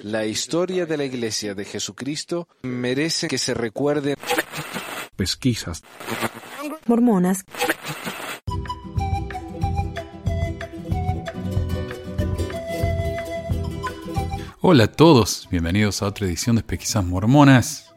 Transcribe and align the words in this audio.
La 0.00 0.24
historia 0.24 0.86
de 0.86 0.96
la 0.96 1.04
Iglesia 1.04 1.54
de 1.54 1.66
Jesucristo 1.66 2.48
merece 2.62 3.28
que 3.28 3.36
se 3.36 3.52
recuerde. 3.52 4.16
Pesquisas. 5.16 5.82
Mormonas. 6.86 7.44
Hola 14.62 14.84
a 14.84 14.86
todos, 14.86 15.46
bienvenidos 15.50 16.00
a 16.00 16.06
otra 16.06 16.26
edición 16.26 16.56
de 16.56 16.62
Pesquisas 16.62 17.04
Mormonas. 17.04 17.92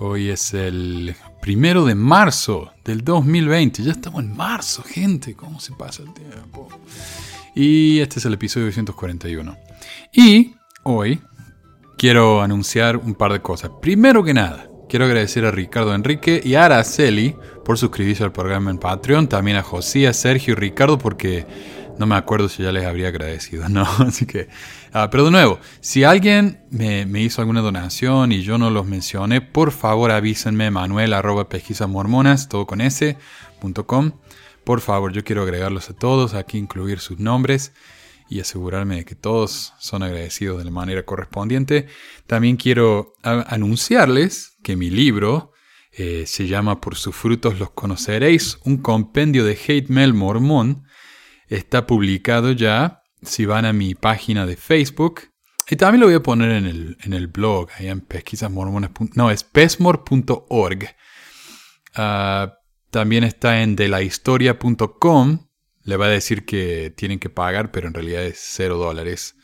Hoy 0.00 0.28
es 0.28 0.52
el 0.54 1.14
primero 1.40 1.84
de 1.84 1.94
marzo 1.94 2.72
del 2.84 3.04
2020. 3.04 3.84
Ya 3.84 3.92
estamos 3.92 4.24
en 4.24 4.36
marzo, 4.36 4.82
gente. 4.82 5.36
¿Cómo 5.36 5.60
se 5.60 5.72
pasa 5.74 6.02
el 6.02 6.12
tiempo? 6.14 6.68
Y 7.54 8.00
este 8.00 8.18
es 8.18 8.24
el 8.24 8.34
episodio 8.34 8.66
241. 8.66 9.56
Y 10.14 10.56
hoy 10.82 11.20
quiero 11.98 12.42
anunciar 12.42 12.96
un 12.96 13.14
par 13.14 13.32
de 13.32 13.40
cosas. 13.40 13.70
Primero 13.80 14.24
que 14.24 14.34
nada, 14.34 14.68
quiero 14.88 15.04
agradecer 15.04 15.44
a 15.44 15.50
Ricardo 15.50 15.94
Enrique 15.94 16.40
y 16.44 16.54
a 16.54 16.64
Araceli 16.64 17.36
por 17.64 17.78
suscribirse 17.78 18.24
al 18.24 18.32
programa 18.32 18.70
en 18.70 18.78
Patreon. 18.78 19.28
También 19.28 19.56
a 19.56 19.62
José, 19.62 20.12
Sergio 20.12 20.52
y 20.52 20.56
Ricardo 20.56 20.98
porque 20.98 21.46
no 21.98 22.06
me 22.06 22.16
acuerdo 22.16 22.48
si 22.48 22.62
ya 22.62 22.72
les 22.72 22.84
habría 22.84 23.08
agradecido, 23.08 23.68
¿no? 23.68 23.82
Así 23.98 24.26
que, 24.26 24.48
ah, 24.92 25.08
pero 25.10 25.24
de 25.24 25.30
nuevo, 25.30 25.58
si 25.80 26.04
alguien 26.04 26.60
me, 26.70 27.06
hizo 27.20 27.40
alguna 27.40 27.60
donación 27.60 28.32
y 28.32 28.42
yo 28.42 28.58
no 28.58 28.70
los 28.70 28.86
mencioné, 28.86 29.40
por 29.40 29.70
favor 29.70 30.10
avísenme, 30.10 30.70
manuel 30.70 31.12
arroba 31.12 31.48
pesquisasmormonas, 31.48 32.48
todo 32.48 32.66
con 32.66 32.80
s, 32.80 33.16
Por 34.64 34.80
favor, 34.80 35.12
yo 35.12 35.22
quiero 35.24 35.42
agregarlos 35.42 35.90
a 35.90 35.94
todos, 35.94 36.34
aquí 36.34 36.58
incluir 36.58 36.98
sus 36.98 37.18
nombres 37.18 37.72
y 38.32 38.40
asegurarme 38.40 38.96
de 38.96 39.04
que 39.04 39.14
todos 39.14 39.74
son 39.78 40.02
agradecidos 40.02 40.56
de 40.58 40.64
la 40.64 40.70
manera 40.70 41.04
correspondiente. 41.04 41.86
También 42.26 42.56
quiero 42.56 43.12
anunciarles 43.22 44.56
que 44.62 44.74
mi 44.74 44.88
libro 44.88 45.52
eh, 45.92 46.24
se 46.26 46.46
llama 46.46 46.80
Por 46.80 46.96
sus 46.96 47.14
frutos 47.14 47.58
los 47.58 47.72
conoceréis, 47.72 48.58
un 48.64 48.78
compendio 48.78 49.44
de 49.44 49.52
hate 49.52 49.90
mail 49.90 50.14
mormón 50.14 50.84
está 51.48 51.86
publicado 51.86 52.52
ya. 52.52 53.02
Si 53.20 53.44
van 53.44 53.66
a 53.66 53.72
mi 53.72 53.94
página 53.94 54.46
de 54.46 54.56
Facebook, 54.56 55.20
y 55.68 55.76
también 55.76 56.00
lo 56.00 56.06
voy 56.06 56.16
a 56.16 56.22
poner 56.22 56.50
en 56.52 56.66
el, 56.66 56.96
en 57.02 57.12
el 57.12 57.28
blog, 57.28 57.68
ahí 57.76 57.86
en 57.86 58.00
pesquisasmormonas. 58.00 58.90
No, 59.14 59.30
es 59.30 59.44
pesmor.org. 59.44 60.96
Ah, 61.94 62.54
también 62.90 63.24
está 63.24 63.62
en 63.62 63.76
delahistoria.com. 63.76 65.46
Le 65.84 65.96
va 65.96 66.06
a 66.06 66.10
decir 66.10 66.44
que 66.44 66.92
tienen 66.94 67.18
que 67.18 67.30
pagar, 67.30 67.72
pero 67.72 67.88
en 67.88 67.94
realidad 67.94 68.22
es 68.24 68.38
cero 68.40 68.76
dólares. 68.76 69.36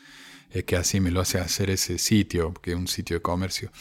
Es 0.51 0.63
que 0.63 0.75
así 0.75 0.99
me 0.99 1.11
lo 1.11 1.21
hace 1.21 1.39
hacer 1.39 1.69
ese 1.69 1.97
sitio, 1.97 2.53
que 2.53 2.71
es 2.71 2.77
un 2.77 2.87
sitio 2.87 3.17
de 3.17 3.21
comercio. 3.21 3.71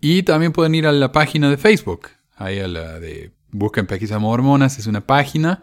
Y 0.00 0.22
también 0.22 0.52
pueden 0.52 0.74
ir 0.74 0.86
a 0.86 0.92
la 0.92 1.12
página 1.12 1.50
de 1.50 1.56
Facebook. 1.56 2.08
Ahí 2.36 2.58
a 2.58 2.68
la 2.68 3.00
de 3.00 3.32
Busquen 3.50 3.86
Pesquisas 3.86 4.20
Mormonas, 4.20 4.78
es 4.78 4.86
una 4.86 5.06
página. 5.06 5.62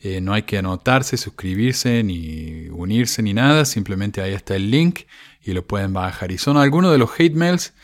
Eh, 0.00 0.20
no 0.20 0.34
hay 0.34 0.42
que 0.42 0.58
anotarse, 0.58 1.16
suscribirse, 1.16 2.02
ni 2.02 2.68
unirse, 2.70 3.22
ni 3.22 3.34
nada. 3.34 3.64
Simplemente 3.64 4.20
ahí 4.20 4.32
está 4.32 4.56
el 4.56 4.70
link 4.70 5.00
y 5.42 5.52
lo 5.52 5.66
pueden 5.66 5.92
bajar. 5.92 6.32
Y 6.32 6.38
son 6.38 6.56
algunos 6.56 6.92
de 6.92 6.98
los 6.98 7.10
hate 7.18 7.34
mails, 7.34 7.74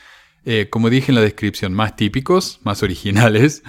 eh, 0.45 0.69
como 0.71 0.91
dije 0.91 1.11
en 1.11 1.15
la 1.15 1.21
descripción, 1.21 1.73
más 1.73 1.97
típicos, 1.97 2.61
más 2.65 2.83
originales, 2.83 3.63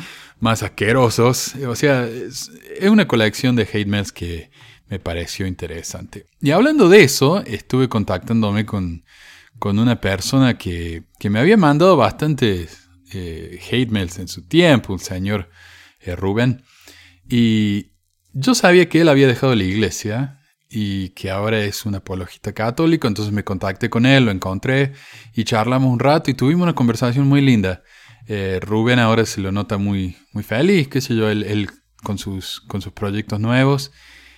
más 0.43 0.61
asquerosos. 0.61 1.55
O 1.67 1.75
sea, 1.75 2.05
es, 2.05 2.51
una 2.83 3.07
colección 3.07 3.55
de 3.55 3.63
hate 3.63 3.87
mails 3.87 4.11
que 4.11 4.51
me 4.87 4.99
pareció 4.99 5.47
interesante. 5.47 6.27
Y 6.41 6.51
hablando 6.51 6.89
de 6.89 7.03
eso, 7.03 7.43
estuve 7.45 7.89
contactándome 7.89 8.65
con, 8.65 9.03
una 9.61 10.01
persona 10.01 10.57
que, 10.57 11.03
me 11.23 11.39
había 11.39 11.57
mandado 11.57 11.95
bastantes 11.95 12.89
eh, 13.13 13.59
hate 13.71 13.89
mails 13.89 14.19
en 14.19 14.27
su 14.27 14.45
tiempo, 14.47 14.93
un 14.93 14.99
señor 14.99 15.49
Rubén. 16.05 16.63
Y, 17.27 17.93
yo 18.33 18.55
sabía 18.55 18.89
que 18.89 19.01
él 19.01 19.09
había 19.09 19.27
dejado 19.27 19.55
la 19.55 19.63
iglesia 19.63 20.39
y 20.67 21.09
que 21.09 21.29
ahora 21.29 21.63
es 21.63 21.85
un 21.85 21.93
apologista 21.93 22.51
católico, 22.51 23.07
entonces 23.07 23.31
me 23.31 23.43
contacté 23.43 23.91
con 23.91 24.07
él, 24.07 24.25
lo 24.25 24.31
encontré 24.31 24.93
y 25.35 25.43
charlamos 25.43 25.93
un 25.93 25.99
rato 25.99 26.31
y 26.31 26.33
tuvimos 26.33 26.63
una 26.63 26.73
conversación 26.73 27.27
muy 27.27 27.41
linda. 27.41 27.83
Eh, 28.27 28.59
Rubén 28.61 28.99
ahora 28.99 29.25
se 29.25 29.41
lo 29.41 29.51
nota 29.51 29.77
muy, 29.77 30.15
muy 30.31 30.43
feliz, 30.43 30.87
qué 30.87 31.01
sé 31.01 31.15
yo, 31.15 31.29
él, 31.29 31.69
con, 32.03 32.17
sus, 32.17 32.61
con 32.61 32.81
sus 32.81 32.93
proyectos 32.93 33.39
nuevos. 33.39 33.91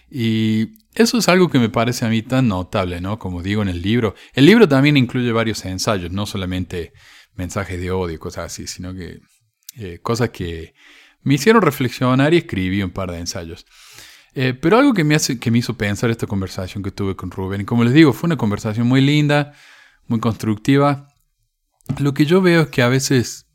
Y 0.09 0.77
eso 0.93 1.17
es 1.17 1.27
algo 1.27 1.49
que 1.49 1.59
me 1.59 1.69
parece 1.69 2.05
a 2.05 2.09
mí 2.09 2.21
tan 2.21 2.47
notable, 2.47 3.01
¿no? 3.01 3.19
Como 3.19 3.41
digo 3.41 3.61
en 3.61 3.69
el 3.69 3.81
libro. 3.81 4.15
El 4.33 4.45
libro 4.45 4.67
también 4.67 4.97
incluye 4.97 5.31
varios 5.31 5.65
ensayos, 5.65 6.11
no 6.11 6.25
solamente 6.25 6.93
mensajes 7.35 7.79
de 7.79 7.91
odio 7.91 8.19
cosas 8.19 8.45
así, 8.45 8.67
sino 8.67 8.93
que 8.93 9.19
eh, 9.77 9.99
cosas 10.01 10.29
que 10.29 10.73
me 11.21 11.33
hicieron 11.33 11.61
reflexionar 11.61 12.33
y 12.33 12.37
escribí 12.37 12.81
un 12.81 12.91
par 12.91 13.11
de 13.11 13.19
ensayos. 13.19 13.65
Eh, 14.35 14.53
pero 14.53 14.77
algo 14.77 14.93
que 14.93 15.03
me, 15.03 15.15
hace, 15.15 15.39
que 15.39 15.49
me 15.49 15.59
hizo 15.59 15.75
pensar 15.75 16.09
esta 16.09 16.27
conversación 16.27 16.83
que 16.83 16.91
tuve 16.91 17.15
con 17.15 17.31
Rubén, 17.31 17.61
y 17.61 17.65
como 17.65 17.83
les 17.83 17.93
digo, 17.93 18.13
fue 18.13 18.27
una 18.27 18.37
conversación 18.37 18.87
muy 18.87 19.01
linda, 19.01 19.53
muy 20.07 20.19
constructiva. 20.19 21.07
Lo 21.99 22.13
que 22.13 22.25
yo 22.25 22.41
veo 22.41 22.63
es 22.63 22.67
que 22.67 22.81
a 22.81 22.89
veces 22.89 23.47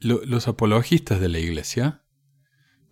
los 0.00 0.48
apologistas 0.48 1.20
de 1.20 1.28
la 1.28 1.38
iglesia, 1.38 2.02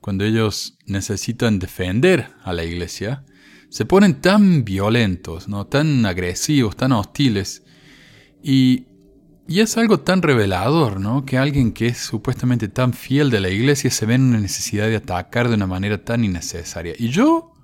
cuando 0.01 0.25
ellos 0.25 0.79
necesitan 0.87 1.59
defender 1.59 2.29
a 2.43 2.53
la 2.53 2.65
iglesia, 2.65 3.25
se 3.69 3.85
ponen 3.85 4.21
tan 4.21 4.65
violentos, 4.65 5.49
¿no? 5.49 5.67
tan 5.67 6.07
agresivos, 6.07 6.77
tan 6.77 6.93
hostiles. 6.93 7.65
Y 8.43 8.87
y 9.49 9.61
es 9.61 9.77
algo 9.77 10.01
tan 10.01 10.23
revelador, 10.23 10.99
¿no? 10.99 11.25
Que 11.25 11.39
alguien 11.39 11.73
que 11.73 11.87
es 11.87 11.99
supuestamente 11.99 12.67
tan 12.67 12.93
fiel 12.93 13.31
de 13.31 13.41
la 13.41 13.49
iglesia 13.49 13.91
se 13.91 14.05
ve 14.05 14.15
en 14.15 14.23
una 14.23 14.41
necesidad 14.41 14.89
de 14.89 14.97
atacar 14.97 15.49
de 15.49 15.55
una 15.55 15.69
manera 15.69 16.05
tan 16.05 16.25
innecesaria. 16.25 16.95
Y 16.99 17.11
yo, 17.11 17.55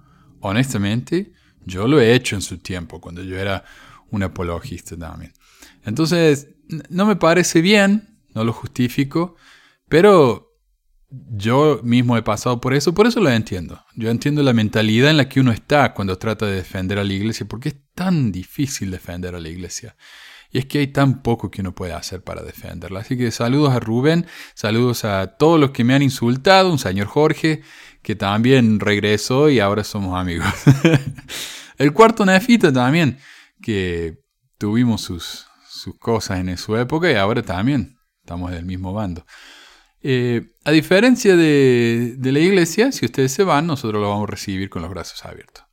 honestamente, 0.40 1.32
yo 1.64 1.88
lo 1.88 2.00
he 2.00 2.14
hecho 2.14 2.36
en 2.36 2.42
su 2.42 2.58
tiempo, 2.58 3.00
cuando 3.00 3.22
yo 3.24 3.36
era 3.36 3.64
un 4.10 4.22
apologista 4.22 4.96
también. 4.96 5.32
Entonces, 5.84 6.50
no 6.88 7.04
me 7.04 7.16
parece 7.16 7.60
bien, 7.60 8.11
no 8.34 8.44
lo 8.44 8.52
justifico, 8.52 9.36
pero 9.88 10.52
yo 11.10 11.80
mismo 11.82 12.16
he 12.16 12.22
pasado 12.22 12.60
por 12.60 12.74
eso, 12.74 12.94
por 12.94 13.06
eso 13.06 13.20
lo 13.20 13.30
entiendo. 13.30 13.84
Yo 13.94 14.10
entiendo 14.10 14.42
la 14.42 14.52
mentalidad 14.52 15.10
en 15.10 15.18
la 15.18 15.28
que 15.28 15.40
uno 15.40 15.52
está 15.52 15.92
cuando 15.92 16.16
trata 16.16 16.46
de 16.46 16.56
defender 16.56 16.98
a 16.98 17.04
la 17.04 17.12
iglesia, 17.12 17.46
porque 17.46 17.70
es 17.70 17.76
tan 17.94 18.32
difícil 18.32 18.90
defender 18.90 19.34
a 19.34 19.40
la 19.40 19.48
iglesia. 19.48 19.96
Y 20.50 20.58
es 20.58 20.66
que 20.66 20.78
hay 20.78 20.88
tan 20.88 21.22
poco 21.22 21.50
que 21.50 21.62
uno 21.62 21.74
puede 21.74 21.92
hacer 21.92 22.22
para 22.22 22.42
defenderla. 22.42 23.00
Así 23.00 23.16
que 23.16 23.30
saludos 23.30 23.74
a 23.74 23.80
Rubén, 23.80 24.26
saludos 24.54 25.04
a 25.04 25.38
todos 25.38 25.58
los 25.58 25.70
que 25.70 25.84
me 25.84 25.94
han 25.94 26.02
insultado, 26.02 26.70
un 26.70 26.78
señor 26.78 27.06
Jorge, 27.06 27.62
que 28.02 28.14
también 28.14 28.80
regresó 28.80 29.48
y 29.48 29.60
ahora 29.60 29.84
somos 29.84 30.18
amigos. 30.18 30.48
El 31.78 31.92
cuarto 31.92 32.24
Nefita 32.24 32.72
también, 32.72 33.18
que 33.62 34.18
tuvimos 34.58 35.00
sus, 35.00 35.46
sus 35.68 35.98
cosas 35.98 36.40
en 36.40 36.56
su 36.56 36.76
época 36.76 37.10
y 37.10 37.14
ahora 37.14 37.42
también 37.42 37.98
estamos 38.32 38.50
del 38.50 38.64
mismo 38.64 38.94
bando. 38.94 39.26
Eh, 40.02 40.54
a 40.64 40.70
diferencia 40.70 41.36
de, 41.36 42.14
de, 42.16 42.32
la 42.32 42.38
iglesia, 42.38 42.90
si 42.90 43.04
ustedes 43.04 43.30
se 43.30 43.44
van, 43.44 43.66
nosotros 43.66 44.00
lo 44.00 44.08
vamos 44.08 44.26
a 44.26 44.30
recibir 44.30 44.70
con 44.70 44.80
los 44.80 44.90
brazos 44.90 45.22
abiertos. 45.26 45.64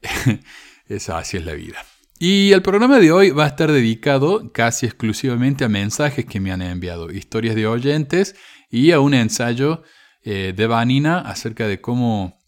Esa, 0.86 1.18
así 1.18 1.36
es 1.36 1.44
la 1.44 1.52
vida. 1.52 1.84
Y 2.18 2.52
el 2.52 2.62
programa 2.62 2.98
de 2.98 3.12
hoy 3.12 3.30
va 3.30 3.44
a 3.44 3.48
estar 3.48 3.70
dedicado 3.70 4.52
casi 4.52 4.86
exclusivamente 4.86 5.64
a 5.64 5.68
mensajes 5.68 6.24
que 6.24 6.40
me 6.40 6.50
han 6.50 6.62
enviado, 6.62 7.10
historias 7.10 7.54
de 7.56 7.66
oyentes 7.66 8.36
y 8.70 8.92
a 8.92 9.00
un 9.00 9.12
ensayo 9.12 9.82
eh, 10.22 10.54
de 10.56 10.66
Vanina 10.66 11.18
acerca 11.18 11.66
de 11.66 11.82
cómo 11.82 12.40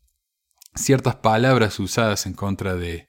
ciertas 0.74 1.16
palabras 1.16 1.78
usadas 1.80 2.24
en 2.24 2.32
contra 2.32 2.76
de, 2.76 3.08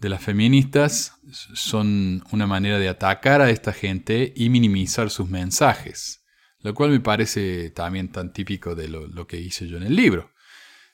de 0.00 0.08
las 0.08 0.22
feministas 0.22 1.14
son 1.30 2.24
una 2.32 2.46
manera 2.46 2.78
de 2.78 2.88
atacar 2.88 3.42
a 3.42 3.50
esta 3.50 3.72
gente 3.72 4.32
y 4.34 4.48
minimizar 4.48 5.10
sus 5.10 5.28
mensajes, 5.28 6.24
lo 6.60 6.74
cual 6.74 6.90
me 6.90 7.00
parece 7.00 7.70
también 7.70 8.10
tan 8.10 8.32
típico 8.32 8.74
de 8.74 8.88
lo, 8.88 9.26
que 9.26 9.38
hice 9.38 9.68
yo 9.68 9.76
en 9.76 9.82
el 9.82 9.94
libro. 9.94 10.32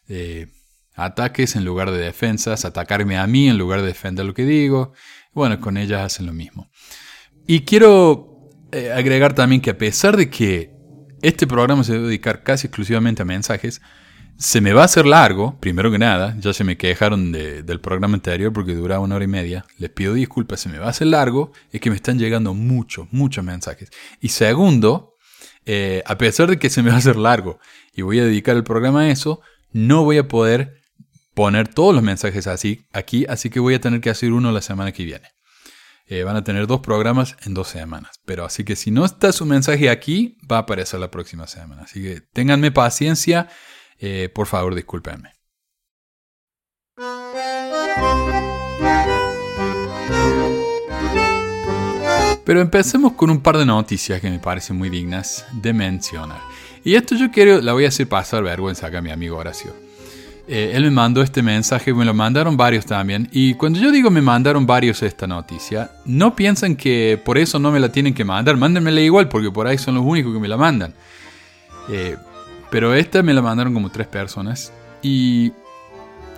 Eh, 0.08 0.48
ataques 0.94 1.54
en 1.54 1.64
lugar 1.64 1.90
de 1.92 1.98
defensas, 1.98 2.64
atacarme 2.64 3.16
a 3.16 3.26
mí 3.26 3.48
en 3.48 3.58
lugar 3.58 3.80
de 3.80 3.88
defender 3.88 4.26
lo 4.26 4.34
que 4.34 4.44
digo. 4.44 4.92
Bueno, 5.32 5.60
con 5.60 5.76
ellas 5.76 6.02
hacen 6.02 6.26
lo 6.26 6.32
mismo. 6.32 6.68
Y 7.46 7.60
quiero 7.60 8.50
eh, 8.72 8.90
agregar 8.92 9.34
también 9.34 9.60
que 9.60 9.70
a 9.70 9.78
pesar 9.78 10.16
de 10.16 10.28
que 10.30 10.72
este 11.22 11.46
programa 11.46 11.84
se 11.84 11.96
va 11.96 12.06
dedicar 12.06 12.42
casi 12.42 12.66
exclusivamente 12.66 13.22
a 13.22 13.24
mensajes, 13.24 13.80
se 14.38 14.60
me 14.60 14.72
va 14.72 14.82
a 14.82 14.84
hacer 14.84 15.06
largo, 15.06 15.58
primero 15.60 15.90
que 15.90 15.98
nada, 15.98 16.36
ya 16.38 16.52
se 16.52 16.64
me 16.64 16.76
quejaron 16.76 17.32
del 17.32 17.80
programa 17.80 18.14
anterior 18.14 18.52
porque 18.52 18.74
duraba 18.74 19.02
una 19.02 19.16
hora 19.16 19.24
y 19.24 19.28
media, 19.28 19.64
les 19.78 19.90
pido 19.90 20.14
disculpas, 20.14 20.60
se 20.60 20.68
me 20.68 20.78
va 20.78 20.86
a 20.86 20.90
hacer 20.90 21.06
largo, 21.06 21.52
es 21.72 21.80
que 21.80 21.90
me 21.90 21.96
están 21.96 22.18
llegando 22.18 22.52
muchos, 22.52 23.08
muchos 23.12 23.44
mensajes. 23.44 23.90
Y 24.20 24.28
segundo, 24.28 25.14
eh, 25.64 26.02
a 26.06 26.18
pesar 26.18 26.48
de 26.48 26.58
que 26.58 26.70
se 26.70 26.82
me 26.82 26.90
va 26.90 26.96
a 26.96 26.98
hacer 26.98 27.16
largo 27.16 27.58
y 27.94 28.02
voy 28.02 28.18
a 28.18 28.24
dedicar 28.24 28.56
el 28.56 28.64
programa 28.64 29.02
a 29.02 29.10
eso, 29.10 29.40
no 29.72 30.04
voy 30.04 30.18
a 30.18 30.28
poder 30.28 30.74
poner 31.34 31.68
todos 31.68 31.94
los 31.94 32.02
mensajes 32.02 32.46
así 32.46 32.86
aquí, 32.92 33.26
así 33.28 33.50
que 33.50 33.60
voy 33.60 33.74
a 33.74 33.80
tener 33.80 34.00
que 34.00 34.10
hacer 34.10 34.32
uno 34.32 34.52
la 34.52 34.62
semana 34.62 34.92
que 34.92 35.04
viene. 35.04 35.28
Eh, 36.08 36.22
van 36.22 36.36
a 36.36 36.44
tener 36.44 36.68
dos 36.68 36.80
programas 36.80 37.36
en 37.44 37.52
dos 37.52 37.66
semanas. 37.68 38.20
Pero 38.24 38.44
así 38.44 38.62
que 38.62 38.76
si 38.76 38.92
no 38.92 39.04
está 39.04 39.32
su 39.32 39.44
mensaje 39.44 39.90
aquí, 39.90 40.38
va 40.50 40.58
a 40.58 40.60
aparecer 40.60 41.00
la 41.00 41.10
próxima 41.10 41.48
semana. 41.48 41.82
Así 41.82 42.00
que 42.00 42.20
ténganme 42.20 42.70
paciencia. 42.70 43.48
Eh, 43.98 44.30
por 44.34 44.46
favor, 44.46 44.74
discúlpenme. 44.74 45.32
Pero 52.44 52.60
empecemos 52.60 53.14
con 53.14 53.30
un 53.30 53.40
par 53.40 53.58
de 53.58 53.66
noticias 53.66 54.20
que 54.20 54.30
me 54.30 54.38
parecen 54.38 54.76
muy 54.76 54.88
dignas 54.88 55.44
de 55.52 55.72
mencionar. 55.72 56.40
Y 56.84 56.94
esto 56.94 57.16
yo 57.16 57.32
quiero, 57.32 57.60
la 57.60 57.72
voy 57.72 57.84
a 57.84 57.88
hacer 57.88 58.08
pasar 58.08 58.44
vergüenza 58.44 58.86
acá 58.86 58.98
a 58.98 59.02
mi 59.02 59.10
amigo 59.10 59.36
Horacio. 59.36 59.74
Eh, 60.46 60.70
él 60.74 60.84
me 60.84 60.90
mandó 60.92 61.22
este 61.22 61.42
mensaje, 61.42 61.92
me 61.92 62.04
lo 62.04 62.14
mandaron 62.14 62.56
varios 62.56 62.86
también. 62.86 63.28
Y 63.32 63.54
cuando 63.54 63.80
yo 63.80 63.90
digo 63.90 64.10
me 64.10 64.22
mandaron 64.22 64.64
varios 64.64 65.02
esta 65.02 65.26
noticia, 65.26 65.90
no 66.04 66.36
piensan 66.36 66.76
que 66.76 67.20
por 67.24 67.36
eso 67.36 67.58
no 67.58 67.72
me 67.72 67.80
la 67.80 67.90
tienen 67.90 68.14
que 68.14 68.24
mandar. 68.24 68.56
Mándenmela 68.56 69.00
igual, 69.00 69.28
porque 69.28 69.50
por 69.50 69.66
ahí 69.66 69.76
son 69.76 69.96
los 69.96 70.04
únicos 70.04 70.32
que 70.32 70.38
me 70.38 70.46
la 70.46 70.56
mandan. 70.56 70.94
Eh, 71.90 72.16
pero 72.76 72.94
esta 72.94 73.22
me 73.22 73.32
la 73.32 73.40
mandaron 73.40 73.72
como 73.72 73.88
tres 73.88 74.06
personas. 74.06 74.70
Y 75.00 75.50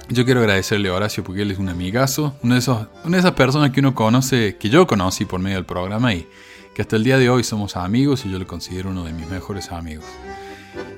yo 0.08 0.24
quiero 0.24 0.38
agradecerle 0.38 0.88
a 0.88 0.94
Horacio 0.94 1.24
porque 1.24 1.42
él 1.42 1.50
es 1.50 1.58
un 1.58 1.68
amigazo, 1.68 2.36
uno 2.44 2.54
de 2.54 2.60
esos, 2.60 2.86
una 3.02 3.16
de 3.16 3.18
esas 3.18 3.32
personas 3.32 3.72
que 3.72 3.80
uno 3.80 3.92
conoce, 3.92 4.56
que 4.56 4.68
yo 4.68 4.86
conocí 4.86 5.24
por 5.24 5.40
medio 5.40 5.56
del 5.56 5.66
programa 5.66 6.14
y 6.14 6.28
que 6.76 6.82
hasta 6.82 6.94
el 6.94 7.02
día 7.02 7.18
de 7.18 7.28
hoy 7.28 7.42
somos 7.42 7.74
amigos 7.74 8.24
y 8.24 8.30
yo 8.30 8.38
le 8.38 8.46
considero 8.46 8.90
uno 8.90 9.02
de 9.02 9.12
mis 9.14 9.28
mejores 9.28 9.72
amigos. 9.72 10.04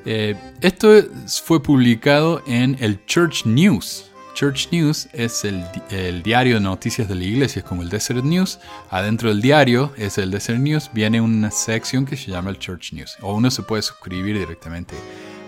Eh, 0.05 0.37
esto 0.61 0.91
fue 1.43 1.63
publicado 1.63 2.43
en 2.47 2.77
el 2.79 3.03
Church 3.07 3.47
News. 3.47 4.11
Church 4.35 4.69
News 4.71 5.09
es 5.15 5.43
el, 5.47 5.65
el, 5.89 6.23
diario 6.23 6.57
de 6.57 6.61
noticias 6.61 7.09
de 7.09 7.15
la 7.15 7.25
iglesia, 7.25 7.61
es 7.61 7.65
como 7.65 7.81
el 7.81 7.89
Desert 7.89 8.25
News. 8.25 8.59
Adentro 8.91 9.31
del 9.31 9.41
diario 9.41 9.95
es 9.97 10.19
el 10.19 10.31
Desert 10.31 10.59
News, 10.59 10.91
viene 10.93 11.19
una 11.23 11.51
sección 11.51 12.05
que 12.05 12.19
se 12.19 12.31
llama 12.31 12.51
el 12.51 12.59
Church 12.59 12.93
News. 12.93 13.17
O 13.23 13.35
uno 13.35 13.51
se 13.51 13.63
puede 13.63 13.81
suscribir 13.81 14.39
directamente 14.39 14.95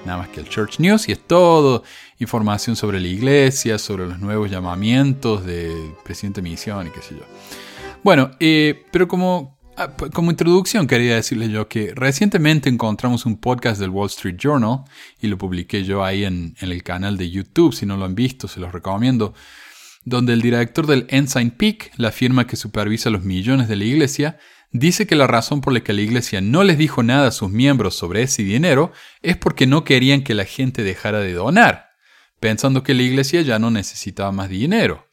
nada 0.04 0.18
más 0.18 0.28
que 0.28 0.40
el 0.40 0.48
Church 0.48 0.78
News 0.78 1.08
y 1.08 1.12
es 1.12 1.20
todo 1.20 1.82
información 2.18 2.76
sobre 2.76 3.00
la 3.00 3.08
iglesia, 3.08 3.78
sobre 3.78 4.06
los 4.06 4.18
nuevos 4.18 4.50
llamamientos 4.50 5.44
de 5.44 5.94
presidente 6.04 6.40
de 6.40 6.48
misión 6.50 6.86
y 6.86 6.90
qué 6.90 7.02
sé 7.02 7.14
yo. 7.14 7.24
Bueno, 8.02 8.30
eh, 8.40 8.84
pero 8.90 9.06
como, 9.08 9.58
ah, 9.76 9.90
como 10.12 10.30
introducción 10.30 10.86
quería 10.86 11.16
decirles 11.16 11.50
yo 11.50 11.68
que 11.68 11.92
recientemente 11.94 12.68
encontramos 12.68 13.26
un 13.26 13.36
podcast 13.36 13.80
del 13.80 13.90
Wall 13.90 14.08
Street 14.08 14.36
Journal 14.36 14.80
y 15.20 15.28
lo 15.28 15.38
publiqué 15.38 15.84
yo 15.84 16.04
ahí 16.04 16.24
en, 16.24 16.54
en 16.60 16.70
el 16.70 16.82
canal 16.82 17.16
de 17.16 17.30
YouTube, 17.30 17.74
si 17.74 17.86
no 17.86 17.96
lo 17.96 18.04
han 18.04 18.14
visto 18.14 18.48
se 18.48 18.60
los 18.60 18.72
recomiendo, 18.72 19.34
donde 20.04 20.32
el 20.32 20.42
director 20.42 20.86
del 20.86 21.06
Ensign 21.10 21.52
Peak, 21.52 21.92
la 21.96 22.10
firma 22.10 22.46
que 22.46 22.56
supervisa 22.56 23.10
los 23.10 23.22
millones 23.22 23.68
de 23.68 23.76
la 23.76 23.84
iglesia, 23.84 24.38
dice 24.72 25.06
que 25.06 25.14
la 25.14 25.26
razón 25.26 25.60
por 25.60 25.72
la 25.72 25.80
que 25.80 25.92
la 25.92 26.00
iglesia 26.00 26.40
no 26.40 26.64
les 26.64 26.78
dijo 26.78 27.02
nada 27.02 27.28
a 27.28 27.32
sus 27.32 27.50
miembros 27.50 27.94
sobre 27.94 28.22
ese 28.22 28.42
dinero 28.42 28.92
es 29.22 29.36
porque 29.36 29.66
no 29.66 29.84
querían 29.84 30.24
que 30.24 30.34
la 30.34 30.44
gente 30.44 30.82
dejara 30.82 31.20
de 31.20 31.34
donar, 31.34 31.90
pensando 32.40 32.82
que 32.82 32.94
la 32.94 33.02
iglesia 33.02 33.42
ya 33.42 33.58
no 33.58 33.70
necesitaba 33.70 34.32
más 34.32 34.48
dinero. 34.48 35.06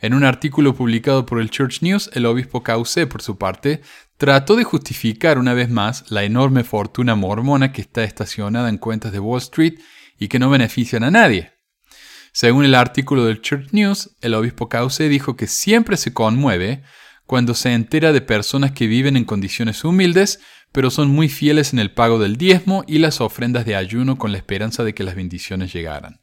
En 0.00 0.14
un 0.14 0.24
artículo 0.24 0.74
publicado 0.74 1.26
por 1.26 1.40
el 1.40 1.50
Church 1.50 1.82
News, 1.82 2.10
el 2.14 2.26
obispo 2.26 2.64
Cauce, 2.64 3.06
por 3.06 3.22
su 3.22 3.38
parte, 3.38 3.82
trató 4.16 4.56
de 4.56 4.64
justificar 4.64 5.38
una 5.38 5.54
vez 5.54 5.70
más 5.70 6.10
la 6.10 6.24
enorme 6.24 6.64
fortuna 6.64 7.14
mormona 7.14 7.72
que 7.72 7.82
está 7.82 8.02
estacionada 8.02 8.68
en 8.68 8.78
cuentas 8.78 9.12
de 9.12 9.20
Wall 9.20 9.38
Street 9.38 9.74
y 10.18 10.28
que 10.28 10.40
no 10.40 10.50
benefician 10.50 11.04
a 11.04 11.10
nadie. 11.12 11.52
Según 12.32 12.64
el 12.64 12.74
artículo 12.74 13.26
del 13.26 13.42
Church 13.42 13.72
News, 13.72 14.16
el 14.22 14.34
obispo 14.34 14.68
Cauce 14.68 15.08
dijo 15.08 15.36
que 15.36 15.46
siempre 15.46 15.96
se 15.96 16.12
conmueve 16.12 16.82
cuando 17.32 17.54
se 17.54 17.72
entera 17.72 18.12
de 18.12 18.20
personas 18.20 18.72
que 18.72 18.86
viven 18.86 19.16
en 19.16 19.24
condiciones 19.24 19.84
humildes, 19.84 20.40
pero 20.70 20.90
son 20.90 21.08
muy 21.08 21.30
fieles 21.30 21.72
en 21.72 21.78
el 21.78 21.90
pago 21.90 22.18
del 22.18 22.36
diezmo 22.36 22.84
y 22.86 22.98
las 22.98 23.22
ofrendas 23.22 23.64
de 23.64 23.74
ayuno 23.74 24.18
con 24.18 24.32
la 24.32 24.36
esperanza 24.36 24.84
de 24.84 24.92
que 24.92 25.02
las 25.02 25.14
bendiciones 25.14 25.72
llegaran. 25.72 26.20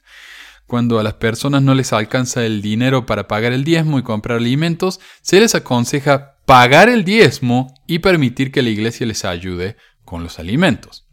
Cuando 0.67 0.99
a 0.99 1.03
las 1.03 1.15
personas 1.15 1.63
no 1.63 1.73
les 1.73 1.93
alcanza 1.93 2.45
el 2.45 2.61
dinero 2.61 3.07
para 3.07 3.27
pagar 3.27 3.53
el 3.53 3.63
diezmo 3.63 3.97
y 3.97 4.03
comprar 4.03 4.37
alimentos, 4.37 4.99
se 5.23 5.39
les 5.39 5.55
aconseja 5.55 6.35
pagar 6.45 6.89
el 6.89 7.03
diezmo 7.03 7.73
y 7.87 7.97
permitir 7.97 8.51
que 8.51 8.61
la 8.61 8.69
iglesia 8.69 9.07
les 9.07 9.25
ayude 9.25 9.77
con 10.05 10.21
los 10.21 10.37
alimentos. 10.37 11.07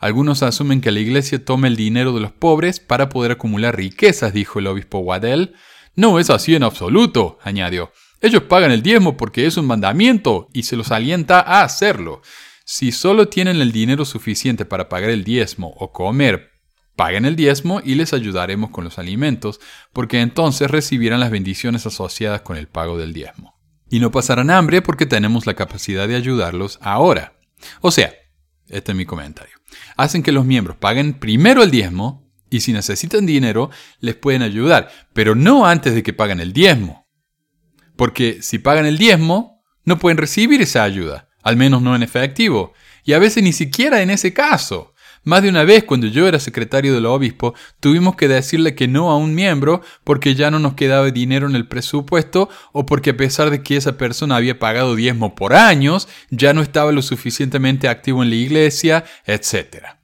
Algunos 0.00 0.42
asumen 0.42 0.80
que 0.80 0.92
la 0.92 1.00
iglesia 1.00 1.44
toma 1.44 1.66
el 1.66 1.76
dinero 1.76 2.14
de 2.14 2.20
los 2.20 2.32
pobres 2.32 2.80
para 2.80 3.10
poder 3.10 3.32
acumular 3.32 3.76
riquezas, 3.76 4.32
dijo 4.32 4.60
el 4.60 4.66
obispo 4.66 5.00
Waddell. 5.00 5.52
No 5.94 6.18
es 6.18 6.30
así 6.30 6.54
en 6.54 6.62
absoluto, 6.62 7.38
añadió. 7.42 7.92
Ellos 8.26 8.42
pagan 8.42 8.72
el 8.72 8.82
diezmo 8.82 9.16
porque 9.16 9.46
es 9.46 9.56
un 9.56 9.66
mandamiento 9.66 10.48
y 10.52 10.64
se 10.64 10.74
los 10.74 10.90
alienta 10.90 11.38
a 11.38 11.62
hacerlo. 11.62 12.22
Si 12.64 12.90
solo 12.90 13.28
tienen 13.28 13.60
el 13.60 13.70
dinero 13.70 14.04
suficiente 14.04 14.64
para 14.64 14.88
pagar 14.88 15.10
el 15.10 15.22
diezmo 15.22 15.72
o 15.78 15.92
comer, 15.92 16.50
paguen 16.96 17.24
el 17.24 17.36
diezmo 17.36 17.80
y 17.84 17.94
les 17.94 18.12
ayudaremos 18.12 18.70
con 18.70 18.82
los 18.82 18.98
alimentos, 18.98 19.60
porque 19.92 20.22
entonces 20.22 20.68
recibirán 20.68 21.20
las 21.20 21.30
bendiciones 21.30 21.86
asociadas 21.86 22.40
con 22.40 22.56
el 22.56 22.66
pago 22.66 22.98
del 22.98 23.12
diezmo. 23.12 23.54
Y 23.88 24.00
no 24.00 24.10
pasarán 24.10 24.50
hambre 24.50 24.82
porque 24.82 25.06
tenemos 25.06 25.46
la 25.46 25.54
capacidad 25.54 26.08
de 26.08 26.16
ayudarlos 26.16 26.80
ahora. 26.82 27.38
O 27.80 27.92
sea, 27.92 28.12
este 28.68 28.90
es 28.90 28.98
mi 28.98 29.06
comentario. 29.06 29.54
Hacen 29.96 30.24
que 30.24 30.32
los 30.32 30.44
miembros 30.44 30.76
paguen 30.76 31.14
primero 31.14 31.62
el 31.62 31.70
diezmo 31.70 32.28
y 32.50 32.58
si 32.58 32.72
necesitan 32.72 33.24
dinero 33.24 33.70
les 34.00 34.16
pueden 34.16 34.42
ayudar, 34.42 34.90
pero 35.12 35.36
no 35.36 35.64
antes 35.64 35.94
de 35.94 36.02
que 36.02 36.12
paguen 36.12 36.40
el 36.40 36.52
diezmo. 36.52 37.05
Porque 37.96 38.38
si 38.42 38.58
pagan 38.58 38.86
el 38.86 38.98
diezmo, 38.98 39.62
no 39.84 39.98
pueden 39.98 40.18
recibir 40.18 40.60
esa 40.60 40.84
ayuda, 40.84 41.28
al 41.42 41.56
menos 41.56 41.82
no 41.82 41.96
en 41.96 42.02
efectivo, 42.02 42.74
y 43.04 43.14
a 43.14 43.18
veces 43.18 43.42
ni 43.42 43.52
siquiera 43.52 44.02
en 44.02 44.10
ese 44.10 44.32
caso. 44.32 44.92
Más 45.26 45.42
de 45.42 45.48
una 45.48 45.64
vez 45.64 45.82
cuando 45.82 46.06
yo 46.06 46.28
era 46.28 46.38
secretario 46.38 46.94
del 46.94 47.06
obispo, 47.06 47.52
tuvimos 47.80 48.14
que 48.14 48.28
decirle 48.28 48.76
que 48.76 48.86
no 48.86 49.10
a 49.10 49.16
un 49.16 49.34
miembro 49.34 49.80
porque 50.04 50.36
ya 50.36 50.52
no 50.52 50.60
nos 50.60 50.74
quedaba 50.74 51.10
dinero 51.10 51.48
en 51.48 51.56
el 51.56 51.66
presupuesto 51.66 52.48
o 52.72 52.86
porque 52.86 53.10
a 53.10 53.16
pesar 53.16 53.50
de 53.50 53.60
que 53.60 53.76
esa 53.76 53.98
persona 53.98 54.36
había 54.36 54.60
pagado 54.60 54.94
diezmo 54.94 55.34
por 55.34 55.54
años, 55.54 56.06
ya 56.30 56.54
no 56.54 56.62
estaba 56.62 56.92
lo 56.92 57.02
suficientemente 57.02 57.88
activo 57.88 58.22
en 58.22 58.30
la 58.30 58.36
iglesia, 58.36 59.04
etc. 59.24 59.95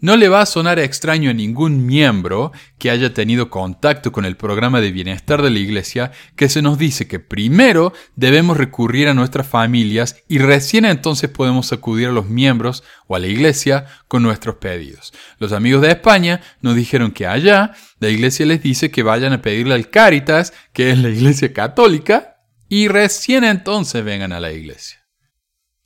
No 0.00 0.16
le 0.16 0.30
va 0.30 0.40
a 0.40 0.46
sonar 0.46 0.78
extraño 0.78 1.30
a 1.30 1.34
ningún 1.34 1.84
miembro 1.84 2.52
que 2.78 2.90
haya 2.90 3.12
tenido 3.12 3.50
contacto 3.50 4.12
con 4.12 4.24
el 4.24 4.36
programa 4.36 4.80
de 4.80 4.92
bienestar 4.92 5.42
de 5.42 5.50
la 5.50 5.58
Iglesia 5.58 6.10
que 6.36 6.48
se 6.48 6.62
nos 6.62 6.78
dice 6.78 7.06
que 7.06 7.18
primero 7.18 7.92
debemos 8.16 8.56
recurrir 8.56 9.08
a 9.08 9.14
nuestras 9.14 9.46
familias 9.46 10.16
y 10.26 10.38
recién 10.38 10.86
entonces 10.86 11.28
podemos 11.28 11.70
acudir 11.74 12.08
a 12.08 12.12
los 12.12 12.26
miembros 12.26 12.82
o 13.08 13.14
a 13.14 13.18
la 13.18 13.26
Iglesia 13.26 13.84
con 14.08 14.22
nuestros 14.22 14.56
pedidos. 14.56 15.12
Los 15.38 15.52
amigos 15.52 15.82
de 15.82 15.90
España 15.90 16.40
nos 16.62 16.76
dijeron 16.76 17.10
que 17.10 17.26
allá 17.26 17.74
la 17.98 18.08
Iglesia 18.08 18.46
les 18.46 18.62
dice 18.62 18.90
que 18.90 19.02
vayan 19.02 19.34
a 19.34 19.42
pedirle 19.42 19.74
al 19.74 19.90
Cáritas, 19.90 20.54
que 20.72 20.90
es 20.90 20.98
la 20.98 21.10
Iglesia 21.10 21.52
católica, 21.52 22.38
y 22.70 22.88
recién 22.88 23.44
entonces 23.44 24.02
vengan 24.02 24.32
a 24.32 24.40
la 24.40 24.52
Iglesia. 24.52 25.04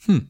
Hmm. 0.07 0.29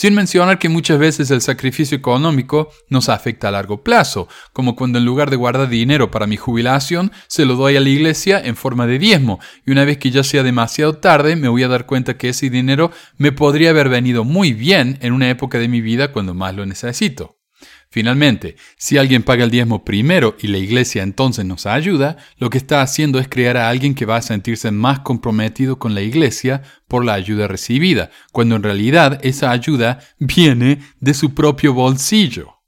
Sin 0.00 0.14
mencionar 0.14 0.58
que 0.58 0.70
muchas 0.70 0.98
veces 0.98 1.30
el 1.30 1.42
sacrificio 1.42 1.94
económico 1.94 2.70
nos 2.88 3.10
afecta 3.10 3.48
a 3.48 3.50
largo 3.50 3.84
plazo, 3.84 4.28
como 4.54 4.74
cuando 4.74 4.98
en 4.98 5.04
lugar 5.04 5.28
de 5.28 5.36
guardar 5.36 5.68
dinero 5.68 6.10
para 6.10 6.26
mi 6.26 6.38
jubilación, 6.38 7.12
se 7.26 7.44
lo 7.44 7.54
doy 7.54 7.76
a 7.76 7.80
la 7.80 7.90
iglesia 7.90 8.40
en 8.42 8.56
forma 8.56 8.86
de 8.86 8.98
diezmo, 8.98 9.40
y 9.66 9.72
una 9.72 9.84
vez 9.84 9.98
que 9.98 10.10
ya 10.10 10.24
sea 10.24 10.42
demasiado 10.42 10.94
tarde, 10.94 11.36
me 11.36 11.48
voy 11.48 11.64
a 11.64 11.68
dar 11.68 11.84
cuenta 11.84 12.16
que 12.16 12.30
ese 12.30 12.48
dinero 12.48 12.92
me 13.18 13.30
podría 13.30 13.68
haber 13.68 13.90
venido 13.90 14.24
muy 14.24 14.54
bien 14.54 14.96
en 15.02 15.12
una 15.12 15.28
época 15.28 15.58
de 15.58 15.68
mi 15.68 15.82
vida 15.82 16.12
cuando 16.12 16.32
más 16.32 16.54
lo 16.54 16.64
necesito. 16.64 17.39
Finalmente, 17.92 18.54
si 18.76 18.98
alguien 18.98 19.24
paga 19.24 19.42
el 19.42 19.50
diezmo 19.50 19.84
primero 19.84 20.36
y 20.40 20.46
la 20.46 20.58
iglesia 20.58 21.02
entonces 21.02 21.44
nos 21.44 21.66
ayuda, 21.66 22.16
lo 22.38 22.48
que 22.48 22.58
está 22.58 22.82
haciendo 22.82 23.18
es 23.18 23.28
crear 23.28 23.56
a 23.56 23.68
alguien 23.68 23.96
que 23.96 24.06
va 24.06 24.16
a 24.16 24.22
sentirse 24.22 24.70
más 24.70 25.00
comprometido 25.00 25.80
con 25.80 25.96
la 25.96 26.00
iglesia 26.00 26.62
por 26.86 27.04
la 27.04 27.14
ayuda 27.14 27.48
recibida, 27.48 28.10
cuando 28.30 28.54
en 28.54 28.62
realidad 28.62 29.18
esa 29.24 29.50
ayuda 29.50 29.98
viene 30.20 30.80
de 31.00 31.14
su 31.14 31.34
propio 31.34 31.74
bolsillo. 31.74 32.60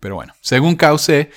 Pero 0.00 0.16
bueno, 0.16 0.34
según 0.42 0.76
Cauce, 0.76 1.30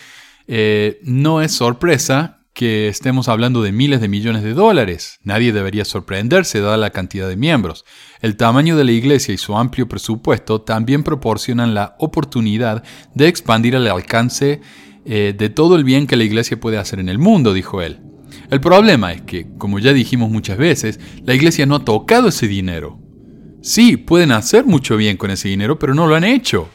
eh, 0.47 0.99
no 1.03 1.41
es 1.41 1.53
sorpresa 1.53 2.36
que 2.57 2.87
estemos 2.87 3.27
hablando 3.27 3.61
de 3.61 3.71
miles 3.71 4.01
de 4.01 4.07
millones 4.07 4.41
de 4.41 4.55
dólares. 4.55 5.19
Nadie 5.21 5.53
debería 5.53 5.85
sorprenderse 5.85 6.59
dada 6.59 6.75
la 6.75 6.89
cantidad 6.89 7.29
de 7.29 7.35
miembros. 7.35 7.85
El 8.19 8.35
tamaño 8.35 8.75
de 8.75 8.83
la 8.83 8.93
iglesia 8.93 9.31
y 9.31 9.37
su 9.37 9.55
amplio 9.55 9.87
presupuesto 9.87 10.61
también 10.61 11.03
proporcionan 11.03 11.75
la 11.75 11.95
oportunidad 11.99 12.83
de 13.13 13.27
expandir 13.27 13.75
el 13.75 13.85
alcance 13.85 14.61
eh, 15.05 15.35
de 15.37 15.49
todo 15.49 15.75
el 15.75 15.83
bien 15.83 16.07
que 16.07 16.15
la 16.15 16.23
iglesia 16.23 16.59
puede 16.59 16.79
hacer 16.79 16.97
en 16.97 17.09
el 17.09 17.19
mundo, 17.19 17.53
dijo 17.53 17.83
él. 17.83 17.99
El 18.49 18.59
problema 18.59 19.13
es 19.13 19.21
que, 19.21 19.45
como 19.59 19.77
ya 19.77 19.93
dijimos 19.93 20.31
muchas 20.31 20.57
veces, 20.57 20.99
la 21.23 21.35
iglesia 21.35 21.67
no 21.67 21.75
ha 21.75 21.85
tocado 21.85 22.29
ese 22.29 22.47
dinero. 22.47 22.99
Sí, 23.61 23.97
pueden 23.97 24.31
hacer 24.31 24.65
mucho 24.65 24.97
bien 24.97 25.17
con 25.17 25.29
ese 25.29 25.47
dinero, 25.47 25.77
pero 25.77 25.93
no 25.93 26.07
lo 26.07 26.15
han 26.15 26.23
hecho. 26.23 26.69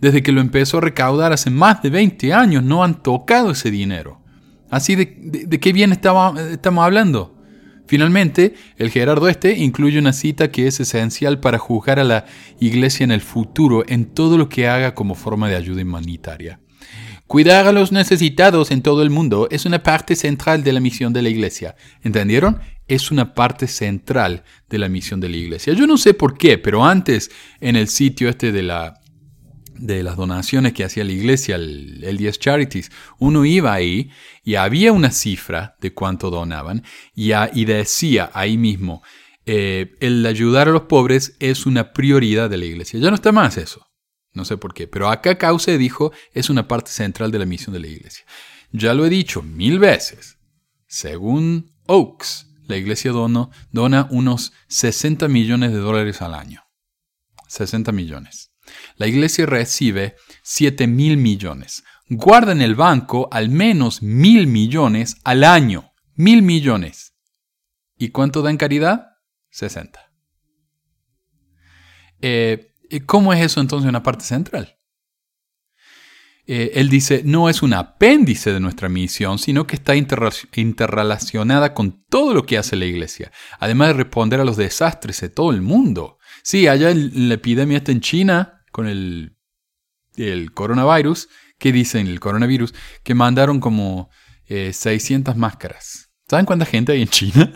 Desde 0.00 0.22
que 0.22 0.32
lo 0.32 0.40
empezó 0.40 0.78
a 0.78 0.80
recaudar 0.80 1.34
hace 1.34 1.50
más 1.50 1.82
de 1.82 1.90
20 1.90 2.32
años, 2.32 2.62
no 2.62 2.82
han 2.82 3.02
tocado 3.02 3.50
ese 3.50 3.70
dinero. 3.70 4.22
Así 4.70 4.94
de, 4.96 5.60
qué 5.60 5.72
bien 5.72 5.92
estamos 5.92 6.84
hablando. 6.84 7.34
Finalmente, 7.86 8.54
el 8.76 8.90
Gerardo 8.90 9.28
este 9.28 9.56
incluye 9.56 9.98
una 9.98 10.12
cita 10.12 10.50
que 10.50 10.66
es 10.66 10.78
esencial 10.78 11.40
para 11.40 11.58
juzgar 11.58 11.98
a 11.98 12.04
la 12.04 12.26
iglesia 12.60 13.04
en 13.04 13.10
el 13.10 13.22
futuro 13.22 13.82
en 13.88 14.04
todo 14.04 14.36
lo 14.36 14.50
que 14.50 14.68
haga 14.68 14.94
como 14.94 15.14
forma 15.14 15.48
de 15.48 15.56
ayuda 15.56 15.82
humanitaria. 15.82 16.60
Cuidar 17.26 17.66
a 17.66 17.72
los 17.72 17.90
necesitados 17.90 18.70
en 18.70 18.82
todo 18.82 19.02
el 19.02 19.10
mundo 19.10 19.48
es 19.50 19.64
una 19.64 19.82
parte 19.82 20.16
central 20.16 20.64
de 20.64 20.72
la 20.72 20.80
misión 20.80 21.14
de 21.14 21.22
la 21.22 21.30
iglesia. 21.30 21.76
¿Entendieron? 22.02 22.60
Es 22.88 23.10
una 23.10 23.34
parte 23.34 23.66
central 23.66 24.44
de 24.68 24.78
la 24.78 24.88
misión 24.88 25.20
de 25.20 25.30
la 25.30 25.36
iglesia. 25.36 25.72
Yo 25.72 25.86
no 25.86 25.96
sé 25.96 26.12
por 26.12 26.36
qué, 26.36 26.58
pero 26.58 26.84
antes 26.84 27.30
en 27.60 27.76
el 27.76 27.88
sitio 27.88 28.28
este 28.28 28.52
de 28.52 28.62
la 28.62 28.97
de 29.78 30.02
las 30.02 30.16
donaciones 30.16 30.72
que 30.72 30.84
hacía 30.84 31.04
la 31.04 31.12
iglesia, 31.12 31.56
el, 31.56 32.02
el 32.04 32.16
10 32.16 32.38
Charities, 32.38 32.90
uno 33.18 33.44
iba 33.44 33.72
ahí 33.72 34.10
y 34.44 34.56
había 34.56 34.92
una 34.92 35.10
cifra 35.10 35.76
de 35.80 35.92
cuánto 35.94 36.30
donaban 36.30 36.84
y, 37.14 37.32
y 37.54 37.64
decía 37.64 38.30
ahí 38.34 38.56
mismo, 38.58 39.02
eh, 39.50 39.96
el 40.00 40.26
ayudar 40.26 40.68
a 40.68 40.72
los 40.72 40.82
pobres 40.82 41.34
es 41.40 41.64
una 41.64 41.94
prioridad 41.94 42.50
de 42.50 42.58
la 42.58 42.66
iglesia. 42.66 43.00
Ya 43.00 43.08
no 43.08 43.14
está 43.14 43.32
más 43.32 43.56
eso. 43.56 43.86
No 44.34 44.44
sé 44.44 44.58
por 44.58 44.74
qué, 44.74 44.86
pero 44.86 45.08
acá 45.08 45.38
Cauce 45.38 45.78
dijo 45.78 46.12
es 46.34 46.50
una 46.50 46.68
parte 46.68 46.90
central 46.90 47.30
de 47.30 47.38
la 47.38 47.46
misión 47.46 47.72
de 47.72 47.80
la 47.80 47.86
iglesia. 47.86 48.26
Ya 48.72 48.92
lo 48.92 49.06
he 49.06 49.08
dicho 49.08 49.42
mil 49.42 49.78
veces. 49.78 50.36
Según 50.86 51.72
Oaks, 51.86 52.46
la 52.66 52.76
iglesia 52.76 53.12
dono, 53.12 53.50
dona 53.72 54.06
unos 54.10 54.52
60 54.68 55.28
millones 55.28 55.72
de 55.72 55.78
dólares 55.78 56.20
al 56.20 56.34
año. 56.34 56.62
60 57.48 57.90
millones. 57.92 58.47
La 58.98 59.06
iglesia 59.06 59.46
recibe 59.46 60.16
7 60.42 60.86
mil 60.88 61.16
millones. 61.16 61.84
Guarda 62.08 62.52
en 62.52 62.60
el 62.60 62.74
banco 62.74 63.28
al 63.30 63.48
menos 63.48 64.02
mil 64.02 64.48
millones 64.48 65.16
al 65.24 65.44
año. 65.44 65.92
Mil 66.14 66.42
millones. 66.42 67.14
¿Y 67.96 68.08
cuánto 68.10 68.42
da 68.42 68.50
en 68.50 68.56
caridad? 68.56 69.06
60. 69.50 70.00
Eh, 72.20 72.74
¿Cómo 73.06 73.32
es 73.32 73.40
eso 73.40 73.60
entonces 73.60 73.88
una 73.88 74.02
parte 74.02 74.24
central? 74.24 74.78
Eh, 76.50 76.80
él 76.80 76.88
dice, 76.88 77.22
no 77.24 77.50
es 77.50 77.62
un 77.62 77.74
apéndice 77.74 78.52
de 78.52 78.58
nuestra 78.58 78.88
misión, 78.88 79.38
sino 79.38 79.66
que 79.66 79.76
está 79.76 79.94
interrelacionada 79.94 81.74
con 81.74 82.04
todo 82.08 82.32
lo 82.32 82.46
que 82.46 82.56
hace 82.56 82.74
la 82.74 82.86
iglesia, 82.86 83.30
además 83.60 83.88
de 83.88 83.94
responder 83.94 84.40
a 84.40 84.44
los 84.44 84.56
desastres 84.56 85.20
de 85.20 85.28
todo 85.28 85.50
el 85.50 85.60
mundo. 85.60 86.18
Sí, 86.42 86.66
allá 86.66 86.90
la 86.94 87.34
epidemia 87.34 87.76
está 87.76 87.92
en 87.92 88.00
China, 88.00 88.57
con 88.78 88.86
el, 88.86 89.36
el 90.14 90.52
coronavirus, 90.52 91.28
¿qué 91.58 91.72
dicen 91.72 92.06
el 92.06 92.20
coronavirus? 92.20 92.72
Que 93.02 93.12
mandaron 93.12 93.58
como 93.58 94.08
600 94.46 95.34
eh, 95.34 95.36
máscaras. 95.36 96.12
¿Saben 96.28 96.46
cuánta 96.46 96.64
gente 96.64 96.92
hay 96.92 97.02
en 97.02 97.08
China? 97.08 97.52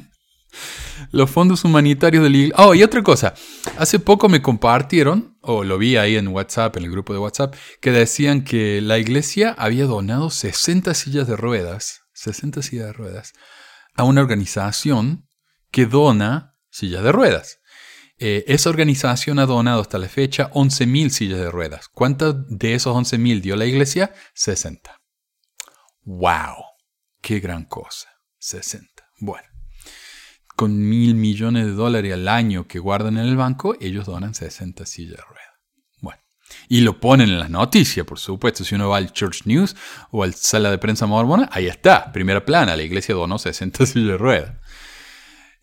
Los 1.10 1.30
fondos 1.30 1.66
humanitarios 1.66 2.22
de 2.24 2.30
iglesia. 2.30 2.54
Oh, 2.56 2.74
y 2.74 2.82
otra 2.82 3.02
cosa. 3.02 3.34
Hace 3.76 3.98
poco 3.98 4.30
me 4.30 4.40
compartieron, 4.40 5.36
o 5.42 5.64
lo 5.64 5.76
vi 5.76 5.98
ahí 5.98 6.16
en 6.16 6.28
WhatsApp, 6.28 6.78
en 6.78 6.84
el 6.84 6.90
grupo 6.90 7.12
de 7.12 7.18
WhatsApp, 7.18 7.54
que 7.82 7.90
decían 7.90 8.42
que 8.42 8.80
la 8.80 8.96
iglesia 8.96 9.54
había 9.58 9.84
donado 9.84 10.30
60 10.30 10.94
sillas 10.94 11.26
de 11.26 11.36
ruedas, 11.36 12.04
60 12.14 12.62
sillas 12.62 12.86
de 12.86 12.92
ruedas, 12.94 13.34
a 13.96 14.04
una 14.04 14.22
organización 14.22 15.28
que 15.70 15.84
dona 15.84 16.56
sillas 16.70 17.04
de 17.04 17.12
ruedas. 17.12 17.58
Eh, 18.24 18.44
esa 18.46 18.70
organización 18.70 19.40
ha 19.40 19.46
donado 19.46 19.80
hasta 19.80 19.98
la 19.98 20.08
fecha 20.08 20.48
11.000 20.52 21.08
sillas 21.08 21.40
de 21.40 21.50
ruedas. 21.50 21.88
¿Cuántas 21.88 22.36
de 22.48 22.74
esos 22.74 22.94
11.000 22.94 23.40
dio 23.40 23.56
la 23.56 23.66
iglesia? 23.66 24.14
60. 24.34 24.96
¡Wow! 26.04 26.54
¡Qué 27.20 27.40
gran 27.40 27.64
cosa! 27.64 28.10
60. 28.38 28.88
Bueno, 29.18 29.48
con 30.54 30.88
mil 30.88 31.16
millones 31.16 31.66
de 31.66 31.72
dólares 31.72 32.12
al 32.12 32.28
año 32.28 32.68
que 32.68 32.78
guardan 32.78 33.18
en 33.18 33.26
el 33.26 33.36
banco, 33.36 33.74
ellos 33.80 34.06
donan 34.06 34.36
60 34.36 34.86
sillas 34.86 35.16
de 35.16 35.22
ruedas. 35.24 35.54
Bueno, 36.00 36.20
y 36.68 36.82
lo 36.82 37.00
ponen 37.00 37.28
en 37.28 37.40
las 37.40 37.50
noticias, 37.50 38.06
por 38.06 38.20
supuesto. 38.20 38.62
Si 38.62 38.76
uno 38.76 38.90
va 38.90 38.98
al 38.98 39.12
Church 39.12 39.46
News 39.46 39.74
o 40.12 40.22
al 40.22 40.34
Sala 40.34 40.70
de 40.70 40.78
Prensa 40.78 41.06
Mormona, 41.06 41.48
ahí 41.50 41.66
está, 41.66 42.12
primera 42.12 42.44
plana, 42.44 42.76
la 42.76 42.84
iglesia 42.84 43.16
donó 43.16 43.40
60 43.40 43.84
sillas 43.86 44.10
de 44.10 44.16
ruedas. 44.16 44.61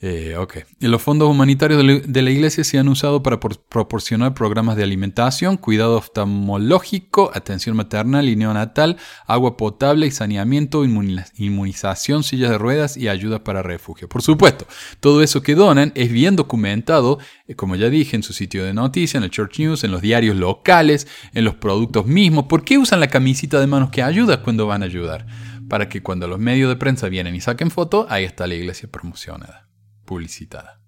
Eh, 0.01 0.33
los 0.79 1.01
fondos 1.01 1.29
humanitarios 1.29 1.83
de 2.07 2.21
la 2.21 2.31
iglesia 2.31 2.63
se 2.63 2.77
han 2.79 2.87
usado 2.87 3.21
para 3.21 3.37
proporcionar 3.37 4.33
programas 4.33 4.77
de 4.77 4.83
alimentación, 4.83 5.57
cuidado 5.57 5.97
oftalmológico, 5.97 7.31
atención 7.33 7.75
maternal 7.75 8.29
y 8.29 8.37
neonatal, 8.37 8.95
agua 9.27 9.57
potable 9.57 10.07
y 10.07 10.11
saneamiento, 10.11 10.85
inmunización, 10.85 12.23
sillas 12.23 12.51
de 12.51 12.57
ruedas 12.57 12.95
y 12.95 13.09
ayuda 13.09 13.43
para 13.43 13.61
refugio. 13.61 14.07
Por 14.07 14.21
supuesto, 14.21 14.65
todo 15.01 15.21
eso 15.21 15.43
que 15.43 15.55
donan 15.55 15.91
es 15.95 16.09
bien 16.09 16.37
documentado, 16.37 17.19
eh, 17.49 17.55
como 17.55 17.75
ya 17.75 17.89
dije, 17.89 18.15
en 18.15 18.23
su 18.23 18.31
sitio 18.31 18.63
de 18.63 18.73
noticias, 18.73 19.15
en 19.15 19.23
el 19.23 19.31
Church 19.31 19.59
News, 19.59 19.83
en 19.83 19.91
los 19.91 20.01
diarios 20.01 20.37
locales, 20.37 21.07
en 21.33 21.43
los 21.43 21.55
productos 21.55 22.05
mismos. 22.05 22.45
¿Por 22.45 22.63
qué 22.63 22.77
usan 22.77 23.01
la 23.01 23.07
camisita 23.07 23.59
de 23.59 23.67
manos 23.67 23.89
que 23.89 24.01
ayuda 24.01 24.43
cuando 24.43 24.65
van 24.65 24.81
a 24.81 24.85
ayudar? 24.85 25.27
Para 25.67 25.89
que 25.89 26.01
cuando 26.01 26.25
los 26.29 26.39
medios 26.39 26.69
de 26.69 26.77
prensa 26.77 27.09
vienen 27.09 27.35
y 27.35 27.41
saquen 27.41 27.69
foto, 27.69 28.07
ahí 28.09 28.23
está 28.23 28.47
la 28.47 28.55
iglesia 28.55 28.89
promocionada 28.89 29.68
publicitada. 30.09 30.81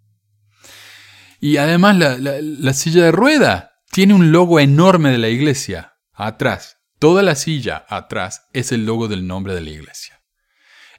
Y 1.39 1.57
además 1.57 1.95
la, 1.95 2.73
silla 2.73 3.05
de 3.05 3.11
rueda 3.11 3.73
tiene 3.91 4.15
un 4.15 4.31
logo 4.31 4.59
enorme 4.59 5.11
de 5.11 5.19
la 5.19 5.29
iglesia 5.29 5.93
atrás. 6.11 6.77
Toda 6.97 7.21
la 7.21 7.35
silla 7.35 7.85
atrás 7.87 8.47
es 8.51 8.71
el 8.71 8.85
logo 8.85 9.07
del 9.07 9.27
nombre 9.27 9.53
de 9.53 9.61
la 9.61 9.69
iglesia. 9.69 10.21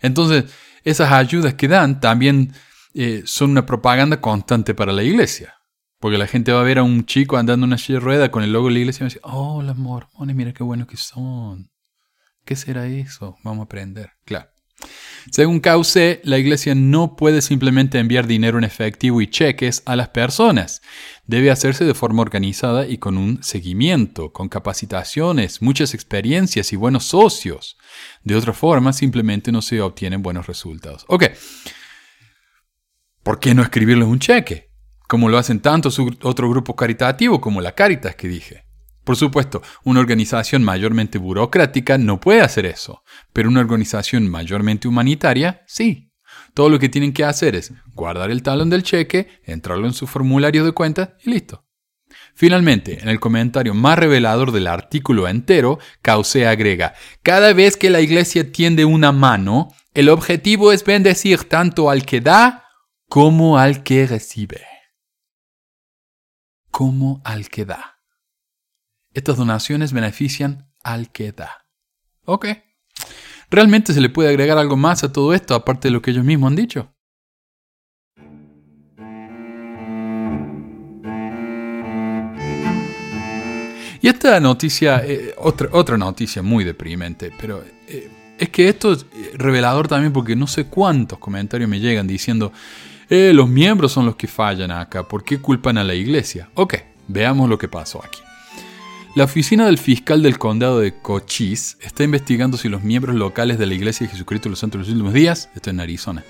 Entonces, 0.00 0.44
esas 0.84 1.12
ayudas 1.12 1.54
que 1.54 1.68
dan 1.68 2.00
también 2.00 2.52
eh, 2.94 3.22
son 3.24 3.50
una 3.50 3.66
propaganda 3.66 4.20
constante 4.20 4.72
para 4.74 4.92
la 4.92 5.02
iglesia. 5.02 5.54
Porque 5.98 6.18
la 6.18 6.26
gente 6.26 6.52
va 6.52 6.60
a 6.60 6.64
ver 6.64 6.78
a 6.78 6.82
un 6.82 7.06
chico 7.06 7.36
andando 7.36 7.64
en 7.64 7.70
una 7.70 7.78
silla 7.78 7.98
de 7.98 8.04
rueda 8.04 8.30
con 8.30 8.42
el 8.42 8.52
logo 8.52 8.68
de 8.68 8.74
la 8.74 8.80
iglesia 8.80 9.00
y 9.00 9.02
va 9.02 9.06
a 9.06 9.10
decir, 9.10 9.22
oh, 9.24 9.62
los 9.62 9.76
mormones, 9.76 10.36
mira 10.36 10.52
qué 10.52 10.64
buenos 10.64 10.86
que 10.86 10.96
son. 10.96 11.70
¿Qué 12.44 12.56
será 12.56 12.86
eso? 12.86 13.36
Vamos 13.44 13.62
a 13.62 13.64
aprender. 13.64 14.10
Claro. 14.24 14.51
Según 15.30 15.60
Cauce, 15.60 16.20
la 16.24 16.38
iglesia 16.38 16.74
no 16.74 17.16
puede 17.16 17.42
simplemente 17.42 17.98
enviar 17.98 18.26
dinero 18.26 18.58
en 18.58 18.64
efectivo 18.64 19.20
y 19.20 19.28
cheques 19.28 19.82
a 19.86 19.96
las 19.96 20.08
personas. 20.08 20.82
Debe 21.26 21.50
hacerse 21.50 21.84
de 21.84 21.94
forma 21.94 22.22
organizada 22.22 22.86
y 22.86 22.98
con 22.98 23.16
un 23.16 23.42
seguimiento, 23.42 24.32
con 24.32 24.48
capacitaciones, 24.48 25.62
muchas 25.62 25.94
experiencias 25.94 26.72
y 26.72 26.76
buenos 26.76 27.04
socios. 27.04 27.76
De 28.24 28.34
otra 28.34 28.52
forma, 28.52 28.92
simplemente 28.92 29.52
no 29.52 29.62
se 29.62 29.80
obtienen 29.80 30.22
buenos 30.22 30.46
resultados. 30.46 31.04
Ok. 31.08 31.26
¿Por 33.22 33.38
qué 33.38 33.54
no 33.54 33.62
escribirles 33.62 34.08
un 34.08 34.18
cheque? 34.18 34.70
Como 35.06 35.28
lo 35.28 35.38
hacen 35.38 35.60
tantos 35.60 35.98
otro 36.22 36.50
grupo 36.50 36.74
caritativo 36.74 37.40
como 37.40 37.60
la 37.60 37.74
Caritas 37.74 38.16
que 38.16 38.28
dije. 38.28 38.71
Por 39.04 39.16
supuesto, 39.16 39.62
una 39.84 40.00
organización 40.00 40.62
mayormente 40.62 41.18
burocrática 41.18 41.98
no 41.98 42.20
puede 42.20 42.40
hacer 42.40 42.66
eso, 42.66 43.02
pero 43.32 43.48
una 43.48 43.60
organización 43.60 44.30
mayormente 44.30 44.86
humanitaria 44.86 45.62
sí. 45.66 46.12
Todo 46.54 46.68
lo 46.68 46.78
que 46.78 46.88
tienen 46.88 47.12
que 47.12 47.24
hacer 47.24 47.56
es 47.56 47.72
guardar 47.94 48.30
el 48.30 48.42
talón 48.42 48.70
del 48.70 48.82
cheque, 48.82 49.40
entrarlo 49.44 49.86
en 49.86 49.92
su 49.92 50.06
formulario 50.06 50.64
de 50.64 50.72
cuenta 50.72 51.16
y 51.24 51.30
listo. 51.30 51.64
Finalmente, 52.34 53.00
en 53.02 53.08
el 53.08 53.20
comentario 53.20 53.74
más 53.74 53.98
revelador 53.98 54.52
del 54.52 54.66
artículo 54.66 55.28
entero, 55.28 55.78
Cauce 56.02 56.46
agrega, 56.46 56.94
cada 57.22 57.52
vez 57.52 57.76
que 57.76 57.90
la 57.90 58.00
iglesia 58.00 58.52
tiende 58.52 58.84
una 58.84 59.12
mano, 59.12 59.74
el 59.94 60.08
objetivo 60.08 60.72
es 60.72 60.84
bendecir 60.84 61.44
tanto 61.44 61.90
al 61.90 62.04
que 62.04 62.20
da 62.20 62.64
como 63.08 63.58
al 63.58 63.82
que 63.82 64.06
recibe. 64.06 64.62
Como 66.70 67.20
al 67.24 67.48
que 67.48 67.66
da. 67.66 67.91
Estas 69.14 69.36
donaciones 69.36 69.92
benefician 69.92 70.70
al 70.82 71.12
que 71.12 71.32
da. 71.32 71.66
Ok. 72.24 72.46
¿Realmente 73.50 73.92
se 73.92 74.00
le 74.00 74.08
puede 74.08 74.30
agregar 74.30 74.56
algo 74.56 74.76
más 74.76 75.04
a 75.04 75.12
todo 75.12 75.34
esto 75.34 75.54
aparte 75.54 75.88
de 75.88 75.92
lo 75.92 76.00
que 76.00 76.12
ellos 76.12 76.24
mismos 76.24 76.48
han 76.48 76.56
dicho? 76.56 76.94
Y 84.00 84.08
esta 84.08 84.40
noticia, 84.40 85.04
eh, 85.04 85.34
otra, 85.38 85.68
otra 85.72 85.96
noticia 85.96 86.42
muy 86.42 86.64
deprimente, 86.64 87.30
pero 87.38 87.62
eh, 87.86 88.10
es 88.38 88.48
que 88.48 88.68
esto 88.68 88.92
es 88.92 89.06
revelador 89.34 89.86
también 89.86 90.12
porque 90.12 90.34
no 90.34 90.46
sé 90.46 90.64
cuántos 90.66 91.18
comentarios 91.18 91.70
me 91.70 91.78
llegan 91.78 92.08
diciendo, 92.08 92.50
eh, 93.10 93.32
los 93.32 93.48
miembros 93.48 93.92
son 93.92 94.06
los 94.06 94.16
que 94.16 94.26
fallan 94.26 94.72
acá, 94.72 95.06
¿por 95.06 95.22
qué 95.22 95.38
culpan 95.38 95.78
a 95.78 95.84
la 95.84 95.94
iglesia? 95.94 96.48
Ok, 96.54 96.74
veamos 97.06 97.48
lo 97.48 97.58
que 97.58 97.68
pasó 97.68 98.02
aquí. 98.02 98.22
La 99.14 99.24
oficina 99.24 99.66
del 99.66 99.76
fiscal 99.76 100.22
del 100.22 100.38
condado 100.38 100.80
de 100.80 100.94
Cochise 100.94 101.76
está 101.82 102.02
investigando 102.02 102.56
si 102.56 102.70
los 102.70 102.82
miembros 102.82 103.14
locales 103.14 103.58
de 103.58 103.66
la 103.66 103.74
Iglesia 103.74 104.06
de 104.06 104.12
Jesucristo 104.12 104.48
de 104.48 104.50
los 104.52 104.58
Santos 104.58 104.78
de 104.78 104.84
los 104.86 104.92
Últimos 104.94 105.12
Días, 105.12 105.50
esto 105.54 105.68
en 105.68 105.80
Arizona, 105.80 106.24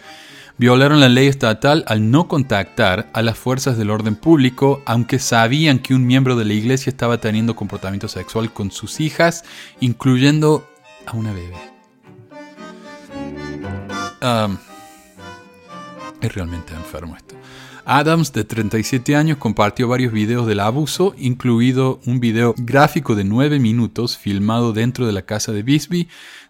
violaron 0.58 0.98
la 0.98 1.08
ley 1.08 1.28
estatal 1.28 1.84
al 1.86 2.10
no 2.10 2.26
contactar 2.26 3.08
a 3.12 3.22
las 3.22 3.38
fuerzas 3.38 3.78
del 3.78 3.90
orden 3.90 4.16
público, 4.16 4.82
aunque 4.84 5.20
sabían 5.20 5.78
que 5.78 5.94
un 5.94 6.04
miembro 6.08 6.34
de 6.34 6.44
la 6.44 6.54
iglesia 6.54 6.90
estaba 6.90 7.18
teniendo 7.18 7.54
comportamiento 7.54 8.08
sexual 8.08 8.52
con 8.52 8.72
sus 8.72 8.98
hijas, 8.98 9.44
incluyendo 9.78 10.68
a 11.06 11.16
una 11.16 11.32
bebé. 11.32 11.56
Es 16.20 16.34
realmente 16.34 16.74
enfermo 16.74 17.16
esto. 17.16 17.36
Adams, 17.84 18.32
de 18.32 18.44
37 18.44 19.16
años, 19.16 19.38
compartió 19.38 19.88
varios 19.88 20.12
videos 20.12 20.46
del 20.46 20.60
abuso, 20.60 21.14
incluido 21.18 22.00
un 22.06 22.20
video 22.20 22.54
gráfico 22.56 23.14
de 23.14 23.24
9 23.24 23.58
minutos 23.58 24.16
filmado 24.16 24.72
dentro 24.72 25.06
de 25.06 25.12
la 25.12 25.22
casa 25.22 25.52
de 25.52 25.62
Bisbee 25.62 26.08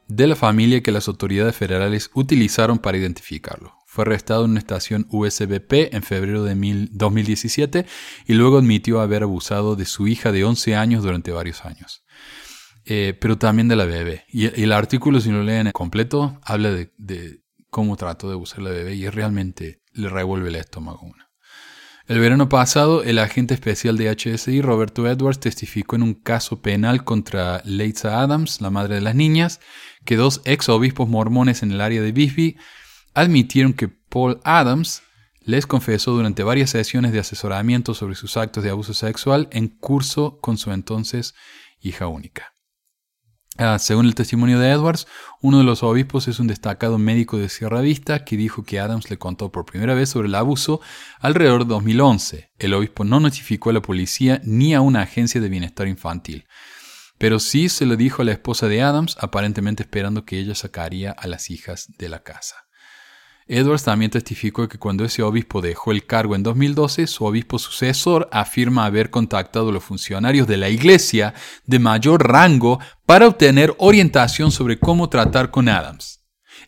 de 0.08 0.26
la 0.26 0.36
familia 0.36 0.82
que 0.82 0.92
las 0.92 1.08
autoridades 1.08 1.56
federales 1.56 2.10
utilizaron 2.14 2.78
para 2.78 2.98
identificarlo. 2.98 3.74
Fue 3.86 4.02
arrestado 4.02 4.44
en 4.44 4.52
una 4.52 4.60
estación 4.60 5.06
USBP 5.10 5.94
en 5.94 6.02
febrero 6.02 6.44
de 6.44 6.88
2017 6.90 7.86
y 8.26 8.32
luego 8.34 8.58
admitió 8.58 9.00
haber 9.00 9.22
abusado 9.22 9.76
de 9.76 9.84
su 9.84 10.08
hija 10.08 10.32
de 10.32 10.44
11 10.44 10.76
años 10.76 11.02
durante 11.02 11.30
varios 11.30 11.64
años. 11.64 12.02
Eh, 12.84 13.16
pero 13.20 13.38
también 13.38 13.68
de 13.68 13.76
la 13.76 13.84
bebé. 13.84 14.24
Y, 14.28 14.46
el 14.60 14.72
artículo, 14.72 15.20
si 15.20 15.30
lo 15.30 15.42
leen 15.42 15.70
completo, 15.72 16.40
habla 16.42 16.70
de, 16.70 17.42
cómo 17.70 17.96
trató 17.96 18.28
de 18.28 18.34
abusar 18.34 18.62
la 18.62 18.70
bebé 18.70 18.94
y 18.94 19.08
realmente 19.08 19.82
le 19.92 20.08
revuelve 20.08 20.48
el 20.48 20.56
estómago. 20.56 21.12
El 22.06 22.18
verano 22.18 22.48
pasado, 22.48 23.04
el 23.04 23.18
agente 23.18 23.54
especial 23.54 23.96
de 23.96 24.10
HSI, 24.10 24.60
Roberto 24.60 25.06
Edwards, 25.06 25.38
testificó 25.38 25.94
en 25.94 26.02
un 26.02 26.14
caso 26.14 26.60
penal 26.60 27.04
contra 27.04 27.62
Leitza 27.64 28.20
Adams, 28.20 28.60
la 28.60 28.70
madre 28.70 28.96
de 28.96 29.00
las 29.00 29.14
niñas, 29.14 29.60
que 30.04 30.16
dos 30.16 30.42
ex 30.44 30.68
obispos 30.68 31.08
mormones 31.08 31.62
en 31.62 31.70
el 31.70 31.80
área 31.80 32.02
de 32.02 32.10
Bisbee 32.10 32.56
admitieron 33.14 33.72
que 33.72 33.88
Paul 33.88 34.40
Adams 34.42 35.02
les 35.44 35.66
confesó 35.66 36.12
durante 36.12 36.42
varias 36.42 36.70
sesiones 36.70 37.12
de 37.12 37.20
asesoramiento 37.20 37.94
sobre 37.94 38.14
sus 38.14 38.36
actos 38.36 38.64
de 38.64 38.70
abuso 38.70 38.94
sexual 38.94 39.48
en 39.52 39.68
curso 39.68 40.38
con 40.40 40.58
su 40.58 40.72
entonces 40.72 41.34
hija 41.80 42.08
única. 42.08 42.51
Ah, 43.64 43.78
según 43.78 44.06
el 44.06 44.16
testimonio 44.16 44.58
de 44.58 44.70
Edwards, 44.70 45.06
uno 45.40 45.58
de 45.58 45.62
los 45.64 45.84
obispos 45.84 46.26
es 46.26 46.40
un 46.40 46.48
destacado 46.48 46.98
médico 46.98 47.38
de 47.38 47.48
Sierra 47.48 47.80
Vista 47.80 48.24
que 48.24 48.36
dijo 48.36 48.64
que 48.64 48.80
Adams 48.80 49.08
le 49.08 49.18
contó 49.18 49.52
por 49.52 49.66
primera 49.66 49.94
vez 49.94 50.08
sobre 50.08 50.26
el 50.26 50.34
abuso 50.34 50.80
alrededor 51.20 51.62
de 51.62 51.68
2011. 51.68 52.50
El 52.58 52.74
obispo 52.74 53.04
no 53.04 53.20
notificó 53.20 53.70
a 53.70 53.72
la 53.72 53.80
policía 53.80 54.40
ni 54.42 54.74
a 54.74 54.80
una 54.80 55.02
agencia 55.02 55.40
de 55.40 55.48
bienestar 55.48 55.86
infantil, 55.86 56.48
pero 57.18 57.38
sí 57.38 57.68
se 57.68 57.86
lo 57.86 57.94
dijo 57.94 58.22
a 58.22 58.24
la 58.24 58.32
esposa 58.32 58.66
de 58.66 58.82
Adams, 58.82 59.16
aparentemente 59.20 59.84
esperando 59.84 60.24
que 60.24 60.40
ella 60.40 60.56
sacaría 60.56 61.12
a 61.12 61.28
las 61.28 61.48
hijas 61.48 61.86
de 61.98 62.08
la 62.08 62.24
casa. 62.24 62.56
Edwards 63.54 63.84
también 63.84 64.10
testificó 64.10 64.66
que 64.66 64.78
cuando 64.78 65.04
ese 65.04 65.22
obispo 65.22 65.60
dejó 65.60 65.92
el 65.92 66.06
cargo 66.06 66.34
en 66.34 66.42
2012, 66.42 67.06
su 67.06 67.26
obispo 67.26 67.58
sucesor 67.58 68.26
afirma 68.32 68.86
haber 68.86 69.10
contactado 69.10 69.68
a 69.68 69.72
los 69.72 69.84
funcionarios 69.84 70.46
de 70.46 70.56
la 70.56 70.70
iglesia 70.70 71.34
de 71.66 71.78
mayor 71.78 72.26
rango 72.26 72.80
para 73.04 73.28
obtener 73.28 73.74
orientación 73.76 74.50
sobre 74.50 74.78
cómo 74.78 75.10
tratar 75.10 75.50
con 75.50 75.68
Adams. 75.68 76.20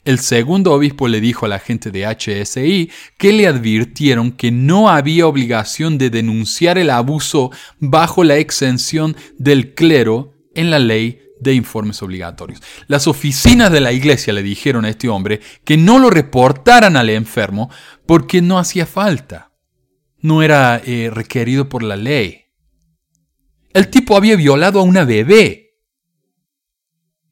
El 0.05 0.19
segundo 0.19 0.73
obispo 0.73 1.09
le 1.09 1.23
dijo 1.23 1.47
a 1.47 1.49
la 1.49 1.59
gente 1.59 1.91
de 1.91 2.05
HSI 2.05 2.91
que 3.17 3.33
le 3.33 3.47
advirtieron 3.47 4.31
que 4.31 4.51
no 4.51 4.91
había 4.91 5.27
obligación 5.27 5.97
de 5.97 6.11
denunciar 6.11 6.77
el 6.77 6.91
abuso 6.91 7.51
bajo 7.79 8.25
la 8.25 8.37
exención 8.37 9.17
del 9.39 9.75
clero 9.75 10.35
en 10.55 10.71
la 10.71 10.79
ley 10.79 11.24
de 11.45 11.55
informes 11.55 12.03
obligatorios. 12.03 12.61
Las 12.89 13.07
oficinas 13.07 13.71
de 13.71 13.81
la 13.81 13.93
iglesia 13.93 14.33
le 14.33 14.43
dijeron 14.43 14.85
a 14.85 14.89
este 14.89 15.09
hombre 15.09 15.41
que 15.65 15.77
no 15.77 16.01
lo 16.01 16.11
reportaran 16.11 16.97
al 16.97 17.11
enfermo 17.11 17.71
porque 18.07 18.43
no 18.43 18.59
hacía 18.59 18.87
falta. 18.87 19.53
No 20.19 20.43
era 20.43 20.81
eh, 20.85 21.11
requerido 21.13 21.69
por 21.69 21.83
la 21.83 21.97
ley. 21.97 22.47
El 23.73 23.89
tipo 23.89 24.17
había 24.17 24.37
violado 24.37 24.81
a 24.81 24.83
una 24.83 25.05
bebé 25.05 25.77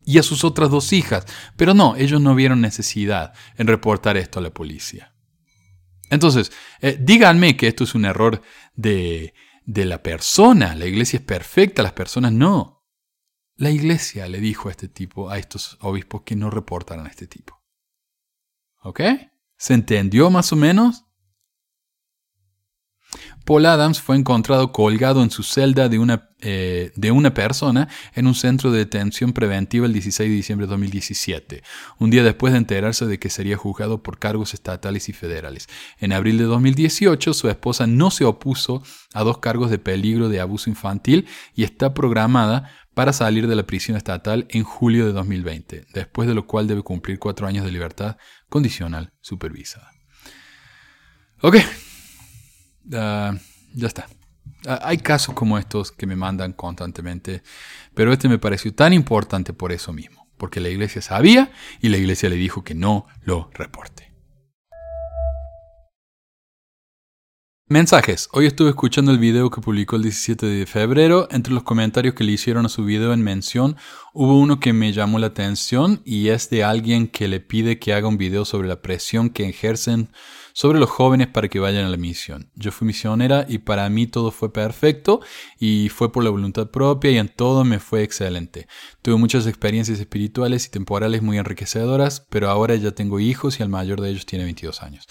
y 0.04 0.18
a 0.18 0.22
sus 0.22 0.44
otras 0.44 0.70
dos 0.70 0.92
hijas, 0.92 1.24
pero 1.56 1.74
no, 1.74 1.96
ellos 1.96 2.20
no 2.20 2.34
vieron 2.34 2.60
necesidad 2.60 3.32
en 3.56 3.66
reportar 3.66 4.16
esto 4.16 4.40
a 4.40 4.42
la 4.42 4.50
policía. 4.50 5.14
Entonces, 6.10 6.52
eh, 6.80 6.98
díganme 7.00 7.56
que 7.56 7.68
esto 7.68 7.84
es 7.84 7.94
un 7.94 8.04
error 8.04 8.42
de, 8.74 9.32
de 9.64 9.84
la 9.84 10.02
persona. 10.02 10.74
La 10.74 10.86
iglesia 10.86 11.18
es 11.18 11.24
perfecta, 11.24 11.82
las 11.82 11.92
personas 11.92 12.32
no. 12.32 12.81
La 13.56 13.70
iglesia 13.70 14.28
le 14.28 14.40
dijo 14.40 14.68
a 14.68 14.72
este 14.72 14.88
tipo, 14.88 15.30
a 15.30 15.38
estos 15.38 15.78
obispos, 15.80 16.22
que 16.22 16.36
no 16.36 16.50
reportaran 16.50 17.06
a 17.06 17.10
este 17.10 17.26
tipo. 17.26 17.62
¿Ok? 18.82 19.00
¿Se 19.56 19.74
entendió 19.74 20.30
más 20.30 20.52
o 20.52 20.56
menos? 20.56 21.04
Paul 23.44 23.66
Adams 23.66 24.00
fue 24.00 24.16
encontrado 24.16 24.72
colgado 24.72 25.22
en 25.22 25.30
su 25.30 25.42
celda 25.42 25.88
de 25.88 25.98
una, 25.98 26.30
eh, 26.40 26.92
de 26.94 27.10
una, 27.10 27.34
persona 27.34 27.88
en 28.14 28.26
un 28.26 28.34
centro 28.34 28.70
de 28.70 28.78
detención 28.78 29.32
preventiva 29.32 29.86
el 29.86 29.92
16 29.92 30.30
de 30.30 30.36
diciembre 30.36 30.66
de 30.66 30.70
2017, 30.70 31.62
un 31.98 32.10
día 32.10 32.22
después 32.22 32.52
de 32.52 32.58
enterarse 32.58 33.06
de 33.06 33.18
que 33.18 33.30
sería 33.30 33.56
juzgado 33.56 34.02
por 34.02 34.18
cargos 34.18 34.54
estatales 34.54 35.08
y 35.08 35.12
federales. 35.12 35.68
En 35.98 36.12
abril 36.12 36.38
de 36.38 36.44
2018, 36.44 37.34
su 37.34 37.48
esposa 37.48 37.86
no 37.86 38.10
se 38.10 38.24
opuso 38.24 38.82
a 39.12 39.24
dos 39.24 39.38
cargos 39.38 39.70
de 39.70 39.78
peligro 39.78 40.28
de 40.28 40.40
abuso 40.40 40.70
infantil 40.70 41.26
y 41.54 41.64
está 41.64 41.94
programada 41.94 42.70
para 42.94 43.12
salir 43.12 43.48
de 43.48 43.56
la 43.56 43.64
prisión 43.64 43.96
estatal 43.96 44.46
en 44.50 44.64
julio 44.64 45.06
de 45.06 45.12
2020, 45.12 45.86
después 45.94 46.28
de 46.28 46.34
lo 46.34 46.46
cual 46.46 46.66
debe 46.66 46.82
cumplir 46.82 47.18
cuatro 47.18 47.46
años 47.46 47.64
de 47.64 47.72
libertad 47.72 48.18
condicional 48.48 49.12
supervisada. 49.20 49.90
Ok, 51.40 51.56
ah, 52.92 53.34
ya 53.74 53.86
está. 53.86 54.06
Ah, 54.66 54.80
hay 54.84 54.98
casos 54.98 55.34
como 55.34 55.58
estos 55.58 55.92
que 55.92 56.06
me 56.06 56.16
mandan 56.16 56.52
constantemente, 56.52 57.42
pero 57.94 58.12
este 58.12 58.28
me 58.28 58.38
pareció 58.38 58.74
tan 58.74 58.92
importante 58.92 59.52
por 59.52 59.72
eso 59.72 59.92
mismo, 59.92 60.28
porque 60.36 60.60
la 60.60 60.68
iglesia 60.68 61.02
sabía 61.02 61.50
y 61.80 61.88
la 61.88 61.96
iglesia 61.96 62.28
le 62.28 62.36
dijo 62.36 62.62
que 62.64 62.74
no 62.74 63.06
lo 63.22 63.50
reporte. 63.54 64.11
Mensajes. 67.68 68.28
Hoy 68.32 68.44
estuve 68.44 68.68
escuchando 68.68 69.12
el 69.12 69.18
video 69.18 69.48
que 69.48 69.62
publicó 69.62 69.96
el 69.96 70.02
17 70.02 70.44
de 70.44 70.66
febrero. 70.66 71.26
Entre 71.30 71.54
los 71.54 71.62
comentarios 71.62 72.14
que 72.14 72.22
le 72.22 72.32
hicieron 72.32 72.66
a 72.66 72.68
su 72.68 72.84
video 72.84 73.14
en 73.14 73.22
mención, 73.22 73.76
hubo 74.12 74.38
uno 74.38 74.60
que 74.60 74.74
me 74.74 74.92
llamó 74.92 75.18
la 75.18 75.28
atención 75.28 76.02
y 76.04 76.28
es 76.28 76.50
de 76.50 76.64
alguien 76.64 77.08
que 77.08 77.28
le 77.28 77.40
pide 77.40 77.78
que 77.78 77.94
haga 77.94 78.08
un 78.08 78.18
video 78.18 78.44
sobre 78.44 78.68
la 78.68 78.82
presión 78.82 79.30
que 79.30 79.48
ejercen 79.48 80.10
sobre 80.52 80.80
los 80.80 80.90
jóvenes 80.90 81.28
para 81.28 81.48
que 81.48 81.60
vayan 81.60 81.86
a 81.86 81.88
la 81.88 81.96
misión. 81.96 82.50
Yo 82.56 82.72
fui 82.72 82.86
misionera 82.86 83.46
y 83.48 83.56
para 83.56 83.88
mí 83.88 84.06
todo 84.06 84.32
fue 84.32 84.52
perfecto 84.52 85.20
y 85.58 85.88
fue 85.88 86.12
por 86.12 86.24
la 86.24 86.30
voluntad 86.30 86.70
propia 86.70 87.10
y 87.10 87.16
en 87.16 87.28
todo 87.28 87.64
me 87.64 87.78
fue 87.78 88.02
excelente. 88.02 88.66
Tuve 89.00 89.16
muchas 89.16 89.46
experiencias 89.46 89.98
espirituales 89.98 90.66
y 90.66 90.70
temporales 90.70 91.22
muy 91.22 91.38
enriquecedoras, 91.38 92.26
pero 92.28 92.50
ahora 92.50 92.74
ya 92.74 92.90
tengo 92.90 93.18
hijos 93.18 93.60
y 93.60 93.62
el 93.62 93.70
mayor 93.70 94.02
de 94.02 94.10
ellos 94.10 94.26
tiene 94.26 94.44
22 94.44 94.82
años. 94.82 95.06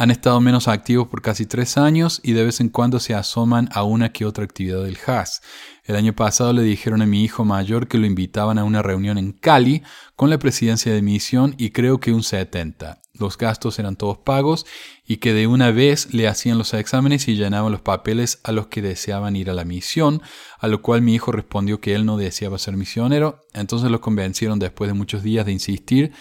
Han 0.00 0.10
estado 0.10 0.40
menos 0.40 0.66
activos 0.66 1.08
por 1.08 1.20
casi 1.20 1.44
tres 1.44 1.76
años 1.76 2.22
y 2.24 2.32
de 2.32 2.42
vez 2.42 2.60
en 2.60 2.70
cuando 2.70 3.00
se 3.00 3.12
asoman 3.12 3.68
a 3.70 3.82
una 3.82 4.12
que 4.12 4.24
otra 4.24 4.44
actividad 4.44 4.82
del 4.82 4.96
HAS. 4.96 5.42
El 5.84 5.94
año 5.94 6.14
pasado 6.14 6.54
le 6.54 6.62
dijeron 6.62 7.02
a 7.02 7.06
mi 7.06 7.22
hijo 7.22 7.44
mayor 7.44 7.86
que 7.86 7.98
lo 7.98 8.06
invitaban 8.06 8.56
a 8.56 8.64
una 8.64 8.80
reunión 8.80 9.18
en 9.18 9.32
Cali 9.32 9.82
con 10.16 10.30
la 10.30 10.38
presidencia 10.38 10.90
de 10.90 11.02
misión 11.02 11.54
y 11.58 11.68
creo 11.68 12.00
que 12.00 12.12
un 12.12 12.22
70. 12.22 13.02
Los 13.12 13.36
gastos 13.36 13.78
eran 13.78 13.96
todos 13.96 14.16
pagos 14.16 14.64
y 15.06 15.18
que 15.18 15.34
de 15.34 15.46
una 15.46 15.70
vez 15.70 16.14
le 16.14 16.28
hacían 16.28 16.56
los 16.56 16.72
exámenes 16.72 17.28
y 17.28 17.36
llenaban 17.36 17.70
los 17.70 17.82
papeles 17.82 18.40
a 18.42 18.52
los 18.52 18.68
que 18.68 18.80
deseaban 18.80 19.36
ir 19.36 19.50
a 19.50 19.54
la 19.54 19.66
misión, 19.66 20.22
a 20.58 20.68
lo 20.68 20.80
cual 20.80 21.02
mi 21.02 21.14
hijo 21.14 21.30
respondió 21.30 21.78
que 21.78 21.94
él 21.94 22.06
no 22.06 22.16
deseaba 22.16 22.56
ser 22.56 22.74
misionero. 22.74 23.42
Entonces 23.52 23.90
lo 23.90 24.00
convencieron 24.00 24.58
después 24.58 24.88
de 24.88 24.94
muchos 24.94 25.22
días 25.22 25.44
de 25.44 25.52
insistir 25.52 26.12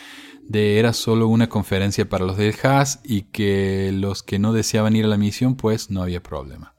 de 0.49 0.79
era 0.79 0.91
solo 0.91 1.27
una 1.27 1.47
conferencia 1.47 2.09
para 2.09 2.25
los 2.25 2.35
del 2.35 2.55
Haas 2.61 2.99
y 3.03 3.21
que 3.21 3.91
los 3.93 4.23
que 4.23 4.39
no 4.39 4.51
deseaban 4.51 4.95
ir 4.95 5.05
a 5.05 5.07
la 5.07 5.17
misión 5.17 5.55
pues 5.55 5.89
no 5.89 6.01
había 6.01 6.21
problema. 6.21 6.73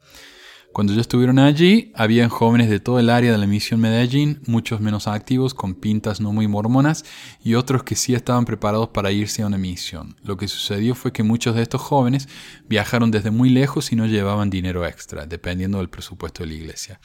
Cuando 0.73 0.93
ya 0.93 1.01
estuvieron 1.01 1.41
allí, 1.41 1.91
habían 1.97 2.29
jóvenes 2.29 2.71
de 2.71 2.79
todo 2.79 3.01
el 3.01 3.11
área 3.11 3.33
de 3.33 3.39
la 3.39 3.47
misión 3.49 3.81
Medellín, 3.81 4.41
muchos 4.47 4.81
menos 4.81 5.09
activos, 5.09 5.53
con 5.53 5.75
pintas 5.75 6.21
no 6.21 6.33
muy 6.33 6.47
mormonas, 6.47 7.05
y 7.43 7.55
otros 7.55 7.83
que 7.83 7.97
sí 7.97 8.15
estaban 8.15 8.45
preparados 8.45 8.91
para 8.91 9.11
irse 9.11 9.43
a 9.43 9.49
una 9.49 9.59
misión. 9.59 10.17
Lo 10.23 10.37
que 10.37 10.47
sucedió 10.47 10.95
fue 10.95 11.13
que 11.13 11.25
muchos 11.25 11.57
de 11.57 11.63
estos 11.63 11.81
jóvenes 11.81 12.29
viajaron 12.69 13.11
desde 13.11 13.33
muy 13.33 13.51
lejos 13.51 13.91
y 13.91 13.97
no 13.97 14.07
llevaban 14.07 14.49
dinero 14.49 14.87
extra, 14.87 15.27
dependiendo 15.27 15.79
del 15.79 15.91
presupuesto 15.91 16.45
de 16.45 16.51
la 16.51 16.55
iglesia 16.55 17.01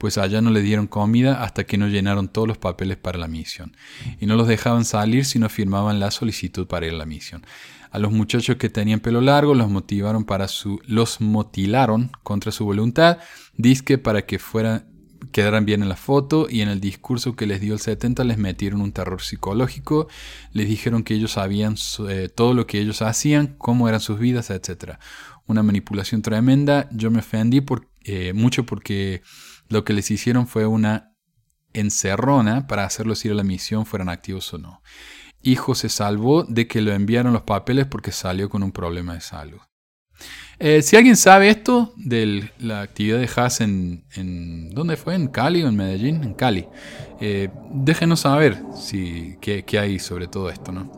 pues 0.00 0.16
allá 0.16 0.40
no 0.40 0.50
le 0.50 0.62
dieron 0.62 0.86
comida 0.86 1.44
hasta 1.44 1.64
que 1.64 1.76
no 1.76 1.86
llenaron 1.86 2.28
todos 2.28 2.48
los 2.48 2.56
papeles 2.56 2.96
para 2.96 3.18
la 3.18 3.28
misión, 3.28 3.76
y 4.18 4.24
no 4.24 4.34
los 4.34 4.48
dejaban 4.48 4.86
salir 4.86 5.26
si 5.26 5.38
no 5.38 5.50
firmaban 5.50 6.00
la 6.00 6.10
solicitud 6.10 6.66
para 6.66 6.86
ir 6.86 6.94
a 6.94 6.96
la 6.96 7.04
misión. 7.04 7.44
A 7.90 7.98
los 7.98 8.10
muchachos 8.10 8.56
que 8.56 8.70
tenían 8.70 9.00
pelo 9.00 9.20
largo 9.20 9.54
los 9.54 9.68
motivaron 9.68 10.24
para 10.24 10.48
su, 10.48 10.80
los 10.86 11.20
motilaron 11.20 12.10
contra 12.22 12.50
su 12.50 12.64
voluntad, 12.64 13.18
disque 13.58 13.98
para 13.98 14.24
que 14.24 14.38
fueran 14.38 14.86
quedaran 15.32 15.66
bien 15.66 15.82
en 15.82 15.90
la 15.90 15.96
foto 15.96 16.46
y 16.48 16.62
en 16.62 16.70
el 16.70 16.80
discurso 16.80 17.36
que 17.36 17.46
les 17.46 17.60
dio 17.60 17.74
el 17.74 17.80
70 17.80 18.24
les 18.24 18.38
metieron 18.38 18.80
un 18.80 18.92
terror 18.92 19.20
psicológico, 19.20 20.08
les 20.54 20.66
dijeron 20.66 21.02
que 21.04 21.12
ellos 21.12 21.32
sabían 21.32 21.76
eh, 22.08 22.30
todo 22.34 22.54
lo 22.54 22.66
que 22.66 22.80
ellos 22.80 23.02
hacían, 23.02 23.54
cómo 23.58 23.86
eran 23.86 24.00
sus 24.00 24.18
vidas, 24.18 24.48
etc. 24.48 24.94
Una 25.46 25.62
manipulación 25.62 26.22
tremenda, 26.22 26.88
yo 26.90 27.10
me 27.10 27.18
ofendí 27.18 27.62
eh, 28.04 28.32
mucho 28.32 28.64
porque 28.64 29.22
lo 29.70 29.84
que 29.84 29.94
les 29.94 30.10
hicieron 30.10 30.46
fue 30.46 30.66
una 30.66 31.14
encerrona 31.72 32.66
para 32.66 32.84
hacerlos 32.84 33.24
ir 33.24 33.32
a 33.32 33.36
la 33.36 33.44
misión, 33.44 33.86
fueran 33.86 34.10
activos 34.10 34.52
o 34.52 34.58
no. 34.58 34.82
hijo 35.42 35.74
se 35.74 35.88
salvó 35.88 36.42
de 36.44 36.66
que 36.66 36.82
lo 36.82 36.92
enviaron 36.92 37.32
los 37.32 37.42
papeles 37.42 37.86
porque 37.86 38.12
salió 38.12 38.50
con 38.50 38.62
un 38.62 38.72
problema 38.72 39.14
de 39.14 39.22
salud. 39.22 39.60
Eh, 40.58 40.82
si 40.82 40.96
alguien 40.96 41.16
sabe 41.16 41.48
esto 41.48 41.94
de 41.96 42.50
la 42.58 42.82
actividad 42.82 43.18
de 43.18 43.30
Haas 43.34 43.62
en, 43.62 44.04
¿Dónde 44.74 44.98
fue? 44.98 45.14
¿En 45.14 45.28
Cali 45.28 45.62
o 45.62 45.68
en 45.68 45.76
Medellín? 45.76 46.22
En 46.22 46.34
Cali. 46.34 46.66
Eh, 47.18 47.48
déjenos 47.70 48.20
saber 48.20 48.62
si, 48.76 49.38
qué, 49.40 49.64
hay 49.78 49.98
sobre 49.98 50.26
todo 50.26 50.50
esto, 50.50 50.72
¿no? 50.72 50.92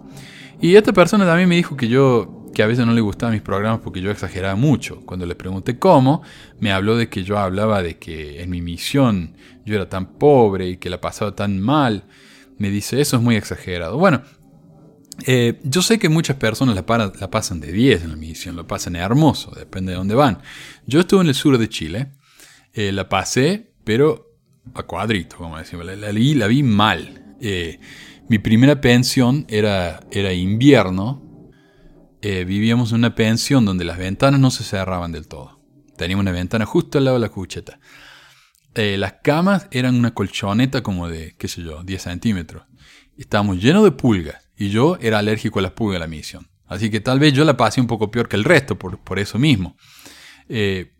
Y 0.60 0.74
esta 0.74 0.92
persona 0.92 1.24
también 1.24 1.48
me 1.48 1.56
dijo 1.56 1.76
que 1.76 1.86
yo 1.86 2.41
que 2.54 2.62
a 2.62 2.66
veces 2.66 2.86
no 2.86 2.92
le 2.92 3.00
gustaban 3.00 3.34
mis 3.34 3.42
programas 3.42 3.80
porque 3.80 4.00
yo 4.00 4.10
exageraba 4.10 4.56
mucho. 4.56 5.00
Cuando 5.06 5.26
le 5.26 5.34
pregunté 5.34 5.78
cómo, 5.78 6.22
me 6.60 6.72
habló 6.72 6.96
de 6.96 7.08
que 7.08 7.24
yo 7.24 7.38
hablaba 7.38 7.82
de 7.82 7.98
que 7.98 8.42
en 8.42 8.50
mi 8.50 8.60
misión 8.60 9.36
yo 9.64 9.74
era 9.74 9.88
tan 9.88 10.18
pobre 10.18 10.68
y 10.68 10.76
que 10.76 10.90
la 10.90 11.00
pasaba 11.00 11.34
tan 11.34 11.60
mal. 11.60 12.04
Me 12.58 12.70
dice, 12.70 13.00
eso 13.00 13.16
es 13.16 13.22
muy 13.22 13.36
exagerado. 13.36 13.98
Bueno, 13.98 14.22
eh, 15.26 15.60
yo 15.62 15.82
sé 15.82 15.98
que 15.98 16.08
muchas 16.08 16.36
personas 16.36 16.74
la, 16.74 16.84
pasan 16.84 17.60
de 17.60 17.72
10 17.72 18.04
en 18.04 18.10
la 18.10 18.16
misión, 18.16 18.56
lo 18.56 18.66
pasan 18.66 18.96
hermoso, 18.96 19.52
depende 19.52 19.92
de 19.92 19.98
dónde 19.98 20.14
van. 20.14 20.38
Yo 20.86 21.00
estuve 21.00 21.22
en 21.22 21.28
el 21.28 21.34
sur 21.34 21.58
de 21.58 21.68
Chile, 21.68 22.12
eh, 22.72 22.92
la 22.92 23.08
pasé, 23.08 23.72
pero 23.84 24.32
a 24.74 24.82
cuadrito, 24.84 25.36
como 25.36 25.58
decimos, 25.58 25.86
la, 25.86 25.96
la, 25.96 26.10
vi, 26.46 26.62
mal. 26.62 27.36
Eh, 27.40 27.78
mi 28.28 28.38
primera 28.38 28.80
pensión 28.80 29.44
era, 29.48 30.00
era 30.10 30.32
invierno, 30.32 31.31
vivíamos 32.22 32.92
en 32.92 32.98
una 32.98 33.14
pensión 33.14 33.64
donde 33.64 33.84
las 33.84 33.98
ventanas 33.98 34.40
no 34.40 34.50
se 34.50 34.64
cerraban 34.64 35.12
del 35.12 35.26
todo. 35.26 35.60
Teníamos 35.96 36.22
una 36.22 36.32
ventana 36.32 36.64
justo 36.66 36.98
al 36.98 37.04
lado 37.04 37.16
de 37.16 37.20
la 37.20 37.28
cucheta. 37.28 37.78
las 38.74 39.14
camas 39.22 39.68
eran 39.70 39.96
una 39.96 40.14
colchoneta 40.14 40.82
como 40.82 41.08
de, 41.08 41.34
qué 41.36 41.48
sé 41.48 41.62
yo, 41.62 41.82
10 41.82 42.02
centímetros. 42.02 42.64
Estábamos 43.16 43.62
llenos 43.62 43.84
de 43.84 43.90
pulgas 43.90 44.48
y 44.56 44.70
yo 44.70 44.96
era 45.00 45.18
alérgico 45.18 45.58
a 45.58 45.62
las 45.62 45.72
pulgas 45.72 45.96
de 45.96 45.98
la 46.00 46.06
misión. 46.06 46.48
Así 46.66 46.90
que 46.90 47.00
tal 47.00 47.18
vez 47.18 47.34
yo 47.34 47.44
la 47.44 47.56
pasé 47.56 47.80
un 47.80 47.86
poco 47.86 48.10
peor 48.10 48.28
que 48.28 48.36
el 48.36 48.44
resto, 48.44 48.78
por, 48.78 48.98
por 48.98 49.18
eso 49.18 49.38
mismo. 49.38 49.76
Eh, 50.48 50.92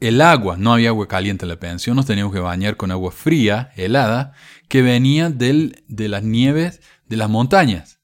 el 0.00 0.20
agua, 0.20 0.56
no 0.58 0.74
había 0.74 0.90
agua 0.90 1.08
caliente 1.08 1.46
en 1.46 1.48
la 1.48 1.58
pensión, 1.58 1.96
nos 1.96 2.04
teníamos 2.04 2.32
que 2.32 2.40
bañar 2.40 2.76
con 2.76 2.90
agua 2.90 3.10
fría, 3.10 3.70
helada, 3.74 4.32
que 4.68 4.82
venía 4.82 5.30
del, 5.30 5.82
de 5.88 6.08
las 6.08 6.22
nieves 6.22 6.82
de 7.06 7.16
las 7.16 7.30
montañas. 7.30 8.00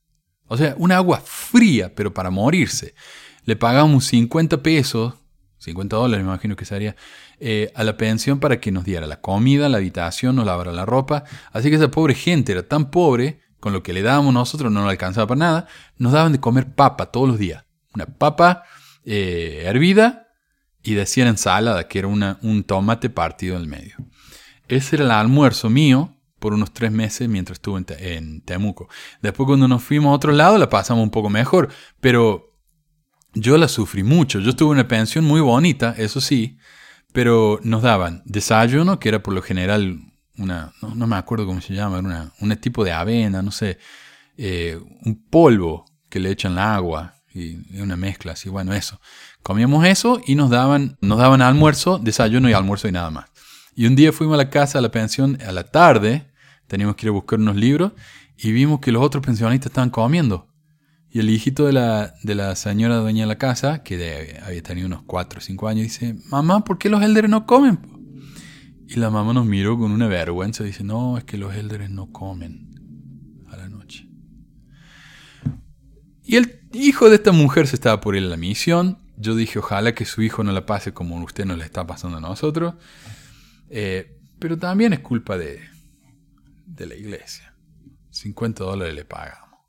O 0.53 0.57
sea, 0.57 0.75
una 0.79 0.97
agua 0.97 1.23
fría, 1.25 1.95
pero 1.95 2.13
para 2.13 2.29
morirse. 2.29 2.97
Le 3.45 3.55
pagábamos 3.55 4.05
50 4.07 4.65
pesos, 4.65 5.15
50 5.59 5.95
dólares 5.95 6.25
me 6.25 6.33
imagino 6.33 6.57
que 6.57 6.65
sería, 6.65 6.97
eh, 7.39 7.71
a 7.77 7.85
la 7.85 7.97
pensión 7.97 8.41
para 8.41 8.59
que 8.59 8.73
nos 8.73 8.85
diera 8.85 9.07
la 9.07 9.21
comida, 9.21 9.69
la 9.69 9.77
habitación, 9.77 10.35
nos 10.35 10.45
lavara 10.45 10.73
la 10.73 10.85
ropa. 10.85 11.23
Así 11.53 11.71
que 11.71 11.77
esa 11.77 11.93
pobre 11.93 12.17
gente 12.17 12.51
era 12.51 12.65
tan 12.65 12.91
pobre 12.91 13.39
con 13.61 13.73
lo 13.73 13.85
que 13.85 13.93
le 13.93 14.03
dábamos 14.03 14.35
nosotros 14.35 14.73
no 14.73 14.81
nos 14.81 14.91
alcanzaba 14.91 15.29
para 15.29 15.39
nada, 15.39 15.69
nos 15.99 16.13
daban 16.13 16.33
de 16.33 16.41
comer 16.41 16.75
papa 16.75 17.13
todos 17.13 17.29
los 17.29 17.39
días. 17.39 17.65
Una 17.95 18.07
papa 18.07 18.65
eh, 19.05 19.63
hervida 19.67 20.33
y 20.83 20.95
decían 20.95 21.29
ensalada, 21.29 21.87
que 21.87 22.01
era 22.01 22.09
un 22.09 22.65
tomate 22.65 23.09
partido 23.09 23.55
en 23.55 23.63
el 23.63 23.69
medio. 23.69 23.95
Ese 24.67 24.97
era 24.97 25.05
el 25.05 25.13
almuerzo 25.13 25.71
mío 25.71 26.17
por 26.41 26.55
unos 26.55 26.73
tres 26.73 26.91
meses 26.91 27.29
mientras 27.29 27.57
estuve 27.57 27.85
en, 27.99 28.41
Temuco. 28.41 28.89
Después 29.23 29.47
cuando 29.47 29.69
nos 29.69 29.85
fuimos 29.85 30.11
a 30.11 30.15
otro 30.15 30.33
lado 30.33 30.59
la 30.59 30.69
pasamos 30.69 31.05
un 31.05 31.11
poco 31.11 31.31
mejor, 31.31 31.69
pero 32.01 32.57
yo 33.35 33.57
la 33.57 33.69
sufrí 33.69 34.03
mucho. 34.03 34.41
Yo 34.41 34.51
estuve 34.51 34.71
en 34.71 34.81
una 34.81 34.89
pensión 34.89 35.25
muy 35.25 35.41
bonita, 35.41 35.95
eso 35.97 36.21
sí, 36.21 36.59
pero 37.13 37.61
nos 37.63 37.83
daban 37.83 38.23
desayuno, 38.25 38.99
que 38.99 39.11
era 39.11 39.23
por 39.23 39.35
lo 39.35 39.43
general 39.43 40.01
una, 40.39 40.73
no, 40.81 41.07
me 41.07 41.17
acuerdo 41.17 41.47
cómo 41.47 41.61
se 41.61 41.75
llama, 41.75 41.99
una, 41.99 42.33
un 42.41 42.57
tipo 42.57 42.83
de 42.83 42.93
avena, 42.93 43.43
no 43.43 43.51
sé, 43.51 43.79
eh, 44.39 44.81
un 45.05 45.23
polvo 45.29 45.85
que 46.09 46.19
le 46.19 46.31
echan 46.31 46.55
la 46.55 46.75
agua 46.75 47.15
y 47.33 47.81
una 47.81 47.97
mezcla 47.97 48.33
así, 48.33 48.49
bueno, 48.49 48.73
eso. 48.73 49.01
Comíamos 49.43 49.85
eso 49.87 50.21
y 50.27 50.35
nos 50.35 50.51
daban, 50.51 50.97
nos 51.01 51.19
daban 51.19 51.43
almuerzo, 51.43 51.99
desayuno 51.99 52.49
y 52.49 52.55
almuerzo 52.55 52.89
y 52.89 52.93
nada 52.93 53.11
más. 53.11 53.27
Y 53.75 53.87
un 53.87 53.97
día 53.97 54.13
fuimos 54.13 54.35
a 54.35 54.39
la 54.39 54.51
casa, 54.51 54.79
a 54.79 54.83
la 54.83 54.91
pensión, 54.91 55.39
a 55.47 55.53
la 55.53 55.65
tarde, 55.65 56.30
teníamos 56.71 56.95
que 56.95 57.07
ir 57.07 57.09
a 57.09 57.13
buscar 57.13 57.41
unos 57.41 57.57
libros 57.57 57.93
y 58.37 58.53
vimos 58.53 58.79
que 58.79 58.93
los 58.93 59.03
otros 59.03 59.27
pensionistas 59.27 59.71
estaban 59.71 59.91
comiendo. 59.91 60.47
Y 61.11 61.19
el 61.19 61.29
hijito 61.29 61.67
de 61.67 61.73
la, 61.73 62.15
de 62.23 62.37
la 62.37 62.55
señora 62.55 62.99
dueña 62.99 63.25
de 63.25 63.27
la 63.27 63.39
casa, 63.39 63.83
que 63.83 64.39
había 64.47 64.63
tenido 64.63 64.87
unos 64.87 65.03
4 65.03 65.39
o 65.39 65.43
5 65.43 65.67
años, 65.69 65.83
dice, 65.83 66.15
mamá, 66.31 66.63
¿por 66.63 66.79
qué 66.79 66.89
los 66.89 67.03
elders 67.03 67.29
no 67.29 67.45
comen? 67.45 67.81
Y 68.87 68.95
la 68.95 69.11
mamá 69.11 69.33
nos 69.35 69.47
miró 69.47 69.77
con 69.77 69.91
una 69.91 70.07
vergüenza. 70.07 70.63
Dice, 70.63 70.85
no, 70.85 71.19
es 71.19 71.25
que 71.25 71.37
los 71.37 71.53
elders 71.57 71.91
no 71.91 72.13
comen 72.13 72.69
a 73.49 73.57
la 73.57 73.69
noche. 73.69 74.09
Y 76.23 76.37
el 76.37 76.61
hijo 76.73 77.09
de 77.09 77.17
esta 77.17 77.33
mujer 77.33 77.67
se 77.67 77.75
estaba 77.75 78.01
por 78.01 78.15
ir 78.15 78.23
a 78.23 78.29
la 78.29 78.37
misión. 78.37 78.99
Yo 79.17 79.35
dije, 79.35 79.59
ojalá 79.59 79.93
que 79.93 80.05
su 80.05 80.23
hijo 80.23 80.45
no 80.45 80.53
la 80.53 80.67
pase 80.67 80.93
como 80.93 81.21
usted 81.25 81.45
nos 81.45 81.59
la 81.59 81.65
está 81.65 81.85
pasando 81.85 82.19
a 82.19 82.21
nosotros. 82.21 82.75
Eh, 83.69 84.17
pero 84.39 84.57
también 84.57 84.93
es 84.93 85.01
culpa 85.01 85.37
de, 85.37 85.61
de 86.81 86.87
la 86.87 86.95
iglesia. 86.95 87.55
50 88.11 88.65
dólares 88.65 88.95
le 88.95 89.05
pagamos. 89.05 89.61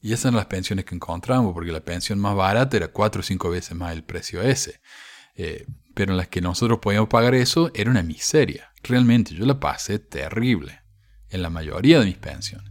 Y 0.00 0.12
esas 0.12 0.26
eran 0.26 0.36
las 0.36 0.46
pensiones 0.46 0.84
que 0.84 0.94
encontramos, 0.94 1.52
porque 1.52 1.72
la 1.72 1.84
pensión 1.84 2.18
más 2.18 2.36
barata 2.36 2.76
era 2.76 2.88
4 2.88 3.20
o 3.20 3.22
5 3.22 3.50
veces 3.50 3.76
más 3.76 3.92
el 3.92 4.04
precio 4.04 4.42
ese. 4.42 4.80
Eh, 5.34 5.66
pero 5.94 6.12
en 6.12 6.16
las 6.16 6.28
que 6.28 6.40
nosotros 6.40 6.78
podíamos 6.80 7.08
pagar 7.08 7.34
eso 7.34 7.70
era 7.74 7.90
una 7.90 8.02
miseria. 8.02 8.72
Realmente 8.82 9.34
yo 9.34 9.44
la 9.46 9.58
pasé 9.58 9.98
terrible 9.98 10.80
en 11.30 11.42
la 11.42 11.50
mayoría 11.50 11.98
de 11.98 12.06
mis 12.06 12.18
pensiones. 12.18 12.70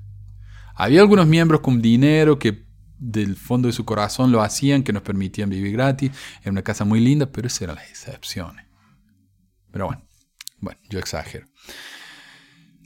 Había 0.76 1.02
algunos 1.02 1.28
miembros 1.28 1.62
con 1.62 1.82
dinero 1.82 2.38
que 2.39 2.65
del 2.98 3.36
fondo 3.36 3.68
de 3.68 3.74
su 3.74 3.86
corazón 3.86 4.32
lo 4.32 4.41
hacían, 4.41 4.84
que 4.84 4.94
nos 4.94 5.04
permitían 5.04 5.50
vivir 5.50 5.74
gratis, 5.74 6.12
en 6.44 6.52
una 6.52 6.62
casa 6.62 6.86
muy 6.86 7.00
linda, 7.00 7.32
pero 7.32 7.48
esas 7.48 7.63
eran 7.63 7.76
las 7.76 7.89
excepciones. 7.89 8.65
Pero 9.72 9.88
bueno, 9.88 10.08
bueno, 10.60 10.80
yo 10.89 11.00
exagero. 11.00 11.48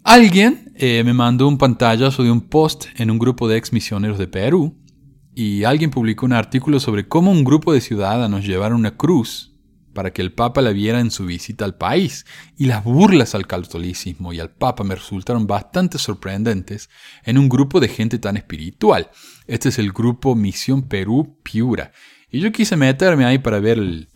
Alguien 0.03 0.71
eh, 0.75 1.03
me 1.03 1.13
mandó 1.13 1.47
un 1.47 1.57
pantallazo 1.57 2.23
de 2.23 2.31
un 2.31 2.41
post 2.41 2.85
en 2.95 3.11
un 3.11 3.19
grupo 3.19 3.47
de 3.47 3.57
ex 3.57 3.73
misioneros 3.73 4.17
de 4.17 4.27
Perú 4.27 4.77
y 5.35 5.63
alguien 5.63 5.91
publicó 5.91 6.25
un 6.25 6.33
artículo 6.33 6.79
sobre 6.79 7.07
cómo 7.07 7.31
un 7.31 7.43
grupo 7.43 7.73
de 7.73 7.81
ciudadanos 7.81 8.45
llevaron 8.45 8.79
una 8.79 8.97
cruz 8.97 9.49
para 9.93 10.13
que 10.13 10.21
el 10.21 10.31
Papa 10.31 10.61
la 10.61 10.71
viera 10.71 10.99
en 10.99 11.11
su 11.11 11.25
visita 11.25 11.65
al 11.65 11.75
país, 11.75 12.25
y 12.55 12.65
las 12.65 12.83
burlas 12.83 13.35
al 13.35 13.47
catolicismo 13.47 14.33
y 14.33 14.39
al 14.39 14.49
Papa 14.49 14.83
me 14.83 14.95
resultaron 14.95 15.47
bastante 15.47 15.97
sorprendentes 15.97 16.89
en 17.23 17.37
un 17.37 17.49
grupo 17.49 17.79
de 17.79 17.89
gente 17.89 18.19
tan 18.19 18.37
espiritual. 18.37 19.09
Este 19.47 19.69
es 19.69 19.79
el 19.79 19.91
grupo 19.91 20.35
Misión 20.35 20.83
Perú 20.83 21.39
Piura. 21.43 21.91
Y 22.31 22.39
yo 22.39 22.51
quise 22.51 22.77
meterme 22.77 23.25
ahí 23.25 23.39
para 23.39 23.59
ver 23.59 23.79
el, 23.79 24.07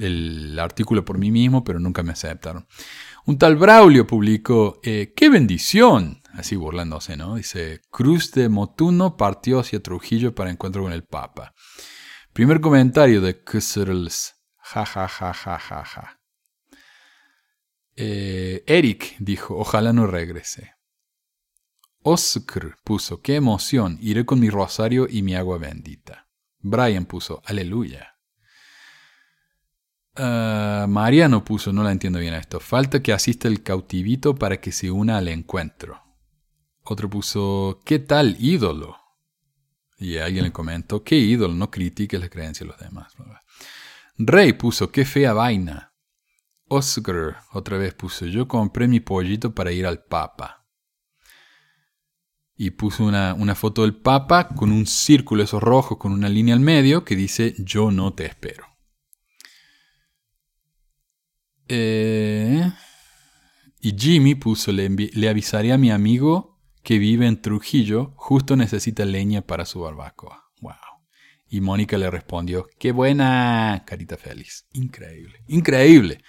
el 0.00 0.58
artículo 0.58 1.04
por 1.04 1.18
mí 1.18 1.30
mismo, 1.30 1.64
pero 1.64 1.80
nunca 1.80 2.02
me 2.02 2.12
aceptaron. 2.12 2.66
Un 3.26 3.38
tal 3.38 3.56
Braulio 3.56 4.06
publicó, 4.06 4.80
eh, 4.82 5.14
¡qué 5.16 5.30
bendición! 5.30 6.20
Así 6.34 6.56
burlándose, 6.56 7.16
¿no? 7.16 7.36
Dice, 7.36 7.80
Cruz 7.90 8.32
de 8.32 8.50
Motuno 8.50 9.16
partió 9.16 9.60
hacia 9.60 9.80
Trujillo 9.80 10.34
para 10.34 10.50
encuentro 10.50 10.82
con 10.82 10.92
el 10.92 11.04
Papa. 11.04 11.54
Primer 12.34 12.60
comentario 12.60 13.22
de 13.22 13.42
Kusserls. 13.42 14.34
Ja, 14.58 14.84
ja, 14.84 15.08
ja, 15.08 15.32
ja, 15.32 15.58
ja, 15.58 15.84
ja. 15.84 16.20
Eh, 17.96 18.62
Eric 18.66 19.16
dijo, 19.20 19.56
ojalá 19.56 19.94
no 19.94 20.06
regrese. 20.06 20.74
Oscar 22.02 22.76
puso, 22.84 23.22
qué 23.22 23.36
emoción, 23.36 23.96
iré 24.02 24.26
con 24.26 24.38
mi 24.38 24.50
rosario 24.50 25.06
y 25.08 25.22
mi 25.22 25.34
agua 25.34 25.56
bendita. 25.56 26.28
Brian 26.58 27.06
puso, 27.06 27.40
aleluya. 27.46 28.13
Ah, 30.16 30.86
Mariano 30.88 31.44
puso, 31.44 31.72
no 31.72 31.82
la 31.82 31.90
entiendo 31.90 32.18
bien 32.18 32.34
esto, 32.34 32.60
falta 32.60 33.02
que 33.02 33.12
asista 33.12 33.48
el 33.48 33.62
cautivito 33.62 34.34
para 34.34 34.60
que 34.60 34.70
se 34.70 34.90
una 34.90 35.18
al 35.18 35.28
encuentro. 35.28 36.00
Otro 36.84 37.10
puso, 37.10 37.80
¿qué 37.84 37.98
tal 37.98 38.36
ídolo? 38.38 38.96
Y 39.98 40.18
alguien 40.18 40.44
le 40.44 40.52
comentó, 40.52 41.02
¿qué 41.02 41.16
ídolo? 41.16 41.54
No 41.54 41.70
critique 41.70 42.18
la 42.18 42.28
creencia 42.28 42.64
de 42.64 42.72
los 42.72 42.78
demás. 42.78 43.14
Rey 44.18 44.52
puso, 44.52 44.92
qué 44.92 45.04
fea 45.04 45.32
vaina. 45.32 45.94
Oscar 46.68 47.38
otra 47.52 47.78
vez 47.78 47.94
puso, 47.94 48.26
yo 48.26 48.46
compré 48.46 48.86
mi 48.86 49.00
pollito 49.00 49.54
para 49.54 49.72
ir 49.72 49.86
al 49.86 50.04
Papa. 50.04 50.66
Y 52.56 52.70
puso 52.70 53.04
una, 53.04 53.54
foto 53.54 53.82
del 53.82 53.96
Papa 53.96 54.48
con 54.48 54.70
un 54.70 54.86
círculo 54.86 55.42
esos 55.42 55.62
rojos 55.62 55.98
con 55.98 56.12
una 56.12 56.28
línea 56.28 56.54
al 56.54 56.60
medio 56.60 57.04
que 57.04 57.16
dice, 57.16 57.54
yo 57.58 57.90
no 57.90 58.12
te 58.12 58.26
espero. 58.26 58.73
Eh, 61.68 62.70
y 63.80 63.96
Jimmy 63.96 64.34
puso, 64.34 64.72
le, 64.72 64.88
le 64.88 65.28
avisaré 65.28 65.72
a 65.72 65.78
mi 65.78 65.90
amigo 65.90 66.58
que 66.82 66.98
vive 66.98 67.26
en 67.26 67.40
Trujillo, 67.40 68.12
justo 68.16 68.56
necesita 68.56 69.04
leña 69.04 69.42
para 69.42 69.64
su 69.64 69.80
barbacoa. 69.80 70.44
Y 71.48 71.60
Mónica 71.60 71.96
le 71.98 72.10
respondió, 72.10 72.66
qué 72.80 72.90
buena, 72.90 73.84
carita 73.86 74.16
feliz. 74.16 74.66
Increíble, 74.72 75.44
increíble. 75.46 76.20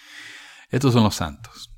Estos 0.70 0.94
son 0.94 1.04
los 1.04 1.16
santos. 1.16 1.74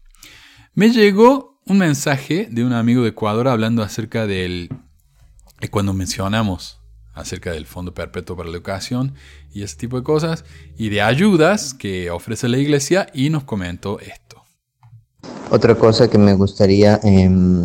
Me 0.73 0.89
llegó 0.89 1.61
un 1.65 1.77
mensaje 1.77 2.49
de 2.51 2.65
un 2.65 2.73
amigo 2.73 3.03
de 3.03 3.09
Ecuador 3.09 3.47
hablando 3.47 3.83
acerca 3.83 4.27
del... 4.27 4.69
Cuando 5.71 5.93
mencionamos 5.93 6.76
acerca 7.17 7.51
del 7.51 7.65
Fondo 7.65 7.93
Perpetuo 7.93 8.35
para 8.35 8.49
la 8.49 8.55
Educación 8.55 9.13
y 9.53 9.63
ese 9.63 9.75
tipo 9.77 9.97
de 9.97 10.03
cosas, 10.03 10.45
y 10.77 10.89
de 10.89 11.01
ayudas 11.01 11.73
que 11.73 12.11
ofrece 12.11 12.47
la 12.47 12.57
iglesia, 12.57 13.07
y 13.13 13.29
nos 13.29 13.43
comentó 13.43 13.99
esto. 13.99 14.43
Otra 15.49 15.75
cosa 15.75 16.09
que 16.09 16.17
me 16.17 16.33
gustaría 16.33 16.99
em, 17.03 17.63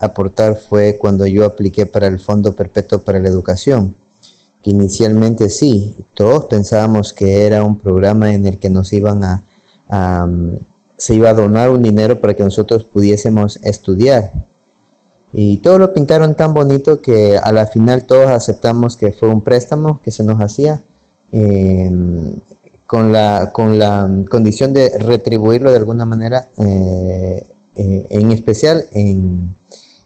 aportar 0.00 0.56
fue 0.56 0.98
cuando 0.98 1.26
yo 1.26 1.44
apliqué 1.44 1.86
para 1.86 2.06
el 2.06 2.18
Fondo 2.18 2.54
Perpetuo 2.54 3.02
para 3.02 3.18
la 3.18 3.28
Educación. 3.28 3.96
Que 4.62 4.70
inicialmente 4.70 5.48
sí, 5.48 5.94
todos 6.14 6.46
pensábamos 6.46 7.12
que 7.12 7.46
era 7.46 7.62
un 7.62 7.78
programa 7.78 8.34
en 8.34 8.46
el 8.46 8.58
que 8.58 8.68
nos 8.68 8.92
iban 8.92 9.22
a 9.22 9.44
se 10.98 11.14
iba 11.14 11.30
a 11.30 11.34
donar 11.34 11.70
un 11.70 11.82
dinero 11.82 12.20
para 12.20 12.34
que 12.34 12.42
nosotros 12.42 12.84
pudiésemos 12.84 13.58
estudiar. 13.62 14.32
Y 15.32 15.58
todo 15.58 15.78
lo 15.78 15.92
pintaron 15.92 16.34
tan 16.34 16.54
bonito 16.54 17.02
que 17.02 17.36
a 17.36 17.52
la 17.52 17.66
final 17.66 18.04
todos 18.04 18.30
aceptamos 18.30 18.96
que 18.96 19.12
fue 19.12 19.28
un 19.28 19.42
préstamo 19.42 20.00
que 20.02 20.10
se 20.10 20.24
nos 20.24 20.40
hacía 20.40 20.82
em, 21.32 22.36
con, 22.86 23.12
la, 23.12 23.50
con 23.52 23.78
la 23.78 24.08
condición 24.30 24.72
de 24.72 24.98
retribuirlo 24.98 25.70
de 25.70 25.76
alguna 25.76 26.06
manera, 26.06 26.48
eh, 26.58 27.46
eh, 27.76 28.06
en 28.08 28.32
especial 28.32 28.86
en, 28.92 29.54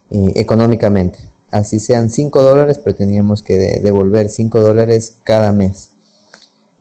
eh, 0.09 0.33
económicamente. 0.35 1.19
Así 1.51 1.79
sean 1.79 2.09
5 2.09 2.41
dólares, 2.41 2.79
pero 2.83 2.95
teníamos 2.95 3.43
que 3.43 3.79
devolver 3.81 4.27
5 4.29 4.59
dólares 4.59 5.17
cada 5.23 5.53
mes. 5.53 5.91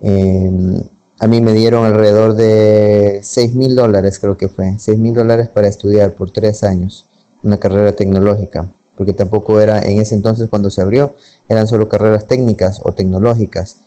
Em, 0.01 0.83
a 1.21 1.27
mí 1.29 1.41
me 1.41 1.53
dieron 1.53 1.85
alrededor 1.85 2.35
de 2.35 3.21
6 3.23 3.55
mil 3.55 3.77
dólares, 3.77 4.19
creo 4.19 4.37
que 4.37 4.49
fue, 4.49 4.77
6 4.79 4.99
mil 4.99 5.15
dólares 5.15 5.49
para 5.49 5.69
estudiar 5.69 6.15
por 6.15 6.31
tres 6.33 6.65
años 6.65 7.07
una 7.43 7.59
carrera 7.59 7.93
tecnológica, 7.93 8.73
porque 8.97 9.13
tampoco 9.13 9.61
era 9.61 9.81
en 9.83 10.01
ese 10.01 10.15
entonces 10.15 10.49
cuando 10.49 10.71
se 10.71 10.83
abrió, 10.83 11.15
eran 11.49 11.67
solo 11.67 11.89
carreras 11.89 12.27
técnicas 12.27 12.81
o 12.85 12.93
tecnológicas 12.93 13.79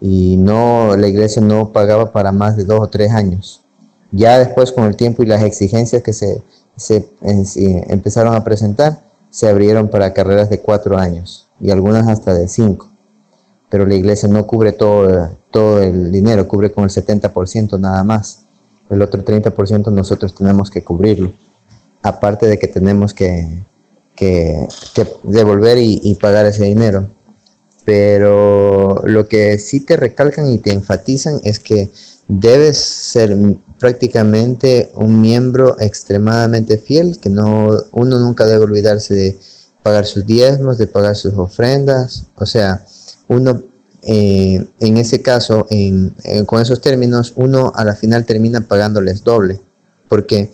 y 0.00 0.36
no 0.38 0.96
la 0.96 1.08
iglesia 1.08 1.40
no 1.42 1.72
pagaba 1.72 2.12
para 2.12 2.32
más 2.32 2.56
de 2.56 2.64
dos 2.64 2.80
o 2.80 2.88
tres 2.88 3.12
años. 3.12 3.62
Ya 4.12 4.38
después 4.38 4.72
con 4.72 4.84
el 4.84 4.96
tiempo 4.96 5.22
y 5.22 5.26
las 5.26 5.42
exigencias 5.42 6.02
que 6.02 6.12
se, 6.12 6.42
se 6.76 7.08
empezaron 7.88 8.34
a 8.34 8.44
presentar, 8.44 9.02
se 9.30 9.48
abrieron 9.48 9.88
para 9.88 10.12
carreras 10.12 10.50
de 10.50 10.60
cuatro 10.60 10.96
años 10.96 11.48
y 11.60 11.70
algunas 11.70 12.06
hasta 12.08 12.34
de 12.34 12.48
cinco 12.48 12.94
pero 13.74 13.86
la 13.86 13.96
iglesia 13.96 14.28
no 14.28 14.46
cubre 14.46 14.70
todo, 14.70 15.30
todo 15.50 15.82
el 15.82 16.12
dinero, 16.12 16.46
cubre 16.46 16.70
con 16.70 16.84
el 16.84 16.90
70% 16.90 17.76
nada 17.80 18.04
más. 18.04 18.44
El 18.88 19.02
otro 19.02 19.24
30% 19.24 19.90
nosotros 19.90 20.32
tenemos 20.32 20.70
que 20.70 20.84
cubrirlo. 20.84 21.32
Aparte 22.04 22.46
de 22.46 22.58
que 22.58 22.68
tenemos 22.68 23.14
que, 23.14 23.64
devolver 25.24 25.78
y, 25.78 26.14
pagar 26.20 26.46
ese 26.46 26.64
dinero. 26.64 27.10
Pero 27.84 29.02
lo 29.04 29.26
que 29.26 29.58
sí 29.58 29.80
te 29.80 29.96
recalcan 29.96 30.46
y 30.48 30.58
te 30.58 30.72
enfatizan 30.72 31.40
es 31.42 31.58
que 31.58 31.90
debes 32.28 32.78
ser 32.78 33.36
prácticamente 33.78 34.90
un 34.94 35.20
miembro 35.20 35.76
extremadamente 35.80 36.78
fiel, 36.78 37.18
que 37.18 37.28
no, 37.28 37.70
uno 37.92 38.18
nunca 38.20 38.46
debe 38.46 38.64
olvidarse 38.64 39.14
de 39.14 39.38
pagar 39.82 40.06
sus 40.06 40.24
diezmos, 40.24 40.78
de 40.78 40.86
pagar 40.86 41.16
sus 41.16 41.34
ofrendas. 41.34 42.26
O 42.36 42.46
sea, 42.46 42.86
uno 43.28 43.64
eh, 44.06 44.66
en 44.80 44.96
ese 44.98 45.22
caso, 45.22 45.66
con 46.46 46.60
esos 46.60 46.80
términos, 46.82 47.32
uno 47.36 47.72
a 47.74 47.84
la 47.84 47.94
final 47.94 48.26
termina 48.26 48.60
pagándoles 48.60 49.24
doble, 49.24 49.60
porque 50.08 50.52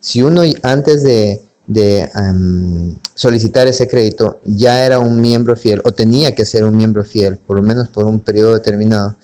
si 0.00 0.22
uno 0.22 0.42
antes 0.62 1.02
de, 1.02 1.42
solicitar 3.14 3.66
ese 3.66 3.86
crédito 3.86 4.40
ya 4.44 4.86
era 4.86 4.98
un 4.98 5.20
miembro 5.20 5.54
fiel 5.54 5.82
o 5.84 5.92
tenía 5.92 6.34
que 6.34 6.46
ser 6.46 6.64
un 6.64 6.76
miembro 6.76 7.04
fiel, 7.04 7.36
por 7.36 7.56
lo 7.56 7.62
menos 7.62 7.88
por 7.88 8.06
un 8.06 8.20
periodo 8.20 8.54
determinado, 8.54 9.16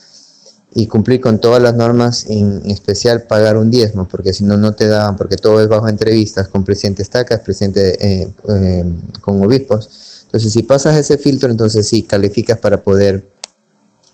y 0.76 0.88
cumplir 0.88 1.20
con 1.20 1.38
todas 1.38 1.62
las 1.62 1.74
normas, 1.74 2.26
en 2.28 2.68
especial 2.68 3.22
pagar 3.22 3.56
un 3.56 3.70
diezmo, 3.70 4.08
porque 4.08 4.32
si 4.32 4.42
no, 4.42 4.56
no 4.56 4.74
te 4.74 4.88
daban, 4.88 5.16
porque 5.16 5.36
todo 5.36 5.62
es 5.62 5.68
bajo 5.68 5.88
entrevistas 5.88 6.48
con 6.48 6.64
presidentes 6.64 7.08
tacas, 7.08 7.40
presidente 7.40 7.96
eh, 8.04 8.28
eh, 8.48 8.84
con 9.20 9.40
obispos, 9.44 9.88
entonces, 10.34 10.52
si 10.52 10.64
pasas 10.64 10.96
ese 10.96 11.16
filtro, 11.16 11.48
entonces 11.48 11.86
sí, 11.86 12.02
calificas 12.02 12.58
para 12.58 12.82
poder, 12.82 13.24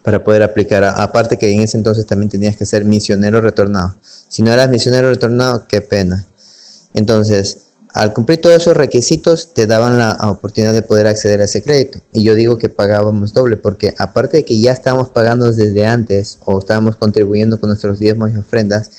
para 0.02 0.22
poder 0.22 0.42
aplicar. 0.42 0.84
Aparte 0.84 1.38
que 1.38 1.50
en 1.50 1.62
ese 1.62 1.78
entonces 1.78 2.04
también 2.04 2.28
tenías 2.28 2.58
que 2.58 2.66
ser 2.66 2.84
misionero 2.84 3.40
retornado. 3.40 3.96
Si 4.28 4.42
no 4.42 4.52
eras 4.52 4.68
misionero 4.68 5.08
retornado, 5.08 5.66
qué 5.66 5.80
pena. 5.80 6.26
Entonces, 6.94 7.70
al 7.92 8.12
cumplir 8.12 8.40
todos 8.40 8.56
esos 8.56 8.76
requisitos, 8.76 9.52
te 9.52 9.66
daban 9.66 9.98
la 9.98 10.16
oportunidad 10.30 10.72
de 10.72 10.82
poder 10.82 11.06
acceder 11.06 11.40
a 11.40 11.44
ese 11.44 11.62
crédito. 11.62 11.98
Y 12.12 12.22
yo 12.22 12.34
digo 12.34 12.56
que 12.58 12.68
pagábamos 12.68 13.34
doble, 13.34 13.56
porque 13.56 13.94
aparte 13.98 14.38
de 14.38 14.44
que 14.44 14.60
ya 14.60 14.72
estábamos 14.72 15.08
pagando 15.08 15.50
desde 15.50 15.86
antes 15.86 16.38
o 16.44 16.58
estábamos 16.58 16.96
contribuyendo 16.96 17.58
con 17.58 17.68
nuestros 17.68 17.98
diezmos 17.98 18.30
y 18.32 18.36
ofrendas, 18.36 18.90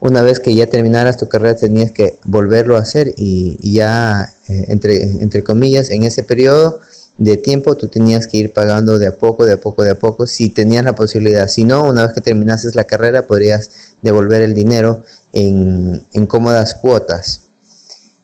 una 0.00 0.22
vez 0.22 0.40
que 0.40 0.54
ya 0.54 0.66
terminaras 0.66 1.16
tu 1.16 1.28
carrera 1.28 1.56
tenías 1.56 1.92
que 1.92 2.18
volverlo 2.24 2.76
a 2.76 2.80
hacer 2.80 3.14
y, 3.16 3.56
ya, 3.72 4.34
eh, 4.48 4.64
entre, 4.68 5.02
entre 5.02 5.44
comillas, 5.44 5.90
en 5.90 6.02
ese 6.02 6.24
periodo 6.24 6.80
de 7.18 7.36
tiempo 7.36 7.76
tú 7.76 7.88
tenías 7.88 8.26
que 8.26 8.38
ir 8.38 8.52
pagando 8.52 8.98
de 8.98 9.06
a 9.06 9.16
poco, 9.16 9.44
de 9.44 9.52
a 9.52 9.60
poco, 9.60 9.84
de 9.84 9.90
a 9.90 9.98
poco, 9.98 10.26
si 10.26 10.50
tenías 10.50 10.84
la 10.84 10.94
posibilidad. 10.94 11.46
Si 11.46 11.64
no, 11.64 11.84
una 11.84 12.06
vez 12.06 12.14
que 12.14 12.20
terminases 12.20 12.74
la 12.74 12.84
carrera 12.84 13.26
podrías 13.26 13.70
devolver 14.02 14.42
el 14.42 14.54
dinero 14.54 15.04
en, 15.32 16.26
cómodas 16.26 16.74
cuotas. 16.74 17.48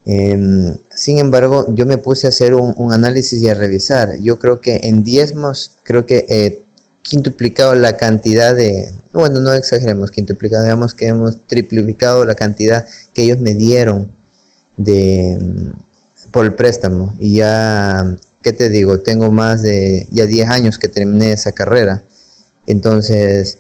Em, 0.05 0.77
sin 0.95 1.19
embargo, 1.19 1.67
yo 1.75 1.85
me 1.87 1.99
puse 1.99 2.27
a 2.27 2.31
hacer 2.31 2.55
un, 2.55 2.93
análisis 2.93 3.43
y 3.43 3.49
a 3.49 3.55
revisar. 3.55 4.19
Yo 4.21 4.39
creo 4.39 4.61
que 4.61 4.81
en 4.85 5.05
diezmos, 5.05 5.79
creo 5.85 6.07
que 6.07 6.27
eh, 6.29 6.63
quintuplicado 7.03 7.75
la 7.75 7.97
cantidad 7.97 8.55
de, 8.55 8.91
bueno, 9.13 9.41
no 9.41 9.53
exageremos, 9.53 10.11
quintuplicado, 10.11 10.65
digamos 10.65 10.95
que 10.95 11.07
hemos 11.07 11.39
triplicado 11.47 12.25
la 12.25 12.35
cantidad 12.35 12.87
que 13.15 13.23
ellos 13.23 13.39
me 13.39 13.55
dieron 13.55 14.11
de, 14.77 15.39
por 16.31 16.45
el 16.45 16.55
préstamo. 16.55 17.15
Y 17.19 17.37
ya, 17.37 18.17
¿qué 18.43 18.53
te 18.53 18.69
digo? 18.69 19.01
Tengo 19.01 19.31
más 19.31 19.63
de, 19.63 20.07
ya 20.11 20.27
10 20.27 20.49
años 20.49 20.79
que 20.79 20.89
terminé 20.89 21.33
esa 21.33 21.53
carrera. 21.53 22.03
Entonces, 22.67 23.59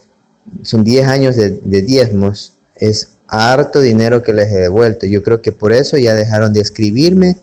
son 0.62 0.84
10 0.84 1.08
años 1.08 1.36
de, 1.36 1.50
de 1.50 1.82
diezmos, 1.82 2.54
es 2.76 3.17
harto 3.28 3.80
dinero 3.80 4.22
que 4.22 4.32
les 4.32 4.50
he 4.50 4.58
devuelto. 4.58 5.06
Yo 5.06 5.22
creo 5.22 5.42
que 5.42 5.52
por 5.52 5.72
eso 5.72 5.96
ya 5.96 6.14
dejaron 6.14 6.52
de 6.52 6.60
escribirme, 6.60 7.36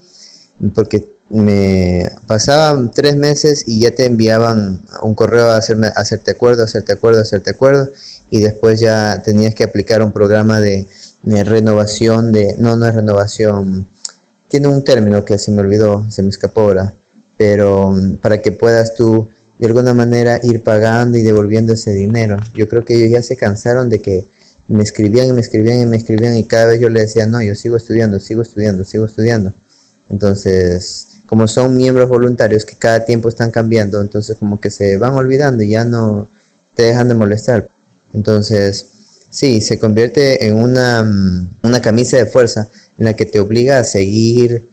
porque 0.74 1.08
me 1.30 2.12
pasaban 2.28 2.92
tres 2.92 3.16
meses 3.16 3.64
y 3.68 3.82
ya 3.82 3.92
te 3.92 4.06
enviaban 4.06 4.82
un 5.02 5.16
correo 5.16 5.50
a 5.50 5.58
hacerme, 5.58 5.88
hacerte 5.96 6.32
acuerdo, 6.32 6.64
hacerte 6.64 6.94
acuerdo, 6.94 7.22
hacerte 7.22 7.52
acuerdo, 7.52 7.90
y 8.30 8.42
después 8.42 8.80
ya 8.80 9.22
tenías 9.24 9.56
que 9.56 9.64
aplicar 9.64 10.02
un 10.02 10.12
programa 10.12 10.60
de, 10.60 10.88
renovación, 11.24 12.32
de, 12.32 12.56
no, 12.60 12.76
no 12.76 12.88
es 12.88 12.94
renovación, 12.94 13.88
tiene 14.48 14.68
un 14.68 14.84
término 14.84 15.26
que 15.26 15.38
se 15.40 15.52
me 15.52 15.62
olvidó, 15.62 16.10
se 16.10 16.22
me 16.22 16.30
escapó 16.30 16.62
ahora, 16.62 16.94
pero 17.38 17.92
mm, 17.92 18.18
para 18.18 18.42
que 18.42 18.52
puedas 18.52 18.94
tú 18.94 19.28
de 19.58 19.68
alguna 19.68 19.94
manera 19.94 20.40
ir 20.44 20.64
pagando 20.64 21.18
y 21.18 21.22
devolviendo 21.22 21.74
ese 21.74 21.92
dinero. 21.94 22.38
Yo 22.54 22.68
creo 22.68 22.84
que 22.84 22.96
ellos 22.96 23.10
ya 23.10 23.24
se 23.24 23.38
cansaron 23.38 23.90
de 23.90 24.02
que 24.02 24.26
me 24.68 24.84
escribían 24.84 25.28
y 25.28 25.34
me 25.34 25.42
escribían 25.42 25.82
y 25.82 25.86
me 25.86 25.98
escribían 25.98 26.36
y 26.38 26.44
cada 26.44 26.66
vez 26.68 26.80
yo 26.80 26.90
le 26.90 27.02
decía, 27.02 27.28
no, 27.28 27.42
yo 27.42 27.56
sigo 27.56 27.78
estudiando, 27.78 28.20
sigo 28.20 28.42
estudiando, 28.42 28.84
sigo 28.84 29.06
estudiando. 29.06 29.54
Entonces, 30.10 31.08
como 31.28 31.48
son 31.48 31.76
miembros 31.76 32.10
voluntarios 32.10 32.66
que 32.66 32.76
cada 32.76 33.06
tiempo 33.06 33.30
están 33.30 33.52
cambiando, 33.52 34.02
entonces 34.02 34.38
como 34.38 34.60
que 34.60 34.70
se 34.70 34.98
van 34.98 35.14
olvidando 35.14 35.64
y 35.64 35.70
ya 35.70 35.86
no 35.86 36.28
te 36.74 36.84
dejan 36.84 37.08
de 37.08 37.16
molestar. 37.16 37.70
Entonces, 38.14 38.88
sí, 39.30 39.62
se 39.62 39.80
convierte 39.80 40.48
en 40.48 40.56
una, 40.56 41.04
mm, 41.04 41.58
una 41.64 41.82
camisa 41.82 42.18
de 42.18 42.26
fuerza 42.26 42.70
en 42.98 43.06
la 43.06 43.16
que 43.16 43.26
te 43.26 43.40
obliga 43.40 43.80
a 43.80 43.84
seguir 43.84 44.68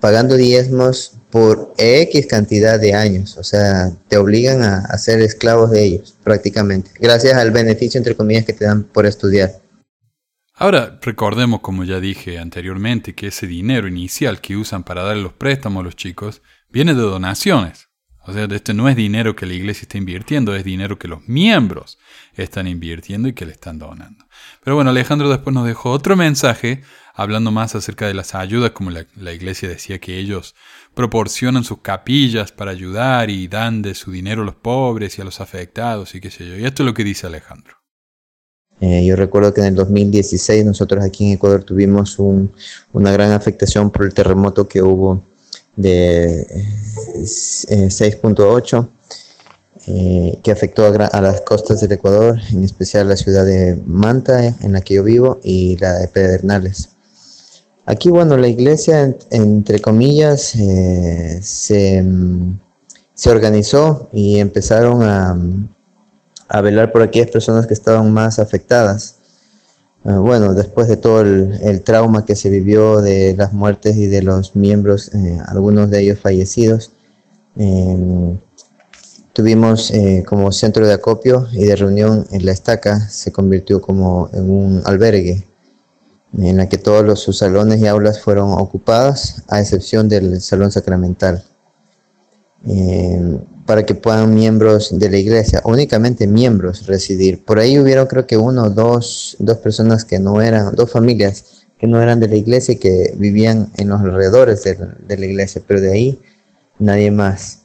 pagando 0.00 0.36
diezmos 0.36 1.14
por 1.34 1.74
X 1.78 2.26
cantidad 2.26 2.78
de 2.78 2.94
años. 2.94 3.36
O 3.38 3.42
sea, 3.42 3.90
te 4.06 4.16
obligan 4.18 4.62
a, 4.62 4.84
a 4.84 4.98
ser 4.98 5.20
esclavos 5.20 5.72
de 5.72 5.84
ellos 5.84 6.16
prácticamente, 6.22 6.92
gracias 7.00 7.34
al 7.34 7.50
beneficio, 7.50 7.98
entre 7.98 8.14
comillas, 8.14 8.44
que 8.44 8.52
te 8.52 8.64
dan 8.64 8.84
por 8.84 9.04
estudiar. 9.04 9.50
Ahora, 10.54 11.00
recordemos, 11.02 11.58
como 11.58 11.82
ya 11.82 11.98
dije 11.98 12.38
anteriormente, 12.38 13.16
que 13.16 13.26
ese 13.26 13.48
dinero 13.48 13.88
inicial 13.88 14.40
que 14.40 14.56
usan 14.56 14.84
para 14.84 15.02
dar 15.02 15.16
los 15.16 15.32
préstamos 15.32 15.80
a 15.80 15.84
los 15.84 15.96
chicos 15.96 16.40
viene 16.68 16.94
de 16.94 17.00
donaciones. 17.00 17.88
O 18.26 18.32
sea, 18.32 18.44
este 18.44 18.72
no 18.72 18.88
es 18.88 18.94
dinero 18.94 19.34
que 19.34 19.44
la 19.44 19.54
iglesia 19.54 19.82
está 19.82 19.98
invirtiendo, 19.98 20.54
es 20.54 20.62
dinero 20.62 21.00
que 21.00 21.08
los 21.08 21.26
miembros 21.26 21.98
están 22.34 22.68
invirtiendo 22.68 23.26
y 23.26 23.32
que 23.32 23.44
le 23.44 23.52
están 23.52 23.80
donando. 23.80 24.24
Pero 24.62 24.76
bueno, 24.76 24.90
Alejandro 24.90 25.28
después 25.28 25.52
nos 25.52 25.66
dejó 25.66 25.90
otro 25.90 26.14
mensaje 26.14 26.82
hablando 27.12 27.50
más 27.50 27.74
acerca 27.74 28.06
de 28.06 28.14
las 28.14 28.34
ayudas, 28.34 28.70
como 28.70 28.90
la, 28.90 29.06
la 29.16 29.32
iglesia 29.32 29.68
decía 29.68 29.98
que 29.98 30.18
ellos 30.18 30.54
proporcionan 30.94 31.64
sus 31.64 31.78
capillas 31.78 32.52
para 32.52 32.70
ayudar 32.70 33.30
y 33.30 33.48
dan 33.48 33.82
de 33.82 33.94
su 33.94 34.10
dinero 34.12 34.42
a 34.42 34.44
los 34.44 34.54
pobres 34.54 35.18
y 35.18 35.22
a 35.22 35.24
los 35.24 35.40
afectados 35.40 36.14
y 36.14 36.20
qué 36.20 36.30
sé 36.30 36.46
yo. 36.46 36.56
Y 36.56 36.64
esto 36.64 36.82
es 36.82 36.86
lo 36.86 36.94
que 36.94 37.04
dice 37.04 37.26
Alejandro. 37.26 37.76
Eh, 38.80 39.04
yo 39.04 39.16
recuerdo 39.16 39.54
que 39.54 39.60
en 39.60 39.68
el 39.68 39.74
2016 39.74 40.64
nosotros 40.64 41.04
aquí 41.04 41.26
en 41.26 41.32
Ecuador 41.32 41.64
tuvimos 41.64 42.18
una 42.18 43.12
gran 43.12 43.32
afectación 43.32 43.90
por 43.90 44.04
el 44.04 44.14
terremoto 44.14 44.66
que 44.68 44.82
hubo 44.82 45.24
de 45.76 46.46
6.8 47.22 48.88
eh, 49.86 50.38
que 50.42 50.50
afectó 50.50 50.86
a, 50.86 51.20
las 51.20 51.42
costas 51.42 51.80
del 51.82 51.92
Ecuador, 51.92 52.40
en 52.50 52.64
especial 52.64 53.06
la 53.06 53.16
ciudad 53.16 53.44
de 53.44 53.78
Manta, 53.86 54.46
en 54.46 54.72
la 54.72 54.80
que 54.80 54.94
yo 54.94 55.04
vivo, 55.04 55.40
y 55.42 55.76
la 55.76 55.98
de 55.98 56.08
Pedernales. 56.08 56.93
Aquí, 57.86 58.08
bueno, 58.08 58.36
la 58.36 58.48
iglesia, 58.48 59.14
entre 59.30 59.80
comillas, 59.80 60.54
eh, 60.56 61.38
se, 61.42 62.04
se, 63.14 63.30
organizó 63.30 64.08
y 64.12 64.38
empezaron 64.38 65.02
a, 65.02 65.36
a, 66.48 66.60
velar 66.62 66.92
por 66.92 67.02
aquellas 67.02 67.30
personas 67.30 67.66
que 67.66 67.74
estaban 67.74 68.10
más 68.12 68.38
afectadas. 68.38 69.16
Ah, 70.04 70.18
bueno, 70.18 70.54
después 70.54 70.88
de 70.88 70.96
todo 70.96 71.20
el, 71.20 71.82
trauma 71.82 72.24
que 72.24 72.36
se 72.36 72.48
vivió 72.48 73.00
de 73.00 73.34
las 73.36 73.52
muertes 73.52 73.96
y 73.96 74.06
de 74.06 74.22
los 74.22 74.56
miembros, 74.56 75.14
eh, 75.14 75.38
algunos 75.46 75.90
de 75.90 76.00
ellos 76.00 76.18
fallecidos, 76.18 76.92
Tuvimos 79.34 79.90
eh, 79.90 80.22
como 80.24 80.52
centro 80.52 80.86
de 80.86 80.92
acopio 80.92 81.48
y 81.50 81.64
de 81.64 81.74
reunión 81.74 82.24
en 82.30 82.46
la 82.46 82.52
estaca, 82.52 83.00
se 83.08 83.32
convirtió 83.32 83.80
como 83.80 84.30
en 84.32 84.48
un 84.48 84.82
albergue 84.84 85.44
en 86.38 86.56
la 86.56 86.68
que 86.68 86.78
todos 86.78 87.04
los, 87.04 87.20
sus 87.20 87.38
salones 87.38 87.80
y 87.80 87.86
aulas 87.86 88.20
fueron 88.20 88.52
ocupados, 88.52 89.42
a 89.48 89.60
excepción 89.60 90.08
del 90.08 90.40
salón 90.40 90.72
sacramental, 90.72 91.44
eh, 92.66 93.38
para 93.66 93.84
que 93.84 93.94
puedan 93.94 94.34
miembros 94.34 94.98
de 94.98 95.10
la 95.10 95.16
iglesia, 95.16 95.62
únicamente 95.64 96.26
miembros, 96.26 96.86
residir. 96.86 97.44
Por 97.44 97.58
ahí 97.58 97.78
hubieron 97.78 98.06
creo 98.06 98.26
que 98.26 98.36
uno 98.36 98.64
o 98.64 98.70
dos, 98.70 99.36
dos 99.38 99.58
personas 99.58 100.04
que 100.04 100.18
no 100.18 100.42
eran, 100.42 100.74
dos 100.74 100.90
familias 100.90 101.66
que 101.78 101.86
no 101.86 102.00
eran 102.00 102.20
de 102.20 102.28
la 102.28 102.36
iglesia 102.36 102.74
y 102.74 102.78
que 102.78 103.14
vivían 103.16 103.70
en 103.76 103.88
los 103.88 104.00
alrededores 104.00 104.62
de, 104.64 104.76
de 105.06 105.16
la 105.16 105.26
iglesia, 105.26 105.62
pero 105.66 105.80
de 105.80 105.92
ahí 105.92 106.20
nadie 106.78 107.10
más. 107.10 107.63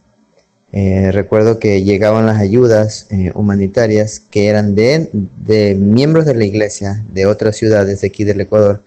Eh, 0.72 1.12
recuerdo 1.12 1.58
que 1.58 1.82
llegaban 1.82 2.28
las 2.28 2.40
ayudas 2.40 3.08
eh, 3.10 3.32
humanitarias 3.34 4.20
que 4.20 4.48
eran 4.48 4.76
de, 4.76 5.10
de, 5.12 5.74
miembros 5.74 6.26
de 6.26 6.36
la 6.36 6.46
iglesia 6.46 7.04
de 7.12 7.26
otras 7.26 7.56
ciudades 7.56 8.02
de 8.02 8.08
aquí 8.08 8.24
del 8.24 8.42
Ecuador 8.42 8.84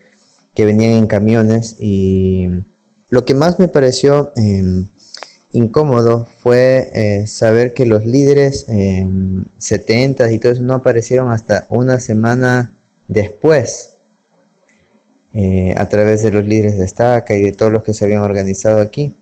que 0.54 0.64
venían 0.64 0.92
en 0.92 1.08
camiones 1.08 1.76
y 1.80 2.48
lo 3.10 3.24
que 3.24 3.34
más 3.34 3.58
me 3.58 3.66
pareció 3.66 4.32
em, 4.36 4.86
incómodo 5.50 6.28
fue 6.38 6.90
eh, 6.94 7.26
saber 7.26 7.74
que 7.74 7.84
los 7.84 8.06
líderes 8.06 8.66
70 9.58 10.24
em, 10.24 10.32
y 10.34 10.38
todo 10.38 10.52
eso 10.52 10.62
no 10.62 10.74
aparecieron 10.74 11.32
hasta 11.32 11.66
una 11.68 11.98
semana 11.98 12.78
después 13.08 13.88
a 15.76 15.88
través 15.88 16.22
de 16.22 16.30
los 16.30 16.44
líderes 16.44 16.78
de 16.78 16.84
estaca 16.84 17.34
y 17.34 17.42
de 17.42 17.52
todos 17.52 17.72
los 17.72 17.82
que 17.82 17.94
se 17.94 18.04
habían 18.04 18.20
organizado 18.20 18.82
aquí. 18.82 19.14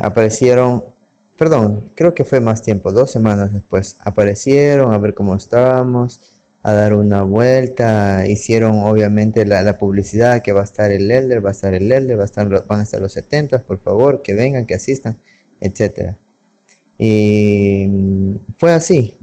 aparecieron 0.00 0.84
perdón, 1.40 1.90
creo 1.94 2.12
que 2.12 2.26
fue 2.26 2.38
más 2.38 2.60
tiempo, 2.60 2.92
dos 2.92 3.10
semanas 3.10 3.50
después, 3.50 3.96
aparecieron 4.00 4.92
a 4.92 4.98
ver 4.98 5.14
cómo 5.14 5.34
estábamos, 5.34 6.20
a 6.62 6.74
dar 6.74 6.92
una 6.92 7.22
vuelta, 7.22 8.26
hicieron 8.26 8.80
obviamente 8.80 9.46
la, 9.46 9.78
publicidad 9.78 10.42
que 10.42 10.52
va 10.52 10.60
a 10.60 10.64
estar 10.64 10.90
el 10.90 11.10
Elder, 11.10 11.42
va 11.42 11.48
a 11.48 11.52
estar 11.52 11.72
el 11.72 11.90
Elder, 11.90 12.18
va 12.18 12.24
a 12.24 12.26
estar, 12.26 12.66
van 12.66 12.80
a 12.80 12.82
estar 12.82 13.00
los 13.00 13.14
70, 13.14 13.62
por 13.62 13.80
favor, 13.80 14.20
que 14.20 14.34
vengan, 14.34 14.66
que 14.66 14.74
asistan, 14.74 15.16
etc. 15.62 16.16
Y 16.98 17.88
fue 18.58 18.74
así, 18.74 19.16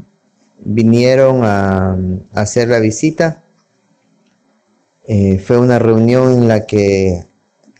vinieron 0.57 1.41
a, 1.43 1.99
hacer 2.33 2.69
la 2.69 2.79
visita, 2.79 3.43
eh, 5.05 5.37
fue 5.37 5.59
una 5.59 5.77
reunión 5.77 6.33
en 6.33 6.47
la 6.47 6.65
que 6.65 7.27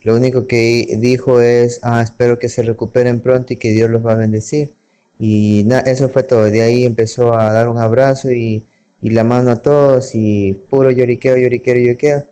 lo 0.02 0.16
único 0.16 0.46
que 0.46 0.96
dijo 0.98 1.40
es, 1.40 1.80
ah, 1.82 2.02
espero 2.02 2.38
que 2.38 2.48
se 2.48 2.62
recuperen 2.62 3.20
pronto 3.20 3.52
y 3.52 3.56
que 3.56 3.70
Dios 3.70 3.90
los 3.90 4.04
va 4.04 4.12
a 4.12 4.16
bendecir. 4.16 4.74
Y 5.18 5.66
eso 5.86 6.08
fue 6.08 6.22
todo. 6.22 6.44
De 6.44 6.62
ahí 6.62 6.84
empezó 6.84 7.34
a 7.34 7.52
dar 7.52 7.68
un 7.68 7.78
abrazo 7.78 8.30
y, 8.30 8.64
la 9.00 9.24
mano 9.24 9.52
a 9.52 9.62
todos 9.62 10.14
y 10.14 10.54
puro 10.70 10.90
lloriqueo, 10.90 11.36
lloriqueo, 11.36 11.74
lloriqueo. 11.76 12.26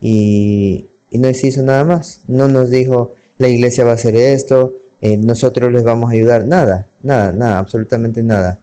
Y, 0.00 0.86
y 1.10 1.18
no 1.18 1.32
se 1.34 1.48
hizo 1.48 1.62
nada 1.62 1.84
más. 1.84 2.22
No 2.28 2.48
nos 2.48 2.70
dijo, 2.70 3.14
la 3.38 3.48
iglesia 3.48 3.84
va 3.84 3.92
a 3.92 3.94
hacer 3.94 4.16
esto, 4.16 4.74
eh, 5.00 5.16
nosotros 5.16 5.72
les 5.72 5.82
vamos 5.82 6.10
a 6.10 6.12
ayudar. 6.12 6.46
Nada, 6.46 6.88
nada, 7.02 7.32
nada, 7.32 7.58
absolutamente 7.58 8.22
nada. 8.22 8.60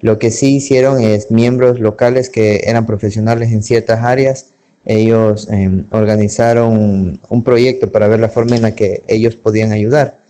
Lo 0.00 0.18
que 0.18 0.30
sí 0.30 0.56
hicieron 0.56 1.00
es 1.00 1.30
miembros 1.30 1.80
locales 1.80 2.30
que 2.30 2.62
eran 2.64 2.86
profesionales 2.86 3.50
en 3.50 3.62
ciertas 3.62 4.04
áreas 4.04 4.52
ellos 4.86 5.48
em, 5.50 5.84
organizaron 5.90 7.20
un, 7.28 7.42
proyecto 7.44 7.90
para 7.90 8.08
ver 8.08 8.20
la 8.20 8.28
forma 8.28 8.56
en 8.56 8.62
la 8.62 8.74
que 8.74 9.02
ellos 9.08 9.34
podían 9.34 9.72
ayudar. 9.72 10.20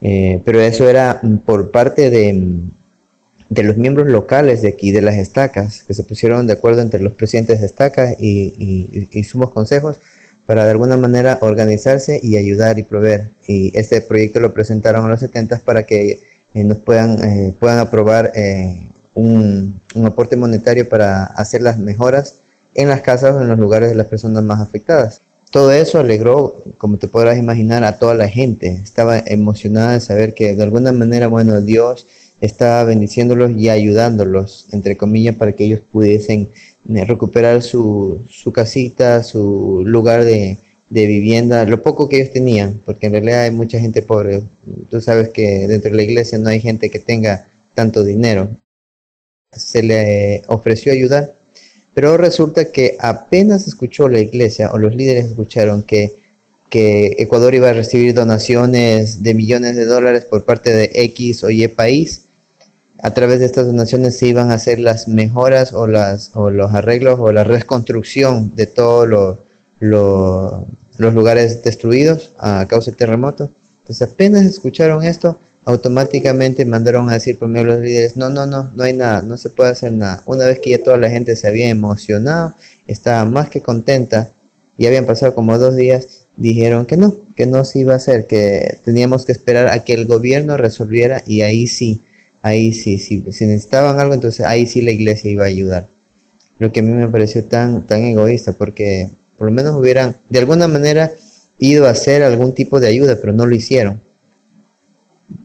Eh, 0.00 0.40
pero 0.44 0.60
eso 0.60 0.88
era 0.88 1.20
por 1.44 1.72
parte 1.72 2.08
de, 2.08 2.60
de, 3.48 3.62
los 3.64 3.76
miembros 3.76 4.06
locales 4.06 4.62
de 4.62 4.68
aquí, 4.68 4.92
de 4.92 5.02
las 5.02 5.16
estacas, 5.16 5.82
que 5.82 5.94
se 5.94 6.04
pusieron 6.04 6.46
de 6.46 6.52
acuerdo 6.52 6.80
entre 6.80 7.00
los 7.00 7.14
presidentes 7.14 7.60
de 7.60 7.66
estacas 7.66 8.14
y, 8.18 9.08
y, 9.12 9.24
sumos 9.24 9.50
consejos 9.50 9.98
para 10.46 10.64
de 10.64 10.70
alguna 10.70 10.96
manera 10.96 11.38
organizarse 11.42 12.20
y 12.22 12.36
ayudar 12.36 12.78
y 12.78 12.84
proveer. 12.84 13.32
Y 13.48 13.76
este 13.76 14.00
proyecto 14.00 14.38
lo 14.38 14.54
presentaron 14.54 15.04
a 15.04 15.08
los 15.08 15.20
70 15.20 15.62
para 15.64 15.82
que 15.82 16.20
eh, 16.54 16.64
nos 16.64 16.78
puedan, 16.78 17.22
eh, 17.22 17.54
puedan 17.58 17.80
aprobar 17.80 18.32
un, 19.14 19.80
un 19.96 20.06
aporte 20.06 20.36
monetario 20.36 20.88
para 20.88 21.24
hacer 21.24 21.62
las 21.62 21.78
mejoras 21.78 22.40
en 22.74 22.88
las 22.88 23.02
casas 23.02 23.34
o 23.34 23.42
en 23.42 23.48
los 23.48 23.58
lugares 23.58 23.90
de 23.90 23.96
las 23.96 24.06
personas 24.06 24.42
más 24.42 24.60
afectadas. 24.60 25.20
Todo 25.50 25.72
eso 25.72 25.98
alegró, 25.98 26.62
como 26.76 26.98
te 26.98 27.08
podrás 27.08 27.38
imaginar, 27.38 27.82
a 27.82 27.98
toda 27.98 28.14
la 28.14 28.28
gente. 28.28 28.68
Estaba 28.68 29.18
emocionada 29.18 29.92
de 29.92 30.00
saber 30.00 30.34
que 30.34 30.54
de 30.54 30.62
alguna 30.62 30.92
manera, 30.92 31.28
bueno, 31.28 31.60
Dios 31.62 32.06
estaba 32.40 32.84
bendiciéndolos 32.84 33.52
y 33.56 33.70
ayudándolos, 33.70 34.68
entre 34.72 34.96
comillas, 34.96 35.36
para 35.36 35.52
que 35.52 35.64
ellos 35.64 35.80
pudiesen 35.90 36.50
eh, 36.94 37.04
recuperar 37.04 37.62
su, 37.62 38.20
su 38.28 38.52
casita, 38.52 39.22
su 39.22 39.82
lugar 39.86 40.24
de, 40.24 40.58
de, 40.90 41.06
vivienda, 41.06 41.64
lo 41.64 41.82
poco 41.82 42.08
que 42.08 42.20
ellos 42.20 42.32
tenían, 42.32 42.80
porque 42.84 43.06
en 43.06 43.12
realidad 43.12 43.44
hay 43.44 43.50
mucha 43.50 43.80
gente 43.80 44.02
pobre. 44.02 44.42
Tú 44.90 45.00
sabes 45.00 45.30
que 45.30 45.66
dentro 45.66 45.90
de 45.90 45.96
la 45.96 46.02
iglesia 46.02 46.38
no 46.38 46.50
hay 46.50 46.60
gente 46.60 46.90
que 46.90 46.98
tenga 46.98 47.48
tanto 47.74 48.04
dinero. 48.04 48.50
Se 49.50 49.82
le 49.82 50.42
ofreció 50.46 50.92
ayudar 50.92 51.37
pero 51.98 52.16
resulta 52.16 52.66
que 52.66 52.96
apenas 53.00 53.66
escuchó 53.66 54.08
la 54.08 54.20
iglesia 54.20 54.70
o 54.72 54.78
los 54.78 54.94
líderes 54.94 55.26
escucharon 55.26 55.82
que, 55.82 56.14
que 56.70 57.16
Ecuador 57.18 57.56
iba 57.56 57.70
a 57.70 57.72
recibir 57.72 58.14
donaciones 58.14 59.24
de 59.24 59.34
millones 59.34 59.74
de 59.74 59.84
dólares 59.84 60.24
por 60.24 60.44
parte 60.44 60.72
de 60.72 60.92
X 60.94 61.42
o 61.42 61.50
Y 61.50 61.66
país, 61.66 62.26
a 63.02 63.12
través 63.14 63.40
de 63.40 63.46
estas 63.46 63.66
donaciones 63.66 64.16
se 64.16 64.28
iban 64.28 64.52
a 64.52 64.54
hacer 64.54 64.78
las 64.78 65.08
mejoras 65.08 65.72
o, 65.72 65.88
las, 65.88 66.30
o 66.34 66.50
los 66.50 66.72
arreglos 66.72 67.18
o 67.18 67.32
la 67.32 67.42
reconstrucción 67.42 68.54
de 68.54 68.66
todos 68.66 69.08
los 69.80 71.14
lugares 71.14 71.64
destruidos 71.64 72.32
a 72.38 72.64
causa 72.68 72.92
del 72.92 72.96
terremoto. 72.96 73.50
Entonces 73.80 74.08
apenas 74.08 74.44
escucharon 74.44 75.02
esto, 75.02 75.40
automáticamente 75.68 76.64
mandaron 76.64 77.10
a 77.10 77.12
decir 77.12 77.38
de 77.38 77.62
los 77.62 77.80
líderes, 77.80 78.16
no, 78.16 78.30
no, 78.30 78.46
no, 78.46 78.72
no 78.74 78.84
hay 78.84 78.94
nada, 78.94 79.20
no 79.20 79.36
se 79.36 79.50
puede 79.50 79.68
hacer 79.68 79.92
nada. 79.92 80.22
Una 80.24 80.46
vez 80.46 80.60
que 80.60 80.70
ya 80.70 80.82
toda 80.82 80.96
la 80.96 81.10
gente 81.10 81.36
se 81.36 81.46
había 81.46 81.68
emocionado, 81.68 82.54
estaba 82.86 83.26
más 83.26 83.50
que 83.50 83.60
contenta, 83.60 84.32
y 84.78 84.86
habían 84.86 85.04
pasado 85.04 85.34
como 85.34 85.58
dos 85.58 85.76
días, 85.76 86.26
dijeron 86.38 86.86
que 86.86 86.96
no, 86.96 87.14
que 87.36 87.44
no 87.44 87.66
se 87.66 87.80
iba 87.80 87.92
a 87.92 87.96
hacer, 87.96 88.26
que 88.26 88.78
teníamos 88.82 89.26
que 89.26 89.32
esperar 89.32 89.68
a 89.68 89.84
que 89.84 89.92
el 89.92 90.06
gobierno 90.06 90.56
resolviera 90.56 91.22
y 91.26 91.42
ahí 91.42 91.66
sí, 91.66 92.00
ahí 92.40 92.72
sí, 92.72 92.98
sí, 92.98 93.22
si 93.30 93.44
necesitaban 93.44 94.00
algo, 94.00 94.14
entonces 94.14 94.46
ahí 94.46 94.66
sí 94.66 94.80
la 94.80 94.92
iglesia 94.92 95.30
iba 95.30 95.44
a 95.44 95.48
ayudar. 95.48 95.88
Lo 96.58 96.72
que 96.72 96.80
a 96.80 96.82
mí 96.82 96.92
me 96.92 97.08
pareció 97.08 97.44
tan, 97.44 97.86
tan 97.86 98.04
egoísta, 98.04 98.54
porque 98.54 99.10
por 99.36 99.48
lo 99.48 99.52
menos 99.52 99.76
hubieran 99.78 100.16
de 100.30 100.38
alguna 100.38 100.66
manera 100.66 101.12
ido 101.58 101.86
a 101.86 101.90
hacer 101.90 102.22
algún 102.22 102.54
tipo 102.54 102.80
de 102.80 102.88
ayuda, 102.88 103.18
pero 103.20 103.34
no 103.34 103.44
lo 103.44 103.54
hicieron 103.54 104.07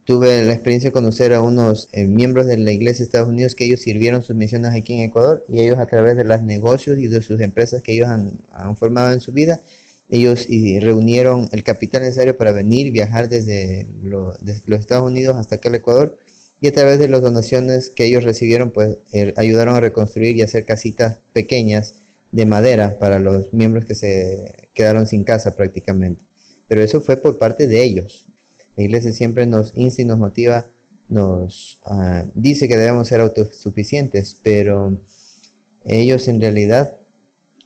tuve 0.05 0.43
la 0.43 0.53
experiencia 0.53 0.89
de 0.89 0.93
conocer 0.93 1.33
a 1.33 1.41
unos 1.41 1.89
eh, 1.91 2.05
miembros 2.05 2.45
de 2.45 2.57
la 2.57 2.71
Iglesia 2.71 2.99
de 2.99 3.05
Estados 3.05 3.29
Unidos 3.29 3.55
que 3.55 3.65
ellos 3.65 3.81
sirvieron 3.81 4.21
sus 4.23 4.35
misiones 4.35 4.73
aquí 4.73 4.93
en 4.93 5.01
Ecuador 5.01 5.45
y 5.49 5.59
ellos 5.59 5.77
a 5.77 5.85
través 5.85 6.15
de 6.15 6.23
los 6.23 6.41
negocios 6.41 6.97
y 6.97 7.07
de 7.07 7.21
sus 7.21 7.39
empresas 7.41 7.81
que 7.81 7.93
ellos 7.93 8.07
han, 8.07 8.39
formado 8.77 9.11
en 9.13 9.19
su 9.19 9.31
vida, 9.31 9.59
ellos 10.09 10.45
y 10.49 10.79
reunieron 10.79 11.49
el 11.51 11.63
capital 11.63 12.01
necesario 12.01 12.37
para 12.37 12.51
venir, 12.51 12.91
viajar 12.91 13.29
desde, 13.29 13.87
los 14.03 14.79
Estados 14.79 15.09
Unidos 15.09 15.35
hasta 15.35 15.55
acá 15.55 15.69
al 15.69 15.75
Ecuador 15.75 16.17
y 16.61 16.67
a 16.67 16.73
través 16.73 16.99
de 16.99 17.09
las 17.09 17.21
donaciones 17.21 17.89
que 17.89 18.05
ellos 18.05 18.23
recibieron, 18.23 18.71
pues 18.71 18.97
eh, 19.11 19.33
ayudaron 19.35 19.75
a 19.75 19.81
reconstruir 19.81 20.37
y 20.37 20.43
hacer 20.43 20.65
casitas 20.65 21.17
pequeñas 21.33 21.95
de 22.31 22.45
madera 22.45 22.97
para 22.99 23.19
los 23.19 23.53
miembros 23.53 23.85
que 23.85 23.95
se 23.95 24.69
quedaron 24.73 25.07
sin 25.07 25.23
casa 25.23 25.55
prácticamente. 25.55 26.23
Pero 26.67 26.81
eso 26.81 27.01
fue 27.01 27.17
por 27.17 27.37
parte 27.37 27.67
de 27.67 27.83
ellos, 27.83 28.27
la 28.75 28.83
iglesia 28.83 29.13
siempre 29.13 29.45
nos 29.45 29.71
insta 29.75 30.01
y 30.01 30.05
nos 30.05 30.17
motiva, 30.17 30.65
nos 31.09 31.79
ah, 31.85 32.25
dice 32.33 32.67
que 32.67 32.77
debemos 32.77 33.07
ser 33.07 33.21
autosuficientes, 33.21 34.37
pero 34.41 34.99
Ellos 35.85 36.27
en 36.27 36.39
realidad 36.39 36.97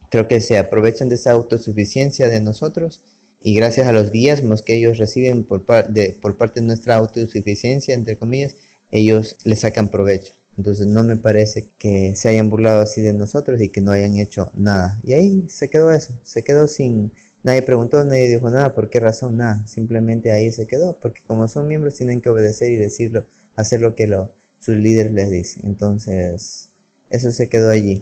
creo 0.09 0.27
que 0.27 0.41
se 0.41 0.57
aprovechan 0.57 1.09
de 1.09 1.15
esa 1.15 1.31
autosuficiencia 1.31 2.27
de 2.29 2.39
nosotros 2.39 3.03
y 3.41 3.55
gracias 3.55 3.87
a 3.87 3.91
los 3.91 4.11
diezmos 4.11 4.63
que 4.63 4.75
ellos 4.75 4.97
reciben 4.97 5.43
por, 5.43 5.65
de, 5.89 6.17
por 6.19 6.37
parte 6.37 6.59
de 6.59 6.65
nuestra 6.65 6.95
autosuficiencia, 6.95 7.93
entre 7.93 8.17
comillas, 8.17 8.55
ellos 8.91 9.37
le 9.43 9.55
sacan 9.55 9.89
provecho. 9.89 10.33
Entonces 10.57 10.87
no 10.87 11.03
me 11.03 11.17
parece 11.17 11.69
que 11.77 12.15
se 12.15 12.29
hayan 12.29 12.49
burlado 12.49 12.81
así 12.81 13.01
de 13.01 13.13
nosotros 13.13 13.61
y 13.61 13.69
que 13.69 13.81
no 13.81 13.91
hayan 13.91 14.17
hecho 14.17 14.51
nada. 14.55 14.99
Y 15.03 15.13
ahí 15.13 15.45
se 15.49 15.69
quedó 15.69 15.91
eso, 15.91 16.17
se 16.23 16.43
quedó 16.43 16.67
sin, 16.67 17.11
nadie 17.43 17.61
preguntó, 17.61 18.03
nadie 18.03 18.27
dijo 18.27 18.49
nada, 18.49 18.73
¿por 18.73 18.89
qué 18.89 18.99
razón? 18.99 19.37
Nada, 19.37 19.65
simplemente 19.67 20.31
ahí 20.31 20.51
se 20.51 20.67
quedó, 20.67 20.99
porque 20.99 21.21
como 21.25 21.47
son 21.47 21.67
miembros 21.67 21.95
tienen 21.95 22.21
que 22.21 22.29
obedecer 22.29 22.71
y 22.71 22.75
decirlo, 22.75 23.25
hacer 23.55 23.81
lo 23.81 23.95
que 23.95 24.07
lo, 24.07 24.33
sus 24.59 24.75
líderes 24.75 25.13
les 25.13 25.31
dicen. 25.31 25.65
Entonces, 25.65 26.71
eso 27.09 27.31
se 27.31 27.49
quedó 27.49 27.69
allí. 27.69 28.01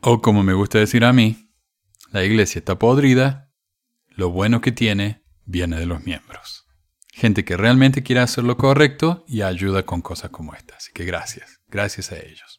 O 0.00 0.20
como 0.20 0.42
me 0.42 0.54
gusta 0.54 0.78
decir 0.78 1.04
a 1.04 1.12
mí, 1.12 1.50
la 2.12 2.24
iglesia 2.24 2.58
está 2.58 2.78
podrida, 2.78 3.50
lo 4.10 4.30
bueno 4.30 4.60
que 4.60 4.72
tiene 4.72 5.22
viene 5.44 5.78
de 5.78 5.86
los 5.86 6.04
miembros. 6.04 6.64
Gente 7.12 7.44
que 7.44 7.56
realmente 7.56 8.02
quiere 8.02 8.20
hacer 8.20 8.44
lo 8.44 8.56
correcto 8.56 9.24
y 9.28 9.42
ayuda 9.42 9.84
con 9.84 10.02
cosas 10.02 10.30
como 10.30 10.54
esta. 10.54 10.76
Así 10.76 10.92
que 10.92 11.04
gracias, 11.04 11.60
gracias 11.68 12.12
a 12.12 12.16
ellos. 12.16 12.53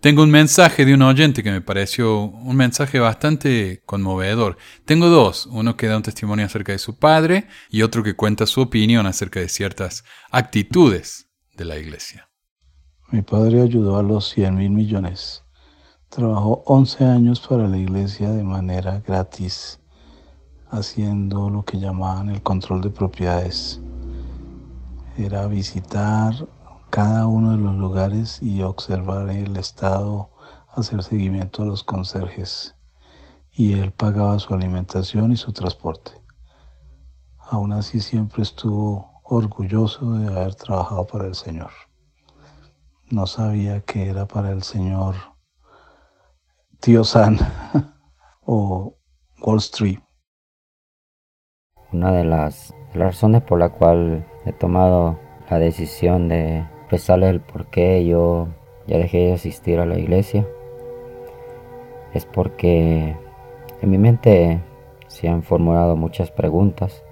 Tengo 0.00 0.22
un 0.22 0.30
mensaje 0.30 0.84
de 0.84 0.94
un 0.94 1.02
oyente 1.02 1.42
que 1.42 1.50
me 1.50 1.62
pareció 1.62 2.20
un 2.20 2.54
mensaje 2.54 3.00
bastante 3.00 3.82
conmovedor. 3.86 4.56
Tengo 4.84 5.08
dos, 5.08 5.46
uno 5.46 5.76
que 5.76 5.88
da 5.88 5.96
un 5.96 6.02
testimonio 6.02 6.44
acerca 6.44 6.72
de 6.72 6.78
su 6.78 6.98
padre 6.98 7.48
y 7.70 7.82
otro 7.82 8.02
que 8.02 8.14
cuenta 8.14 8.46
su 8.46 8.60
opinión 8.60 9.06
acerca 9.06 9.40
de 9.40 9.48
ciertas 9.48 10.04
actitudes 10.30 11.28
de 11.56 11.64
la 11.64 11.78
iglesia. 11.78 12.28
Mi 13.10 13.22
padre 13.22 13.62
ayudó 13.62 13.98
a 13.98 14.02
los 14.02 14.28
100 14.28 14.54
mil 14.54 14.70
millones. 14.70 15.44
Trabajó 16.10 16.62
11 16.66 17.04
años 17.04 17.40
para 17.40 17.66
la 17.66 17.78
iglesia 17.78 18.30
de 18.30 18.44
manera 18.44 19.00
gratis 19.00 19.80
haciendo 20.70 21.48
lo 21.48 21.64
que 21.64 21.78
llamaban 21.78 22.28
el 22.28 22.42
control 22.42 22.80
de 22.82 22.90
propiedades. 22.90 23.80
Era 25.16 25.46
visitar 25.46 26.34
cada 26.96 27.26
uno 27.26 27.50
de 27.50 27.58
los 27.58 27.74
lugares 27.74 28.42
y 28.42 28.62
observar 28.62 29.28
el 29.28 29.58
estado, 29.58 30.30
hacer 30.74 31.02
seguimiento 31.02 31.62
a 31.62 31.66
los 31.66 31.84
conserjes. 31.84 32.74
Y 33.52 33.78
él 33.78 33.92
pagaba 33.92 34.38
su 34.38 34.54
alimentación 34.54 35.30
y 35.30 35.36
su 35.36 35.52
transporte. 35.52 36.12
Aún 37.36 37.74
así 37.74 38.00
siempre 38.00 38.44
estuvo 38.44 39.20
orgulloso 39.24 40.10
de 40.12 40.28
haber 40.28 40.54
trabajado 40.54 41.06
para 41.06 41.26
el 41.26 41.34
Señor. 41.34 41.68
No 43.10 43.26
sabía 43.26 43.82
que 43.82 44.08
era 44.08 44.26
para 44.26 44.50
el 44.50 44.62
Señor 44.62 45.16
Tío 46.80 47.04
San 47.04 47.36
o 48.46 48.96
Wall 49.42 49.58
Street. 49.58 49.98
Una 51.92 52.10
de 52.12 52.24
las, 52.24 52.72
razones 52.94 53.42
por 53.42 53.58
la 53.58 53.68
cual 53.68 54.26
he 54.46 54.54
tomado 54.54 55.20
la 55.50 55.58
decisión 55.58 56.28
de 56.28 56.66
expresarles 56.86 57.30
el 57.30 57.40
por 57.40 57.66
qué 57.66 58.06
yo 58.06 58.46
ya 58.86 58.98
dejé 58.98 59.18
de 59.18 59.32
asistir 59.32 59.80
a 59.80 59.86
la 59.86 59.98
iglesia 59.98 60.46
es 62.14 62.24
porque 62.24 63.16
en 63.82 63.90
mi 63.90 63.98
mente 63.98 64.60
se 65.08 65.28
han 65.28 65.42
formulado 65.42 65.96
muchas 65.96 66.30
preguntas 66.30 67.02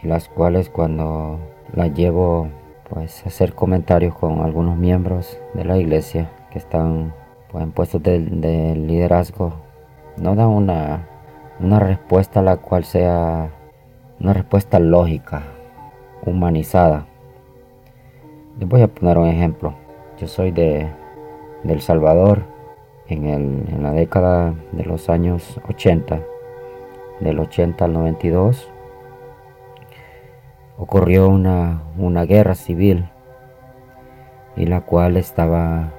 y 0.00 0.06
las 0.06 0.28
cuales 0.28 0.70
cuando 0.70 1.40
las 1.74 1.92
llevo 1.92 2.48
pues 2.88 3.24
a 3.24 3.28
hacer 3.30 3.52
comentarios 3.54 4.14
con 4.14 4.42
algunos 4.42 4.76
miembros 4.76 5.40
de 5.54 5.64
la 5.64 5.76
iglesia 5.76 6.30
que 6.52 6.58
están 6.58 7.12
pues, 7.50 7.64
en 7.64 7.72
puestos 7.72 8.00
de, 8.00 8.20
de 8.20 8.76
liderazgo 8.76 9.54
no 10.16 10.36
dan 10.36 10.48
una, 10.48 11.08
una 11.58 11.80
respuesta 11.80 12.38
a 12.38 12.44
la 12.44 12.58
cual 12.58 12.84
sea 12.84 13.50
una 14.20 14.32
respuesta 14.34 14.78
lógica, 14.78 15.42
humanizada. 16.24 17.06
Les 18.62 18.68
voy 18.68 18.82
a 18.82 18.86
poner 18.86 19.18
un 19.18 19.26
ejemplo. 19.26 19.74
Yo 20.20 20.28
soy 20.28 20.52
de, 20.52 20.88
El 21.64 21.80
Salvador 21.80 22.44
en, 23.08 23.26
en 23.26 23.82
la 23.82 23.90
década 23.90 24.54
de 24.70 24.84
los 24.84 25.10
años 25.10 25.60
80, 25.68 26.22
del 27.18 27.40
80 27.40 27.84
al 27.84 27.92
92. 27.92 28.70
Ocurrió 30.78 31.28
una, 31.28 31.82
una 31.98 32.24
guerra 32.24 32.54
civil 32.54 33.08
y 34.54 34.66
la 34.66 34.82
cual 34.82 35.16
estaba, 35.16 35.90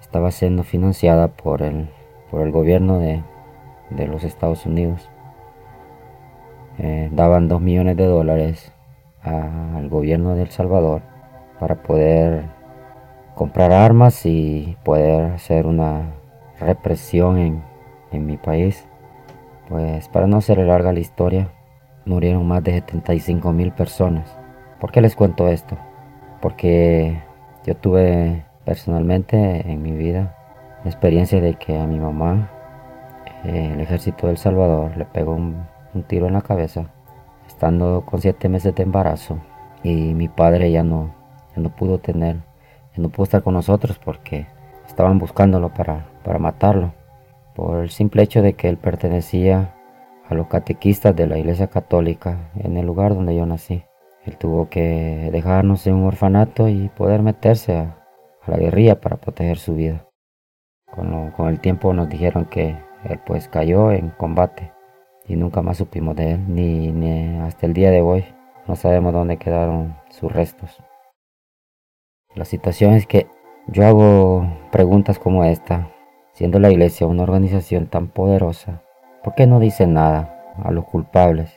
estaba 0.00 0.32
siendo 0.32 0.64
financiada 0.64 1.28
por 1.28 1.62
el, 1.62 1.88
por 2.32 2.40
el 2.40 2.50
gobierno 2.50 2.98
de, 2.98 3.22
de 3.90 4.08
los 4.08 4.24
Estados 4.24 4.66
Unidos. 4.66 5.08
Eh, 6.78 7.10
daban 7.12 7.46
2 7.46 7.60
millones 7.60 7.96
de 7.96 8.06
dólares 8.06 8.72
al 9.22 9.88
gobierno 9.88 10.34
de 10.34 10.42
El 10.42 10.50
Salvador 10.50 11.02
para 11.58 11.82
poder 11.82 12.44
comprar 13.34 13.72
armas 13.72 14.24
y 14.26 14.76
poder 14.84 15.32
hacer 15.32 15.66
una 15.66 16.14
represión 16.58 17.38
en, 17.38 17.62
en 18.12 18.26
mi 18.26 18.36
país. 18.36 18.86
Pues 19.68 20.08
para 20.08 20.26
no 20.26 20.40
ser 20.40 20.58
larga 20.58 20.92
la 20.92 21.00
historia, 21.00 21.52
murieron 22.04 22.46
más 22.46 22.62
de 22.64 22.72
75 22.72 23.52
mil 23.52 23.72
personas. 23.72 24.36
¿Por 24.80 24.90
qué 24.90 25.00
les 25.00 25.14
cuento 25.14 25.48
esto? 25.48 25.76
Porque 26.40 27.22
yo 27.64 27.76
tuve 27.76 28.44
personalmente 28.64 29.70
en 29.70 29.82
mi 29.82 29.92
vida 29.92 30.36
la 30.82 30.90
experiencia 30.90 31.40
de 31.40 31.54
que 31.54 31.78
a 31.78 31.86
mi 31.86 31.98
mamá 31.98 32.50
el 33.44 33.80
ejército 33.80 34.26
de 34.26 34.32
El 34.32 34.38
Salvador 34.38 34.96
le 34.96 35.04
pegó 35.04 35.34
un 35.34 35.66
tiro 36.06 36.26
en 36.26 36.34
la 36.34 36.42
cabeza, 36.42 36.86
estando 37.60 38.06
con 38.06 38.22
siete 38.22 38.48
meses 38.48 38.74
de 38.74 38.84
embarazo. 38.84 39.38
Y 39.82 40.14
mi 40.14 40.28
padre 40.28 40.72
ya 40.72 40.82
no, 40.82 41.14
ya 41.54 41.60
no 41.60 41.68
pudo 41.68 41.98
tener, 41.98 42.36
ya 42.96 43.02
no 43.02 43.10
pudo 43.10 43.24
estar 43.24 43.42
con 43.42 43.52
nosotros 43.52 44.00
porque 44.02 44.46
estaban 44.86 45.18
buscándolo 45.18 45.68
para, 45.68 46.06
para 46.24 46.38
matarlo. 46.38 46.94
Por 47.54 47.80
el 47.80 47.90
simple 47.90 48.22
hecho 48.22 48.40
de 48.40 48.54
que 48.54 48.70
él 48.70 48.78
pertenecía 48.78 49.74
a 50.26 50.34
los 50.34 50.46
catequistas 50.46 51.14
de 51.14 51.26
la 51.26 51.36
iglesia 51.36 51.66
católica 51.66 52.50
en 52.54 52.78
el 52.78 52.86
lugar 52.86 53.14
donde 53.14 53.36
yo 53.36 53.44
nací. 53.44 53.84
Él 54.24 54.38
tuvo 54.38 54.70
que 54.70 55.28
dejarnos 55.30 55.86
en 55.86 55.96
un 55.96 56.06
orfanato 56.06 56.66
y 56.66 56.88
poder 56.88 57.20
meterse 57.20 57.76
a, 57.76 57.96
la 58.46 58.56
guerrilla 58.56 59.02
para 59.02 59.18
proteger 59.18 59.58
su 59.58 59.74
vida. 59.74 60.06
Con, 60.90 61.30
con 61.32 61.48
el 61.48 61.60
tiempo 61.60 61.92
nos 61.92 62.08
dijeron 62.08 62.46
que 62.46 62.74
él 63.04 63.20
pues 63.26 63.48
cayó 63.48 63.92
en 63.92 64.08
combate 64.08 64.72
y 65.30 65.36
nunca 65.36 65.62
más 65.62 65.76
supimos 65.76 66.16
de 66.16 66.32
él, 66.32 66.44
ni, 66.48 67.38
hasta 67.38 67.64
el 67.64 67.72
día 67.72 67.92
de 67.92 68.02
hoy 68.02 68.24
no 68.66 68.74
sabemos 68.74 69.12
dónde 69.12 69.36
quedaron 69.36 69.96
sus 70.10 70.32
restos. 70.32 70.82
La 72.34 72.44
situación 72.44 72.94
es 72.94 73.06
que 73.06 73.28
yo 73.68 73.86
hago 73.86 74.44
preguntas 74.72 75.20
como 75.20 75.44
esta, 75.44 75.88
siendo 76.32 76.58
la 76.58 76.72
iglesia 76.72 77.06
una 77.06 77.22
organización 77.22 77.86
tan 77.86 78.08
poderosa, 78.08 78.82
¿por 79.22 79.36
qué 79.36 79.46
no 79.46 79.60
dicen 79.60 79.94
nada 79.94 80.52
a 80.64 80.72
los 80.72 80.84
culpables, 80.86 81.56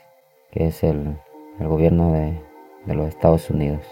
que 0.52 0.68
es 0.68 0.84
el, 0.84 1.18
gobierno 1.58 2.12
de, 2.12 2.40
los 2.86 3.08
Estados 3.08 3.50
Unidos? 3.50 3.84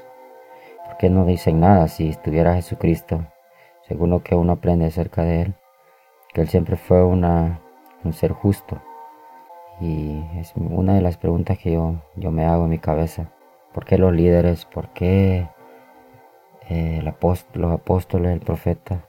¿Por 0.86 0.96
qué 0.96 1.10
no 1.10 1.24
dicen 1.24 1.58
nada 1.58 1.88
si 1.88 2.08
estuviera 2.08 2.54
Jesucristo, 2.54 3.26
según 3.88 4.10
lo 4.10 4.22
que 4.22 4.36
uno 4.36 4.52
aprende 4.52 4.86
acerca 4.86 5.24
de 5.24 5.42
él, 5.42 5.54
que 6.32 6.42
él 6.42 6.48
siempre 6.48 6.76
fue 6.76 7.02
una, 7.02 7.60
un 8.04 8.12
ser 8.12 8.30
justo? 8.30 8.80
Y 9.82 10.22
es 10.38 10.52
una 10.54 10.94
de 10.94 11.00
las 11.00 11.16
preguntas 11.16 11.58
que 11.58 11.72
yo, 11.72 12.00
yo 12.14 12.30
me 12.30 12.44
hago 12.44 12.64
en 12.64 12.70
mi 12.70 12.78
cabeza. 12.78 13.32
¿Por 13.74 13.84
qué 13.84 13.98
los 13.98 14.14
líderes, 14.14 14.64
por 14.64 14.92
qué 14.92 15.48
eh, 16.68 17.02
los 17.02 17.72
apóstoles, 17.72 18.32
el 18.32 18.38
profeta, 18.38 19.08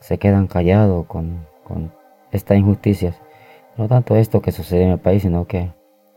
se 0.00 0.18
quedan 0.18 0.48
callados 0.48 1.06
con, 1.06 1.46
con 1.64 1.94
estas 2.30 2.58
injusticias? 2.58 3.18
No 3.78 3.88
tanto 3.88 4.16
esto 4.16 4.42
que 4.42 4.52
sucede 4.52 4.82
en 4.82 4.90
el 4.90 4.98
país, 4.98 5.22
sino 5.22 5.46
que 5.46 5.60
en 5.60 5.72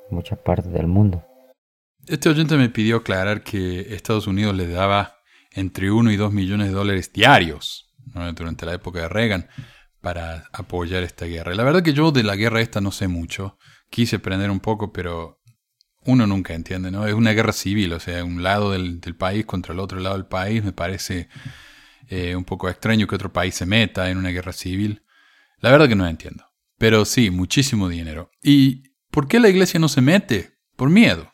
muchas 0.09 0.39
partes 0.39 0.73
del 0.73 0.87
mundo. 0.87 1.23
Este 2.05 2.27
oyente 2.27 2.57
me 2.57 2.67
pidió 2.67 2.97
aclarar 2.97 3.43
que 3.43 3.93
Estados 3.93 4.27
Unidos 4.27 4.55
le 4.55 4.67
daba 4.67 5.15
entre 5.51 5.89
1 5.89 6.11
y 6.11 6.17
2 6.17 6.33
millones 6.33 6.67
de 6.67 6.73
dólares 6.73 7.13
diarios 7.13 7.95
durante 8.35 8.65
la 8.65 8.73
época 8.73 8.99
de 8.99 9.07
Reagan 9.07 9.47
para 10.01 10.49
apoyar 10.53 11.03
esta 11.03 11.25
guerra. 11.25 11.53
La 11.55 11.63
verdad 11.63 11.83
que 11.83 11.93
yo 11.93 12.11
de 12.11 12.23
la 12.23 12.35
guerra 12.35 12.61
esta 12.61 12.81
no 12.81 12.91
sé 12.91 13.07
mucho. 13.07 13.57
Quise 13.89 14.17
aprender 14.17 14.51
un 14.51 14.59
poco, 14.59 14.91
pero 14.93 15.41
uno 16.05 16.25
nunca 16.27 16.53
entiende, 16.53 16.91
¿no? 16.91 17.05
Es 17.05 17.13
una 17.13 17.31
guerra 17.31 17.53
civil, 17.53 17.93
o 17.93 17.99
sea, 17.99 18.23
un 18.23 18.41
lado 18.43 18.71
del, 18.71 19.01
país 19.17 19.45
contra 19.45 19.73
el 19.73 19.79
otro 19.79 19.99
lado 19.99 20.15
del 20.15 20.27
país. 20.27 20.63
Me 20.63 20.71
parece 20.71 21.29
eh, 22.07 22.35
un 22.35 22.45
poco 22.45 22.69
extraño 22.69 23.07
que 23.07 23.15
otro 23.15 23.33
país 23.33 23.55
se 23.55 23.65
meta 23.65 24.09
en 24.09 24.17
una 24.17 24.29
guerra 24.29 24.53
civil. 24.53 25.03
La 25.59 25.71
verdad 25.71 25.89
que 25.89 25.95
no 25.95 26.07
entiendo. 26.07 26.45
Pero 26.77 27.03
sí, 27.03 27.29
muchísimo 27.29 27.89
dinero. 27.89 28.31
¿Y 28.41 28.83
por 29.11 29.27
qué 29.27 29.39
la 29.39 29.49
iglesia 29.49 29.79
no 29.79 29.89
se 29.89 30.01
mete? 30.01 30.57
Por 30.77 30.89
miedo. 30.89 31.33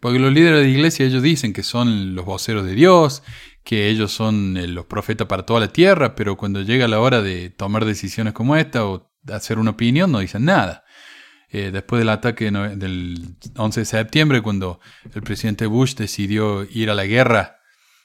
Porque 0.00 0.18
los 0.18 0.32
líderes 0.32 0.58
de 0.58 0.64
la 0.64 0.70
iglesia 0.70 1.06
ellos 1.06 1.22
dicen 1.22 1.52
que 1.52 1.62
son 1.62 2.14
los 2.14 2.24
voceros 2.24 2.64
de 2.64 2.74
Dios, 2.74 3.22
que 3.68 3.90
ellos 3.90 4.12
son 4.12 4.56
eh, 4.56 4.66
los 4.66 4.86
profetas 4.86 5.26
para 5.26 5.44
toda 5.44 5.60
la 5.60 5.68
tierra, 5.68 6.14
pero 6.14 6.38
cuando 6.38 6.62
llega 6.62 6.88
la 6.88 7.00
hora 7.00 7.20
de 7.20 7.50
tomar 7.50 7.84
decisiones 7.84 8.32
como 8.32 8.56
esta 8.56 8.86
o 8.86 9.10
hacer 9.30 9.58
una 9.58 9.72
opinión 9.72 10.10
no 10.10 10.20
dicen 10.20 10.46
nada. 10.46 10.84
Eh, 11.50 11.68
después 11.70 12.00
del 12.00 12.08
ataque 12.08 12.50
del 12.50 13.36
11 13.56 13.80
de 13.80 13.84
septiembre, 13.84 14.40
cuando 14.40 14.80
el 15.14 15.20
presidente 15.20 15.66
Bush 15.66 15.96
decidió 15.96 16.64
ir 16.64 16.88
a 16.88 16.94
la 16.94 17.04
guerra 17.04 17.58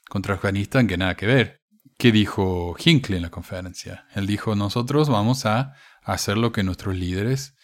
contra 0.10 0.36
Afganistán, 0.36 0.86
que 0.86 0.98
nada 0.98 1.16
que 1.16 1.28
ver. 1.28 1.62
¿Qué 1.98 2.12
dijo 2.12 2.76
Hinckley 2.78 3.16
en 3.16 3.24
la 3.24 3.32
conferencia? 3.32 4.06
Él 4.16 4.28
dijo, 4.28 4.56
nosotros 4.56 5.08
vamos 5.08 5.46
a 5.46 5.76
hacer 6.02 6.38
lo 6.38 6.52
que 6.52 6.64
nuestros 6.64 6.94
líderes 6.94 7.56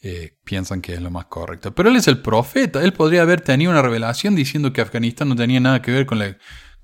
eh, 0.00 0.38
piensan 0.44 0.80
que 0.80 0.94
es 0.94 1.02
lo 1.02 1.10
más 1.10 1.24
correcto. 1.24 1.74
Pero 1.74 1.88
él 1.88 1.96
es 1.96 2.06
el 2.06 2.22
profeta, 2.22 2.84
él 2.84 2.92
podría 2.92 3.22
haber 3.22 3.40
tenido 3.40 3.72
una 3.72 3.82
revelación 3.82 4.36
diciendo 4.36 4.72
que 4.72 4.80
Afganistán 4.80 5.28
no 5.28 5.34
tenía 5.34 5.58
nada 5.58 5.82
que 5.82 5.90
ver 5.90 6.06
con, 6.06 6.20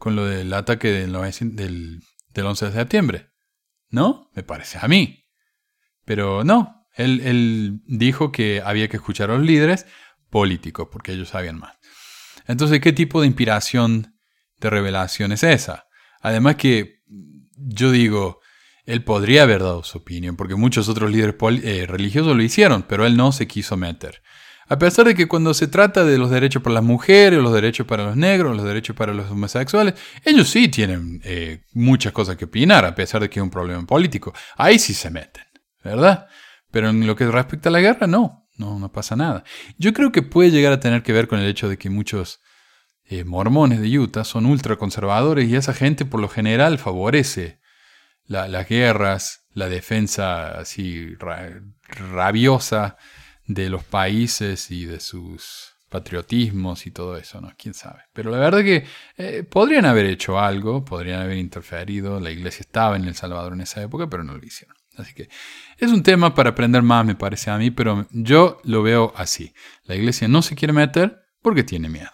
con 0.04 0.16
lo 0.16 0.26
del 0.26 0.52
ataque 0.52 0.92
del, 0.92 1.12
del, 1.56 2.02
del 2.28 2.46
11 2.46 2.66
de 2.66 2.72
septiembre. 2.72 3.30
¿No? 3.88 4.30
Me 4.34 4.42
parece 4.42 4.78
a 4.78 4.86
mí. 4.86 5.24
Pero 6.04 6.44
no, 6.44 6.86
él, 6.94 7.22
él, 7.24 7.80
dijo 7.86 8.30
que 8.30 8.60
había 8.62 8.88
que 8.88 8.98
escuchar 8.98 9.30
a 9.30 9.38
los 9.38 9.46
líderes 9.46 9.86
políticos, 10.28 10.88
porque 10.92 11.12
ellos 11.12 11.30
sabían 11.30 11.58
más. 11.58 11.78
Entonces, 12.46 12.80
¿qué 12.80 12.92
tipo 12.92 13.22
de 13.22 13.28
inspiración 13.28 14.18
de 14.58 14.68
revelación 14.68 15.32
es 15.32 15.42
esa? 15.42 15.86
Además 16.20 16.56
que 16.56 17.00
yo 17.56 17.90
digo, 17.90 18.40
él 18.84 19.04
podría 19.04 19.44
haber 19.44 19.62
dado 19.62 19.84
su 19.84 19.96
opinión, 19.96 20.36
porque 20.36 20.54
muchos 20.54 20.90
otros 20.90 21.10
líderes 21.10 21.36
eh, 21.62 21.86
religiosos 21.86 22.36
lo 22.36 22.42
hicieron, 22.42 22.82
pero 22.82 23.06
él 23.06 23.16
no 23.16 23.32
se 23.32 23.48
quiso 23.48 23.78
meter. 23.78 24.20
A 24.66 24.78
pesar 24.78 25.06
de 25.06 25.14
que 25.14 25.28
cuando 25.28 25.52
se 25.52 25.68
trata 25.68 26.04
de 26.04 26.16
los 26.16 26.30
derechos 26.30 26.62
para 26.62 26.74
las 26.74 26.84
mujeres, 26.84 27.42
los 27.42 27.52
derechos 27.52 27.86
para 27.86 28.04
los 28.04 28.16
negros, 28.16 28.56
los 28.56 28.64
derechos 28.64 28.96
para 28.96 29.12
los 29.12 29.30
homosexuales, 29.30 29.94
ellos 30.24 30.48
sí 30.48 30.68
tienen 30.68 31.20
eh, 31.24 31.64
muchas 31.72 32.12
cosas 32.12 32.36
que 32.36 32.46
opinar, 32.46 32.84
a 32.84 32.94
pesar 32.94 33.20
de 33.20 33.28
que 33.28 33.40
es 33.40 33.42
un 33.42 33.50
problema 33.50 33.84
político. 33.86 34.32
Ahí 34.56 34.78
sí 34.78 34.94
se 34.94 35.10
meten, 35.10 35.44
¿verdad? 35.82 36.26
Pero 36.70 36.88
en 36.88 37.06
lo 37.06 37.14
que 37.14 37.26
respecta 37.26 37.68
a 37.68 37.72
la 37.72 37.80
guerra, 37.80 38.06
no, 38.06 38.48
no, 38.56 38.90
pasa 38.90 39.16
nada. 39.16 39.44
Yo 39.78 39.92
creo 39.92 40.12
que 40.12 40.22
puede 40.22 40.50
llegar 40.50 40.72
a 40.72 40.80
tener 40.80 41.02
que 41.02 41.12
ver 41.12 41.28
con 41.28 41.38
el 41.38 41.46
hecho 41.46 41.68
de 41.68 41.76
que 41.76 41.90
muchos 41.90 42.40
eh, 43.04 43.24
mormones 43.24 43.80
de 43.80 43.98
Utah 43.98 44.24
son 44.24 44.46
ultraconservadores 44.46 45.48
y 45.48 45.56
esa 45.56 45.74
gente 45.74 46.06
por 46.06 46.20
lo 46.20 46.28
general 46.28 46.78
favorece 46.78 47.60
las 48.26 48.66
guerras, 48.66 49.44
la 49.52 49.68
defensa 49.68 50.58
así 50.58 51.14
rabiosa 51.86 52.96
de 53.46 53.70
los 53.70 53.84
países 53.84 54.70
y 54.70 54.86
de 54.86 55.00
sus 55.00 55.74
patriotismos 55.88 56.86
y 56.86 56.90
todo 56.90 57.16
eso, 57.16 57.40
¿no? 57.40 57.52
¿Quién 57.56 57.72
sabe? 57.72 58.00
Pero 58.12 58.30
la 58.30 58.38
verdad 58.38 58.64
que 58.64 58.84
eh, 59.16 59.44
podrían 59.44 59.84
haber 59.84 60.06
hecho 60.06 60.40
algo, 60.40 60.84
podrían 60.84 61.20
haber 61.20 61.38
interferido, 61.38 62.18
la 62.18 62.30
iglesia 62.30 62.62
estaba 62.62 62.96
en 62.96 63.04
El 63.04 63.14
Salvador 63.14 63.52
en 63.52 63.60
esa 63.60 63.80
época, 63.80 64.08
pero 64.08 64.24
no 64.24 64.36
lo 64.36 64.44
hicieron. 64.44 64.76
Así 64.96 65.14
que 65.14 65.28
es 65.78 65.90
un 65.90 66.02
tema 66.02 66.34
para 66.34 66.50
aprender 66.50 66.82
más, 66.82 67.04
me 67.04 67.14
parece 67.14 67.50
a 67.50 67.58
mí, 67.58 67.70
pero 67.70 68.06
yo 68.10 68.60
lo 68.64 68.82
veo 68.82 69.12
así. 69.16 69.54
La 69.84 69.94
iglesia 69.94 70.26
no 70.26 70.42
se 70.42 70.56
quiere 70.56 70.72
meter 70.72 71.22
porque 71.42 71.62
tiene 71.62 71.88
miedo. 71.88 72.10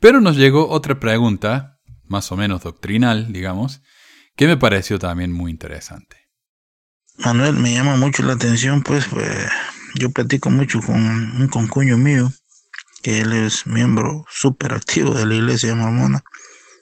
Pero 0.00 0.20
nos 0.20 0.36
llegó 0.36 0.68
otra 0.68 1.00
pregunta, 1.00 1.78
más 2.04 2.30
o 2.32 2.36
menos 2.36 2.62
doctrinal, 2.62 3.32
digamos, 3.32 3.82
que 4.34 4.46
me 4.46 4.56
pareció 4.56 4.98
también 4.98 5.32
muy 5.32 5.50
interesante. 5.50 6.16
Manuel, 7.18 7.54
me 7.54 7.74
llama 7.74 7.96
mucho 7.96 8.22
la 8.22 8.34
atención, 8.34 8.82
pues, 8.82 9.06
pues 9.06 9.46
yo 9.98 10.10
platico 10.10 10.50
mucho 10.50 10.80
con 10.80 10.96
un 10.96 11.48
concuño 11.48 11.98
mío, 11.98 12.32
que 13.02 13.20
él 13.20 13.32
es 13.32 13.66
miembro 13.66 14.24
súper 14.30 14.74
activo 14.74 15.14
de 15.14 15.26
la 15.26 15.34
iglesia 15.34 15.74
mormona, 15.74 16.22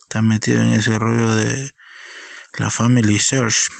está 0.02 0.22
metido 0.22 0.62
en 0.62 0.74
ese 0.74 0.98
rollo 0.98 1.34
de 1.34 1.72
la 2.58 2.70
Family 2.70 3.18
Search. 3.18 3.70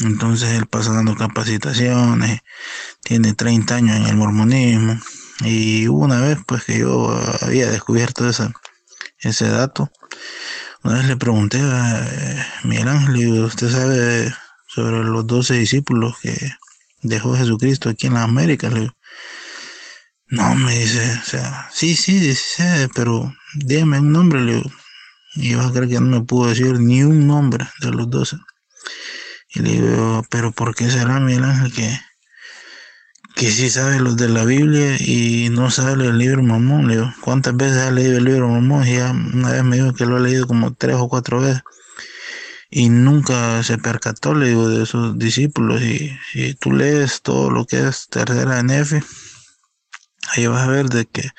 Entonces 0.00 0.50
él 0.50 0.66
pasa 0.66 0.92
dando 0.92 1.16
capacitaciones, 1.16 2.40
tiene 3.02 3.34
30 3.34 3.74
años 3.74 3.96
en 3.96 4.06
el 4.06 4.16
mormonismo, 4.16 5.00
y 5.40 5.86
una 5.88 6.20
vez 6.20 6.38
pues 6.46 6.64
que 6.64 6.78
yo 6.78 7.10
había 7.42 7.70
descubierto 7.70 8.28
esa, 8.28 8.52
ese 9.18 9.48
dato 9.48 9.90
una 10.82 10.94
vez 10.94 11.06
le 11.08 11.16
pregunté 11.18 11.60
a 11.60 12.06
eh, 12.10 12.46
Miguel 12.64 12.88
Ángel, 12.88 13.44
¿usted 13.44 13.68
sabe 13.68 14.34
sobre 14.66 15.04
los 15.04 15.26
doce 15.26 15.54
discípulos 15.54 16.16
que 16.22 16.52
dejó 17.02 17.36
Jesucristo 17.36 17.88
aquí 17.88 18.06
en 18.06 18.14
la 18.14 18.24
América? 18.24 18.70
no, 20.28 20.54
me 20.54 20.78
dice, 20.78 21.18
o 21.20 21.24
sea, 21.24 21.68
sí, 21.72 21.96
sí, 21.96 22.18
dice, 22.18 22.88
pero 22.94 23.34
dígame 23.54 24.00
un 24.00 24.12
nombre, 24.12 24.40
le 24.40 24.54
digo. 24.54 24.70
Y 25.34 25.50
yo 25.50 25.72
creo 25.72 25.88
que 25.88 26.00
no 26.00 26.20
me 26.20 26.22
pudo 26.22 26.48
decir 26.48 26.78
ni 26.80 27.02
un 27.02 27.26
nombre 27.26 27.66
de 27.80 27.90
los 27.90 28.10
doce. 28.10 28.36
Y 29.54 29.60
le 29.60 29.70
digo, 29.72 30.24
pero 30.30 30.52
¿por 30.52 30.74
qué 30.74 30.90
será 30.90 31.20
Miguel 31.20 31.44
Ángel 31.44 31.72
que 31.72 32.00
que 33.40 33.50
sí 33.50 33.70
sabe 33.70 34.00
los 34.00 34.16
de 34.16 34.28
la 34.28 34.44
Biblia 34.44 34.96
y 34.98 35.48
no 35.50 35.70
sabe 35.70 36.04
el 36.06 36.18
libro 36.18 36.42
Mormón. 36.42 36.88
Le 36.88 36.96
digo, 36.96 37.10
¿cuántas 37.22 37.56
veces 37.56 37.78
ha 37.78 37.90
leído 37.90 38.18
el 38.18 38.24
libro 38.24 38.48
Mormón? 38.48 38.86
Y 38.86 38.96
ya 38.96 39.12
una 39.12 39.52
vez 39.52 39.64
me 39.64 39.76
dijo 39.76 39.94
que 39.94 40.04
lo 40.04 40.16
ha 40.16 40.20
leído 40.20 40.46
como 40.46 40.74
tres 40.74 40.96
o 40.96 41.08
cuatro 41.08 41.40
veces. 41.40 41.62
Y 42.70 42.88
nunca 42.88 43.62
se 43.64 43.78
percató, 43.78 44.34
le 44.34 44.48
digo, 44.48 44.68
de 44.68 44.86
sus 44.86 45.18
discípulos. 45.18 45.82
Y 45.82 46.16
si 46.32 46.54
tú 46.54 46.72
lees 46.72 47.22
todo 47.22 47.50
lo 47.50 47.66
que 47.66 47.88
es 47.88 48.06
tercera 48.08 48.62
Nefi, 48.62 49.00
ahí 50.32 50.46
vas 50.46 50.62
a 50.62 50.70
ver 50.70 50.88
de 50.88 51.06
que 51.06 51.30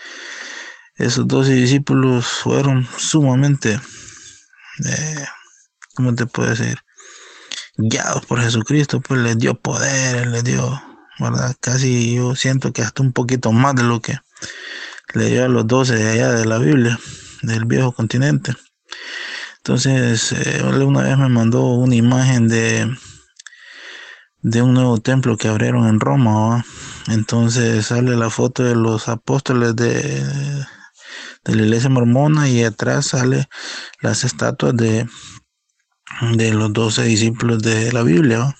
esos 0.95 1.27
doce 1.27 1.53
discípulos 1.53 2.25
fueron 2.27 2.87
sumamente, 2.97 3.79
eh, 4.85 5.25
¿cómo 5.95 6.13
te 6.13 6.25
puedo 6.25 6.49
decir? 6.49 6.79
Guiados 7.77 8.25
por 8.25 8.41
Jesucristo, 8.41 8.99
pues 8.99 9.21
les 9.21 9.37
dio 9.37 9.55
poder, 9.59 10.27
les 10.27 10.43
dio 10.43 10.81
¿verdad? 11.21 11.55
Casi 11.59 12.15
yo 12.15 12.35
siento 12.35 12.73
que 12.73 12.81
hasta 12.81 13.03
un 13.03 13.13
poquito 13.13 13.51
más 13.51 13.75
de 13.75 13.83
lo 13.83 14.01
que 14.01 14.17
le 15.13 15.25
dio 15.27 15.45
a 15.45 15.47
los 15.47 15.67
doce 15.67 15.95
de 15.95 16.09
allá 16.09 16.31
de 16.31 16.45
la 16.45 16.57
Biblia, 16.57 16.99
del 17.43 17.65
viejo 17.65 17.91
continente. 17.91 18.55
Entonces, 19.63 20.31
eh, 20.31 20.63
una 20.63 21.03
vez 21.03 21.17
me 21.19 21.29
mandó 21.29 21.63
una 21.75 21.93
imagen 21.93 22.47
de, 22.47 22.91
de 24.41 24.61
un 24.63 24.73
nuevo 24.73 24.99
templo 24.99 25.37
que 25.37 25.49
abrieron 25.49 25.87
en 25.87 25.99
Roma. 25.99 26.65
Entonces 27.07 27.85
sale 27.85 28.15
la 28.15 28.31
foto 28.31 28.63
de 28.63 28.73
los 28.73 29.07
apóstoles 29.07 29.75
de, 29.75 30.23
de 31.45 31.55
la 31.55 31.61
iglesia 31.61 31.89
mormona 31.89 32.49
y 32.49 32.63
atrás 32.63 33.07
sale 33.07 33.47
las 34.01 34.23
estatuas 34.23 34.75
de, 34.75 35.07
de 36.33 36.53
los 36.53 36.73
doce 36.73 37.03
discípulos 37.03 37.61
de 37.61 37.93
la 37.93 38.01
Biblia, 38.01 38.55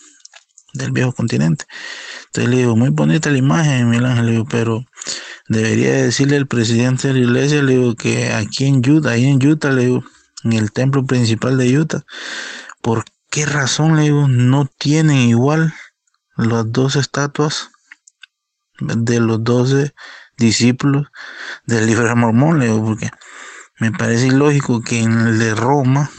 del 0.74 0.92
viejo 0.92 1.14
continente. 1.14 1.66
Entonces 2.28 2.52
le 2.52 2.58
digo, 2.58 2.76
muy 2.76 2.90
bonita 2.90 3.32
la 3.32 3.40
imagen, 3.40 3.90
Miguel 3.90 4.46
pero 4.52 4.86
debería 5.48 5.94
decirle 5.94 6.38
al 6.38 6.46
presidente 6.46 7.08
de 7.08 7.16
la 7.16 7.20
iglesia, 7.22 7.64
le 7.64 7.74
digo, 7.74 7.96
que 7.96 8.32
aquí 8.32 8.68
en 8.68 8.88
Utah, 8.88 9.12
ahí 9.12 9.26
en 9.26 9.46
Utah, 9.46 9.72
le 9.72 9.86
digo, 9.86 10.04
en 10.44 10.54
el 10.54 10.72
templo 10.72 11.06
principal 11.06 11.58
de 11.58 11.78
Utah, 11.78 12.04
¿por 12.82 13.06
qué 13.30 13.46
razón, 13.46 13.96
le 13.96 14.04
digo, 14.04 14.28
no 14.28 14.70
tienen 14.78 15.18
igual 15.18 15.74
las 16.36 16.72
dos 16.72 16.96
estatuas 16.96 17.72
de 18.80 19.20
los 19.20 19.44
doce 19.44 19.94
discípulos 20.38 21.08
del 21.66 21.88
libro 21.88 22.08
de 22.08 22.16
Mormón, 22.16 22.60
le 22.60 22.66
digo, 22.66 22.84
porque 22.84 23.10
me 23.80 23.92
parece 23.92 24.28
ilógico 24.28 24.82
que 24.82 25.02
en 25.02 25.20
el 25.20 25.40
de 25.40 25.56
Roma, 25.56 26.10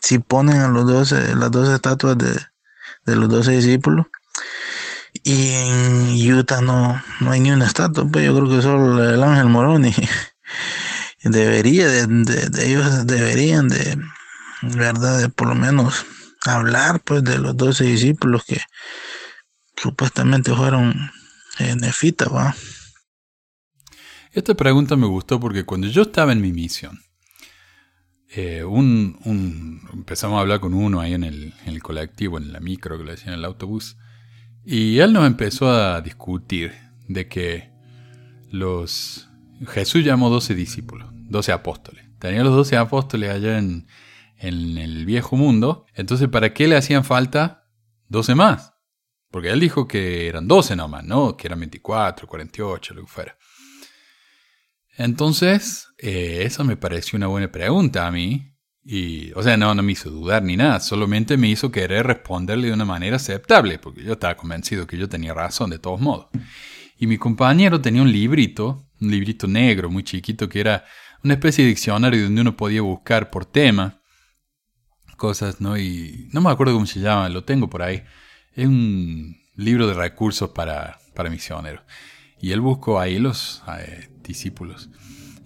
si 0.00 0.18
ponen 0.18 0.58
a 0.58 0.68
los 0.68 0.86
doce, 0.86 1.34
las 1.34 1.50
dos 1.50 1.68
estatuas 1.68 2.16
de, 2.16 2.36
los 3.04 3.28
doce 3.28 3.52
discípulos, 3.52 4.06
y 5.24 5.52
en 5.52 6.32
Utah 6.32 6.60
no, 6.60 7.02
no 7.20 7.30
hay 7.32 7.40
ni 7.40 7.50
una 7.50 7.66
estatua, 7.66 8.06
pues 8.10 8.24
yo 8.24 8.34
creo 8.34 8.48
que 8.48 8.62
solo 8.62 9.02
el 9.02 9.22
Ángel 9.22 9.48
Morón 9.48 9.86
y 9.86 9.94
debería 11.22 11.88
de, 11.88 12.66
ellos 12.66 13.06
deberían 13.06 13.68
de 13.68 13.98
verdad 14.62 15.18
de 15.18 15.28
por 15.28 15.48
lo 15.48 15.54
menos 15.54 16.06
hablar 16.46 17.00
pues 17.00 17.22
de 17.22 17.38
los 17.38 17.56
doce 17.56 17.84
discípulos 17.84 18.44
que 18.44 18.60
supuestamente 19.76 20.54
fueron 20.54 21.10
eh, 21.58 21.76
nefitas 21.76 22.32
va 22.32 22.54
esta 24.32 24.54
pregunta 24.54 24.96
me 24.96 25.06
gustó 25.06 25.40
porque 25.40 25.64
cuando 25.64 25.88
yo 25.88 26.02
estaba 26.02 26.32
en 26.32 26.40
mi 26.40 26.52
misión 26.52 27.00
eh, 28.32 28.62
un, 28.62 29.18
un, 29.24 29.80
empezamos 29.92 30.38
a 30.38 30.42
hablar 30.42 30.60
con 30.60 30.72
uno 30.72 31.00
ahí 31.00 31.14
en 31.14 31.24
el, 31.24 31.52
en 31.66 31.74
el 31.74 31.82
colectivo, 31.82 32.38
en 32.38 32.52
la 32.52 32.60
micro 32.60 32.96
que 32.96 33.02
le 33.02 33.10
decían 33.12 33.32
en 33.32 33.40
el 33.40 33.44
autobús, 33.44 33.96
y 34.64 34.98
él 34.98 35.12
nos 35.12 35.26
empezó 35.26 35.68
a 35.68 36.00
discutir 36.00 36.72
de 37.08 37.26
que 37.26 37.72
los 38.52 39.29
Jesús 39.66 40.04
llamó 40.04 40.30
12 40.30 40.54
discípulos, 40.54 41.08
12 41.12 41.52
apóstoles. 41.52 42.06
Tenía 42.18 42.42
los 42.42 42.54
12 42.54 42.76
apóstoles 42.76 43.30
allá 43.30 43.58
en, 43.58 43.86
el 44.36 45.04
viejo 45.04 45.36
mundo. 45.36 45.86
Entonces, 45.94 46.28
¿para 46.28 46.54
qué 46.54 46.66
le 46.66 46.76
hacían 46.76 47.04
falta 47.04 47.68
12 48.08 48.34
más? 48.34 48.74
Porque 49.30 49.50
él 49.50 49.60
dijo 49.60 49.86
que 49.86 50.28
eran 50.28 50.48
12 50.48 50.76
nomás, 50.76 51.04
¿no? 51.04 51.36
Que 51.36 51.46
eran 51.46 51.60
24, 51.60 52.26
48, 52.26 52.94
lo 52.94 53.02
que 53.02 53.06
fuera. 53.06 53.36
Entonces, 54.96 55.88
eh, 55.98 56.42
esa 56.44 56.64
me 56.64 56.76
pareció 56.76 57.16
una 57.16 57.26
buena 57.26 57.52
pregunta 57.52 58.06
a 58.06 58.10
mí. 58.10 58.46
Y, 58.82 59.32
o 59.32 59.42
sea, 59.42 59.56
no, 59.56 59.74
no 59.74 59.82
me 59.82 59.92
hizo 59.92 60.10
dudar 60.10 60.42
ni 60.42 60.56
nada, 60.56 60.80
solamente 60.80 61.36
me 61.36 61.48
hizo 61.48 61.70
querer 61.70 62.06
responderle 62.06 62.68
de 62.68 62.72
una 62.72 62.86
manera 62.86 63.16
aceptable, 63.16 63.78
porque 63.78 64.02
yo 64.02 64.14
estaba 64.14 64.36
convencido 64.36 64.86
que 64.86 64.96
yo 64.96 65.06
tenía 65.08 65.34
razón 65.34 65.68
de 65.68 65.78
todos 65.78 66.00
modos. 66.00 66.28
Y 66.96 67.06
mi 67.06 67.18
compañero 67.18 67.80
tenía 67.80 68.02
un 68.02 68.10
librito, 68.10 68.89
un 69.00 69.10
librito 69.10 69.46
negro 69.46 69.90
muy 69.90 70.02
chiquito 70.02 70.48
que 70.48 70.60
era 70.60 70.84
una 71.22 71.34
especie 71.34 71.64
de 71.64 71.70
diccionario 71.70 72.24
donde 72.24 72.40
uno 72.40 72.56
podía 72.56 72.82
buscar 72.82 73.30
por 73.30 73.44
tema 73.44 74.00
cosas, 75.20 75.60
¿no? 75.60 75.76
Y 75.78 76.28
no 76.32 76.40
me 76.40 76.50
acuerdo 76.50 76.74
cómo 76.74 76.86
se 76.86 76.98
llama, 76.98 77.28
lo 77.28 77.44
tengo 77.44 77.68
por 77.68 77.82
ahí. 77.82 78.02
Es 78.54 78.66
un 78.66 79.36
libro 79.54 79.86
de 79.86 79.94
recursos 79.94 80.50
para, 80.50 80.98
para 81.14 81.30
misioneros. 81.30 81.82
Y 82.40 82.52
él 82.52 82.60
buscó 82.60 82.98
ahí 82.98 83.18
los 83.18 83.62
eh, 83.78 84.08
discípulos. 84.24 84.88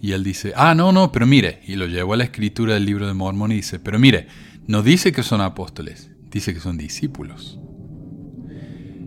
Y 0.01 0.13
él 0.13 0.23
dice, 0.23 0.53
ah, 0.55 0.73
no, 0.73 0.91
no, 0.91 1.11
pero 1.11 1.27
mire, 1.27 1.61
y 1.67 1.75
lo 1.75 1.87
llevó 1.87 2.13
a 2.13 2.17
la 2.17 2.23
escritura 2.23 2.75
del 2.75 2.85
libro 2.85 3.05
de 3.05 3.13
Mormón 3.13 3.51
y 3.51 3.55
dice, 3.55 3.79
pero 3.79 3.99
mire, 3.99 4.27
no 4.65 4.81
dice 4.81 5.11
que 5.11 5.23
son 5.23 5.41
apóstoles, 5.41 6.09
dice 6.31 6.53
que 6.53 6.59
son 6.61 6.77
discípulos. 6.77 7.59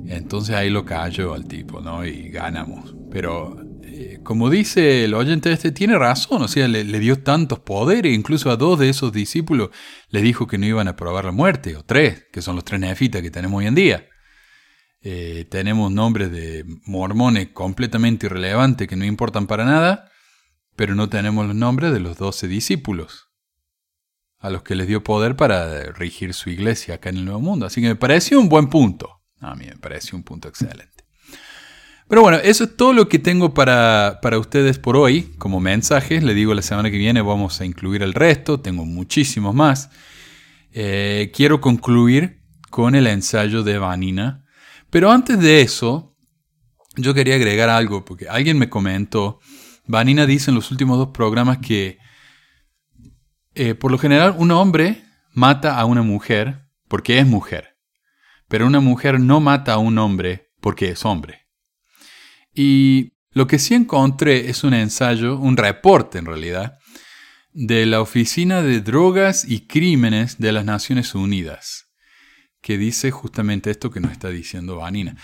Entonces 0.06 0.54
ahí 0.54 0.70
lo 0.70 0.84
cayó 0.84 1.34
al 1.34 1.46
tipo, 1.46 1.80
¿no? 1.80 2.04
Y 2.04 2.28
ganamos. 2.28 2.94
Pero 3.10 3.56
como 4.22 4.50
dice 4.50 5.04
el 5.04 5.14
oyente 5.14 5.52
este, 5.52 5.72
tiene 5.72 5.98
razón, 5.98 6.42
o 6.42 6.48
sea, 6.48 6.68
le, 6.68 6.84
dio 6.84 7.22
tantos 7.22 7.60
poderes, 7.60 8.14
incluso 8.14 8.50
a 8.50 8.56
dos 8.56 8.78
de 8.78 8.88
esos 8.88 9.12
discípulos 9.12 9.70
le 10.08 10.22
dijo 10.22 10.46
que 10.46 10.58
no 10.58 10.66
iban 10.66 10.88
a 10.88 10.96
probar 10.96 11.24
la 11.24 11.32
muerte, 11.32 11.76
o 11.76 11.84
tres, 11.84 12.26
que 12.32 12.42
son 12.42 12.56
los 12.56 12.64
tres 12.64 12.80
nefitas 12.80 13.22
que 13.22 13.30
tenemos 13.30 13.58
hoy 13.58 13.66
en 13.66 13.74
día. 13.74 14.08
Eh, 15.00 15.46
tenemos 15.50 15.92
nombres 15.92 16.30
de 16.30 16.64
mormones 16.84 17.48
completamente 17.48 18.26
irrelevantes 18.26 18.88
que 18.88 18.96
no 18.96 19.04
importan 19.04 19.46
para 19.46 19.64
nada, 19.64 20.10
pero 20.76 20.94
no 20.94 21.08
tenemos 21.08 21.46
los 21.46 21.56
nombres 21.56 21.92
de 21.92 22.00
los 22.00 22.18
doce 22.18 22.48
discípulos, 22.48 23.28
a 24.38 24.50
los 24.50 24.62
que 24.62 24.74
les 24.74 24.86
dio 24.86 25.02
poder 25.02 25.36
para 25.36 25.92
regir 25.92 26.34
su 26.34 26.50
iglesia 26.50 26.96
acá 26.96 27.10
en 27.10 27.18
el 27.18 27.24
Nuevo 27.24 27.40
Mundo. 27.40 27.66
Así 27.66 27.80
que 27.80 27.88
me 27.88 27.96
pareció 27.96 28.40
un 28.40 28.48
buen 28.48 28.68
punto. 28.68 29.22
A 29.40 29.54
mí 29.54 29.66
me 29.66 29.76
pareció 29.76 30.16
un 30.16 30.24
punto 30.24 30.48
excelente. 30.48 30.97
Pero 32.08 32.22
bueno, 32.22 32.38
eso 32.38 32.64
es 32.64 32.76
todo 32.76 32.92
lo 32.92 33.08
que 33.08 33.18
tengo 33.18 33.52
para, 33.52 34.20
para 34.22 34.38
ustedes 34.38 34.78
por 34.78 34.96
hoy 34.96 35.34
como 35.38 35.60
mensajes. 35.60 36.22
Le 36.22 36.34
digo, 36.34 36.54
la 36.54 36.62
semana 36.62 36.90
que 36.90 36.98
viene 36.98 37.20
vamos 37.20 37.60
a 37.60 37.66
incluir 37.66 38.02
el 38.02 38.14
resto. 38.14 38.60
Tengo 38.60 38.86
muchísimos 38.86 39.54
más. 39.54 39.90
Eh, 40.72 41.30
quiero 41.34 41.60
concluir 41.60 42.40
con 42.70 42.94
el 42.94 43.06
ensayo 43.06 43.62
de 43.62 43.78
Vanina. 43.78 44.46
Pero 44.90 45.10
antes 45.10 45.38
de 45.38 45.60
eso, 45.60 46.16
yo 46.96 47.12
quería 47.12 47.34
agregar 47.34 47.68
algo, 47.68 48.04
porque 48.04 48.28
alguien 48.28 48.58
me 48.58 48.70
comentó 48.70 49.40
Vanina 49.88 50.26
dice 50.26 50.50
en 50.50 50.54
los 50.54 50.70
últimos 50.70 50.98
dos 50.98 51.08
programas 51.08 51.58
que 51.58 51.98
eh, 53.54 53.74
por 53.74 53.90
lo 53.90 53.98
general 53.98 54.34
un 54.36 54.50
hombre 54.50 55.02
mata 55.32 55.78
a 55.78 55.86
una 55.86 56.02
mujer 56.02 56.68
porque 56.88 57.18
es 57.18 57.26
mujer, 57.26 57.78
pero 58.48 58.66
una 58.66 58.80
mujer 58.80 59.18
no 59.18 59.40
mata 59.40 59.72
a 59.72 59.78
un 59.78 59.96
hombre 59.96 60.52
porque 60.60 60.90
es 60.90 61.06
hombre. 61.06 61.47
Y 62.58 63.12
lo 63.30 63.46
que 63.46 63.60
sí 63.60 63.74
encontré 63.74 64.50
es 64.50 64.64
un 64.64 64.74
ensayo, 64.74 65.38
un 65.38 65.56
reporte 65.56 66.18
en 66.18 66.26
realidad, 66.26 66.80
de 67.52 67.86
la 67.86 68.00
Oficina 68.00 68.62
de 68.62 68.80
Drogas 68.80 69.44
y 69.48 69.68
Crímenes 69.68 70.38
de 70.38 70.50
las 70.50 70.64
Naciones 70.64 71.14
Unidas, 71.14 71.88
que 72.60 72.76
dice 72.76 73.12
justamente 73.12 73.70
esto 73.70 73.92
que 73.92 74.00
nos 74.00 74.10
está 74.10 74.30
diciendo 74.30 74.78
Vanina. 74.78 75.14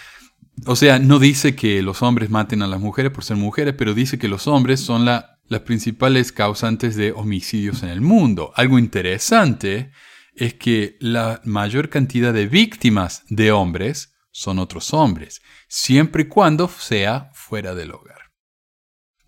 O 0.64 0.76
sea, 0.76 1.00
no 1.00 1.18
dice 1.18 1.56
que 1.56 1.82
los 1.82 2.02
hombres 2.02 2.30
maten 2.30 2.62
a 2.62 2.68
las 2.68 2.78
mujeres 2.78 3.10
por 3.10 3.24
ser 3.24 3.36
mujeres, 3.36 3.74
pero 3.76 3.94
dice 3.94 4.16
que 4.16 4.28
los 4.28 4.46
hombres 4.46 4.78
son 4.78 5.04
las 5.04 5.60
principales 5.64 6.30
causantes 6.30 6.94
de 6.94 7.10
homicidios 7.10 7.82
en 7.82 7.88
el 7.88 8.00
mundo. 8.00 8.52
Algo 8.54 8.78
interesante 8.78 9.90
es 10.36 10.54
que 10.54 10.96
la 11.00 11.40
mayor 11.42 11.88
cantidad 11.88 12.32
de 12.32 12.46
víctimas 12.46 13.24
de 13.28 13.50
hombres 13.50 14.13
son 14.34 14.58
otros 14.58 14.92
hombres, 14.92 15.40
siempre 15.68 16.24
y 16.24 16.26
cuando 16.26 16.68
sea 16.68 17.30
fuera 17.34 17.74
del 17.74 17.92
hogar. 17.92 18.32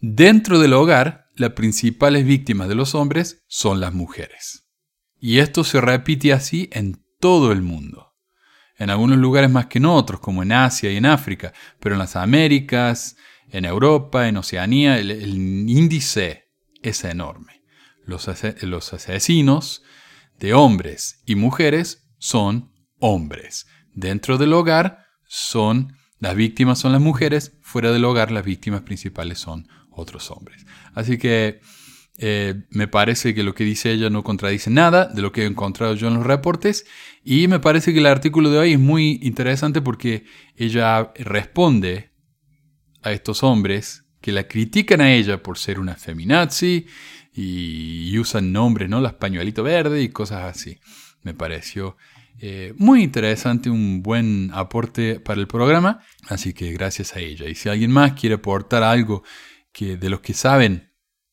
Dentro 0.00 0.58
del 0.58 0.72
hogar, 0.72 1.28
las 1.36 1.52
principales 1.52 2.26
víctimas 2.26 2.68
de 2.68 2.74
los 2.74 2.94
hombres 2.96 3.44
son 3.46 3.78
las 3.78 3.94
mujeres. 3.94 4.68
Y 5.18 5.38
esto 5.38 5.62
se 5.62 5.80
repite 5.80 6.32
así 6.32 6.68
en 6.72 7.06
todo 7.20 7.52
el 7.52 7.62
mundo 7.62 8.06
en 8.78 8.90
algunos 8.90 9.18
lugares 9.18 9.50
más 9.50 9.66
que 9.66 9.78
en 9.78 9.86
otros, 9.86 10.20
como 10.20 10.42
en 10.42 10.52
Asia 10.52 10.92
y 10.92 10.96
en 10.96 11.06
África, 11.06 11.52
pero 11.80 11.94
en 11.94 11.98
las 11.98 12.16
Américas, 12.16 13.16
en 13.50 13.64
Europa, 13.64 14.28
en 14.28 14.36
Oceanía, 14.36 14.98
el, 14.98 15.34
índice 15.68 16.50
es 16.82 17.04
enorme. 17.04 17.62
Los, 18.04 18.28
asesinos 18.28 19.82
de 20.38 20.54
hombres 20.54 21.22
y 21.26 21.34
mujeres 21.34 22.08
son 22.18 22.72
hombres. 22.98 23.66
Dentro 23.96 24.38
del 24.38 24.52
hogar 24.52 25.06
son 25.26 25.96
las 26.18 26.36
víctimas 26.36 26.78
son 26.78 26.92
las 26.92 27.00
mujeres, 27.00 27.58
fuera 27.62 27.92
del 27.92 28.04
hogar 28.04 28.30
las 28.30 28.44
víctimas 28.44 28.82
principales 28.82 29.38
son 29.38 29.68
otros 29.90 30.30
hombres. 30.30 30.66
Así 30.94 31.18
que 31.18 31.60
eh, 32.18 32.62
me 32.70 32.88
parece 32.88 33.34
que 33.34 33.42
lo 33.42 33.54
que 33.54 33.64
dice 33.64 33.90
ella 33.90 34.10
no 34.10 34.22
contradice 34.22 34.70
nada 34.70 35.06
de 35.06 35.22
lo 35.22 35.32
que 35.32 35.42
he 35.42 35.46
encontrado 35.46 35.94
yo 35.94 36.08
en 36.08 36.14
los 36.14 36.26
reportes 36.26 36.86
y 37.24 37.48
me 37.48 37.58
parece 37.58 37.92
que 37.92 37.98
el 37.98 38.06
artículo 38.06 38.50
de 38.50 38.58
hoy 38.58 38.72
es 38.74 38.78
muy 38.78 39.18
interesante 39.22 39.80
porque 39.80 40.24
ella 40.56 41.12
responde 41.16 42.12
a 43.02 43.12
estos 43.12 43.42
hombres 43.42 44.04
que 44.20 44.32
la 44.32 44.46
critican 44.46 45.00
a 45.00 45.14
ella 45.14 45.42
por 45.42 45.56
ser 45.56 45.80
una 45.80 45.94
feminazi 45.94 46.86
y, 47.32 48.18
usan 48.18 48.52
nombres, 48.52 48.88
¿no? 48.88 49.00
Las 49.00 49.14
pañuelito 49.14 49.62
verde 49.62 50.02
y 50.02 50.08
cosas 50.08 50.44
así. 50.44 50.80
Me 51.22 51.34
pareció 51.34 51.96
eh, 52.38 52.74
muy 52.76 53.02
interesante, 53.02 53.70
un 53.70 54.02
buen 54.02 54.50
aporte 54.52 55.20
para 55.20 55.40
el 55.40 55.46
programa, 55.46 56.02
así 56.28 56.52
que 56.52 56.72
gracias 56.72 57.16
a 57.16 57.20
ella. 57.20 57.48
Y 57.48 57.54
si 57.54 57.68
alguien 57.68 57.90
más 57.90 58.12
quiere 58.12 58.34
aportar 58.36 58.82
algo 58.82 59.22
que 59.72 59.96
de 59.96 60.10
los 60.10 60.20
que 60.20 60.34
saben 60.34 60.92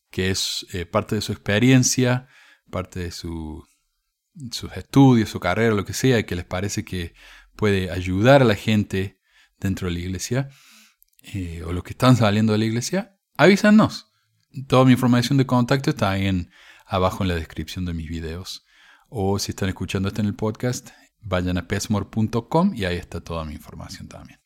que 0.09 0.29
es 0.29 0.65
eh, 0.73 0.85
parte 0.85 1.15
de 1.15 1.21
su 1.21 1.31
experiencia, 1.31 2.27
parte 2.69 2.99
de 2.99 3.11
sus 3.11 3.65
estudios, 4.75 5.29
su 5.29 5.39
carrera, 5.39 5.73
lo 5.73 5.85
que 5.85 5.93
sea, 5.93 6.23
que 6.23 6.35
les 6.35 6.45
parece 6.45 6.85
que 6.85 7.15
puede 7.55 7.89
ayudar 7.89 8.43
a 8.43 8.45
la 8.45 8.55
gente 8.55 9.19
dentro 9.59 9.87
de 9.87 9.95
la 9.95 9.99
iglesia, 9.99 10.49
eh, 11.33 11.63
o 11.65 11.73
los 11.73 11.83
que 11.83 11.91
están 11.91 12.15
saliendo 12.15 12.53
de 12.53 12.59
la 12.59 12.65
iglesia, 12.65 13.17
avísanos. 13.37 14.11
Toda 14.67 14.85
mi 14.85 14.91
información 14.91 15.37
de 15.37 15.47
contacto 15.47 15.89
está 15.89 16.11
ahí 16.11 16.27
en, 16.27 16.51
abajo 16.85 17.23
en 17.23 17.29
la 17.29 17.35
descripción 17.35 17.85
de 17.85 17.93
mis 17.93 18.07
videos. 18.07 18.65
O 19.15 19.37
si 19.37 19.51
están 19.51 19.69
escuchando 19.69 20.07
esto 20.07 20.21
en 20.21 20.27
el 20.27 20.33
podcast, 20.33 20.89
vayan 21.21 21.59
a 21.59 21.67
pesmore.com 21.67 22.73
y 22.73 22.85
ahí 22.85 22.97
está 22.97 23.21
toda 23.21 23.45
mi 23.45 23.53
información 23.53 24.07
también. 24.07 24.39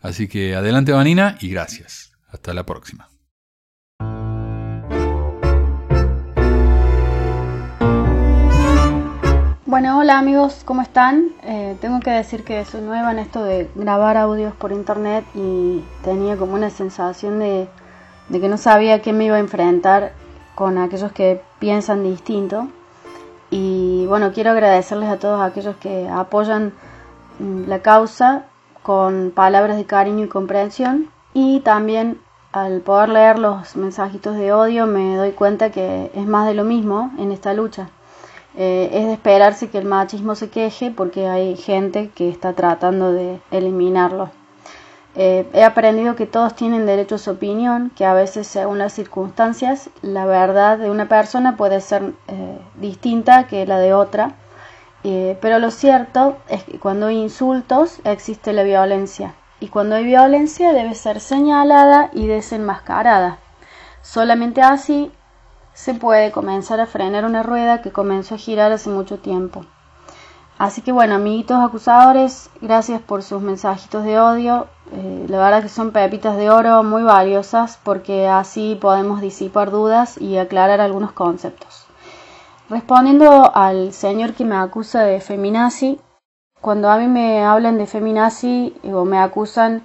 Así 0.00 0.26
que 0.26 0.56
adelante 0.56 0.90
Vanina 0.90 1.38
y 1.40 1.48
gracias. 1.50 2.10
Hasta 2.26 2.52
la 2.54 2.66
próxima. 2.66 3.08
Bueno, 9.64 9.98
hola 10.00 10.18
amigos, 10.18 10.62
¿cómo 10.64 10.82
están? 10.82 11.28
Eh, 11.44 11.76
tengo 11.80 12.00
que 12.00 12.10
decir 12.10 12.42
que 12.42 12.64
soy 12.64 12.80
nueva 12.80 13.12
en 13.12 13.20
esto 13.20 13.44
de 13.44 13.70
grabar 13.76 14.16
audios 14.16 14.56
por 14.56 14.72
internet 14.72 15.24
y 15.36 15.84
tenía 16.02 16.36
como 16.36 16.54
una 16.54 16.70
sensación 16.70 17.38
de, 17.38 17.68
que 18.28 18.48
no 18.48 18.58
sabía 18.58 19.02
qué 19.02 19.12
me 19.12 19.26
iba 19.26 19.36
a 19.36 19.40
enfrentar 19.40 20.14
con 20.56 20.78
aquellos 20.78 21.12
que 21.12 21.40
piensan 21.60 22.02
distinto. 22.02 22.68
Y 23.56 24.04
bueno, 24.06 24.32
quiero 24.32 24.50
agradecerles 24.50 25.08
a 25.08 25.20
todos 25.20 25.40
aquellos 25.40 25.76
que 25.76 26.08
apoyan 26.08 26.72
mm, 27.38 27.68
la 27.68 27.82
causa 27.82 28.46
con 28.82 29.30
palabras 29.30 29.76
de 29.76 29.84
cariño 29.84 30.24
y 30.24 30.28
comprensión. 30.28 31.08
Y 31.34 31.60
también 31.60 32.18
al 32.50 32.80
poder 32.80 33.10
leer 33.10 33.38
los 33.38 33.76
mensajitos 33.76 34.34
de 34.34 34.52
odio 34.52 34.86
me 34.86 35.16
doy 35.16 35.30
cuenta 35.30 35.70
que 35.70 36.10
es 36.16 36.26
más 36.26 36.48
de 36.48 36.54
lo 36.54 36.64
mismo 36.64 37.12
en 37.16 37.30
esta 37.30 37.54
lucha. 37.54 37.90
Eh, 38.56 38.90
es 38.92 39.06
de 39.06 39.12
esperarse 39.12 39.70
que 39.70 39.78
el 39.78 39.84
machismo 39.84 40.34
se 40.34 40.50
queje 40.50 40.90
porque 40.90 41.28
hay 41.28 41.56
gente 41.56 42.10
que 42.12 42.30
está 42.30 42.54
tratando 42.54 43.12
de 43.12 43.40
eliminarlo. 43.52 44.30
Eh, 45.16 45.48
he 45.52 45.62
aprendido 45.62 46.16
que 46.16 46.26
todos 46.26 46.54
tienen 46.54 46.86
derecho 46.86 47.14
a 47.14 47.18
su 47.18 47.30
opinión, 47.30 47.90
que 47.94 48.04
a 48.04 48.14
veces 48.14 48.46
según 48.46 48.78
las 48.78 48.92
circunstancias 48.92 49.90
la 50.02 50.26
verdad 50.26 50.78
de 50.78 50.90
una 50.90 51.08
persona 51.08 51.56
puede 51.56 51.80
ser 51.80 52.14
eh, 52.26 52.58
distinta 52.76 53.46
que 53.46 53.66
la 53.66 53.78
de 53.78 53.94
otra, 53.94 54.34
pero 55.40 55.58
lo 55.58 55.70
cierto 55.70 56.38
es 56.48 56.64
que 56.64 56.78
cuando 56.78 57.08
hay 57.08 57.18
insultos 57.18 58.00
existe 58.04 58.54
la 58.54 58.62
violencia 58.62 59.34
y 59.60 59.68
cuando 59.68 59.96
hay 59.96 60.04
violencia 60.04 60.72
debe 60.72 60.94
ser 60.94 61.20
señalada 61.20 62.10
y 62.12 62.26
desenmascarada. 62.26 63.38
Solamente 64.00 64.60
así 64.60 65.12
se 65.72 65.94
puede 65.94 66.32
comenzar 66.32 66.80
a 66.80 66.86
frenar 66.86 67.24
una 67.24 67.42
rueda 67.42 67.82
que 67.82 67.90
comenzó 67.90 68.34
a 68.34 68.38
girar 68.38 68.72
hace 68.72 68.90
mucho 68.90 69.18
tiempo. 69.18 69.64
Así 70.64 70.80
que 70.80 70.92
bueno, 70.92 71.16
amiguitos 71.16 71.62
acusadores, 71.62 72.48
gracias 72.62 73.02
por 73.02 73.22
sus 73.22 73.42
mensajitos 73.42 74.02
de 74.02 74.18
odio. 74.18 74.66
Eh, 74.92 75.26
la 75.28 75.36
verdad 75.36 75.62
que 75.62 75.68
son 75.68 75.90
pepitas 75.90 76.38
de 76.38 76.48
oro 76.48 76.82
muy 76.82 77.02
valiosas 77.02 77.78
porque 77.84 78.28
así 78.28 78.78
podemos 78.80 79.20
disipar 79.20 79.70
dudas 79.70 80.18
y 80.18 80.38
aclarar 80.38 80.80
algunos 80.80 81.12
conceptos. 81.12 81.84
Respondiendo 82.70 83.54
al 83.54 83.92
señor 83.92 84.32
que 84.32 84.46
me 84.46 84.56
acusa 84.56 85.02
de 85.02 85.20
feminazi, 85.20 86.00
cuando 86.62 86.88
a 86.88 86.96
mí 86.96 87.08
me 87.08 87.44
hablan 87.44 87.76
de 87.76 87.84
feminazi 87.84 88.74
o 88.90 89.04
me 89.04 89.18
acusan 89.18 89.82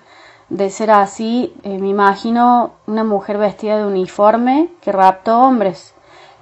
de 0.48 0.70
ser 0.70 0.92
así, 0.92 1.54
eh, 1.64 1.78
me 1.78 1.90
imagino 1.90 2.72
una 2.88 3.04
mujer 3.04 3.38
vestida 3.38 3.76
de 3.76 3.86
uniforme 3.86 4.70
que 4.80 4.94
raptó 4.94 5.42
hombres, 5.42 5.94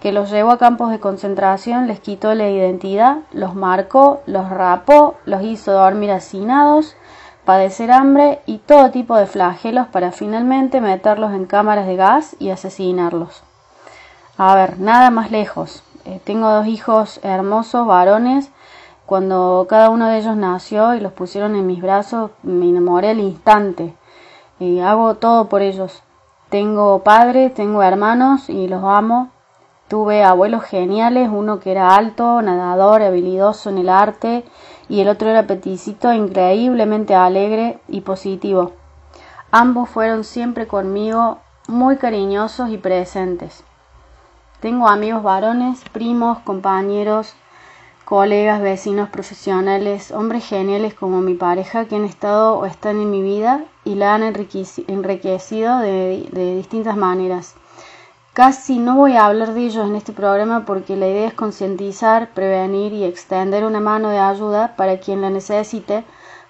que 0.08 0.14
los 0.14 0.32
llevó 0.32 0.52
a 0.52 0.58
campos 0.58 0.90
de 0.90 1.02
concentración, 1.02 1.86
les 1.86 2.00
quitó 2.00 2.34
la 2.34 2.50
identidad, 2.50 3.24
los 3.34 3.56
marcó, 3.56 4.22
los 4.26 4.50
rapó, 4.50 5.16
los 5.26 5.44
hizo 5.44 5.74
dormir 5.74 6.12
hacinados, 6.12 6.96
padecer 7.44 7.92
hambre 7.92 8.40
y 8.46 8.60
todo 8.60 8.90
tipo 8.90 9.18
de 9.18 9.26
flagelos 9.26 9.88
para 9.88 10.14
finalmente 10.14 10.80
meterlos 10.80 11.34
en 11.34 11.46
cámaras 11.46 11.88
de 11.88 11.98
gas 11.98 12.38
y 12.40 12.52
asesinarlos. 12.52 13.44
A 14.38 14.56
ver, 14.56 14.80
nada 14.80 15.10
más 15.10 15.30
lejos. 15.30 15.84
Eh, 16.06 16.22
tengo 16.24 16.50
dos 16.52 16.68
hijos 16.68 17.20
hermosos, 17.22 17.86
varones. 17.86 18.50
Cuando 19.06 19.66
cada 19.68 19.90
uno 19.90 20.08
de 20.08 20.20
ellos 20.20 20.38
nació 20.38 20.96
y 20.96 21.02
los 21.02 21.12
pusieron 21.12 21.54
en 21.54 21.68
mis 21.68 21.82
brazos, 21.82 22.32
me 22.44 22.70
enamoré 22.70 23.10
al 23.10 23.20
instante. 23.20 23.94
y 24.58 24.80
hago 24.80 25.16
todo 25.16 25.50
por 25.50 25.62
ellos. 25.62 26.02
Tengo 26.48 27.00
padres, 27.00 27.54
tengo 27.54 27.84
hermanos 27.84 28.50
y 28.50 28.70
los 28.70 28.86
amo. 28.86 29.32
Tuve 29.88 30.24
abuelos 30.24 30.64
geniales, 30.64 31.30
uno 31.32 31.60
que 31.60 31.72
era 31.72 31.96
alto, 31.96 32.42
nadador, 32.42 33.02
habilidoso 33.02 33.70
en 33.70 33.78
el 33.78 33.88
arte, 33.88 34.44
y 34.90 35.00
el 35.00 35.08
otro 35.08 35.30
era 35.30 35.48
peticito, 35.48 36.12
increíblemente 36.12 37.16
alegre 37.16 37.80
y 37.88 38.02
positivo. 38.02 38.74
Ambos 39.52 39.90
fueron 39.90 40.26
siempre 40.26 40.68
conmigo 40.68 41.38
muy 41.70 41.96
cariñosos 41.96 42.70
y 42.70 42.78
presentes. 42.78 43.64
Tengo 44.60 44.90
amigos 44.90 45.24
varones, 45.24 45.82
primos, 45.94 46.40
compañeros, 46.40 47.34
colegas, 48.04 48.62
vecinos, 48.62 49.08
profesionales, 49.10 50.12
hombres 50.12 50.46
geniales 50.46 50.94
como 50.94 51.22
mi 51.22 51.36
pareja 51.36 51.86
que 51.86 51.96
han 51.96 52.06
estado 52.06 52.58
o 52.58 52.66
están 52.66 53.00
en 53.00 53.12
mi 53.12 53.22
vida 53.22 53.64
y 53.86 53.96
la 53.96 54.16
han 54.16 54.24
enriquecido 54.24 55.80
de, 55.80 56.28
de 56.32 56.56
distintas 56.56 56.98
maneras. 56.98 57.56
Casi 58.38 58.78
no 58.78 58.96
voy 58.96 59.16
a 59.16 59.26
hablar 59.26 59.56
de 59.56 59.66
ellos 59.66 59.88
en 59.88 59.96
este 59.96 60.14
programa 60.14 60.64
porque 60.64 60.96
la 60.96 61.08
idea 61.08 61.28
es 61.28 61.34
concientizar, 61.34 62.30
prevenir 62.36 62.94
y 62.94 63.04
extender 63.04 63.66
una 63.66 63.80
mano 63.80 64.10
de 64.10 64.20
ayuda 64.20 64.76
para 64.76 65.00
quien 65.00 65.22
la 65.22 65.32
necesite, 65.32 66.04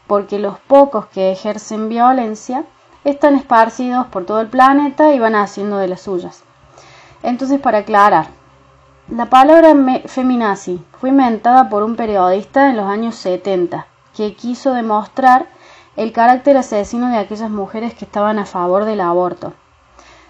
porque 0.05 0.37
los 0.37 0.59
pocos 0.59 1.05
que 1.05 1.31
ejercen 1.31 1.87
violencia 1.87 2.65
están 3.05 3.35
esparcidos 3.35 4.05
por 4.07 4.25
todo 4.25 4.41
el 4.41 4.47
planeta 4.49 5.13
y 5.13 5.19
van 5.19 5.35
haciendo 5.35 5.77
de 5.77 5.87
las 5.87 6.01
suyas. 6.01 6.43
Entonces, 7.23 7.61
para 7.61 7.77
aclarar, 7.77 8.27
la 9.07 9.27
palabra 9.27 9.73
feminazi 10.07 10.83
fue 10.99 11.07
inventada 11.07 11.69
por 11.69 11.83
un 11.83 11.95
periodista 11.95 12.69
en 12.69 12.75
los 12.75 12.87
años 12.87 13.15
70 13.15 13.87
que 14.13 14.35
quiso 14.35 14.73
demostrar 14.73 15.47
el 15.95 16.11
carácter 16.11 16.57
asesino 16.57 17.07
de 17.07 17.17
aquellas 17.19 17.49
mujeres 17.49 17.93
que 17.93 18.03
estaban 18.03 18.39
a 18.39 18.45
favor 18.45 18.83
del 18.83 18.99
aborto. 18.99 19.53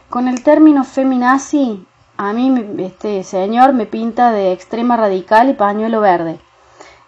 Con 0.09 0.29
el 0.29 0.41
término 0.41 0.85
feminazi, 0.85 1.85
a 2.15 2.31
mí 2.31 2.65
este 2.77 3.25
señor 3.25 3.73
me 3.73 3.85
pinta 3.85 4.31
de 4.31 4.53
extrema 4.53 4.95
radical 4.95 5.49
y 5.49 5.53
pañuelo 5.53 5.99
verde. 5.99 6.39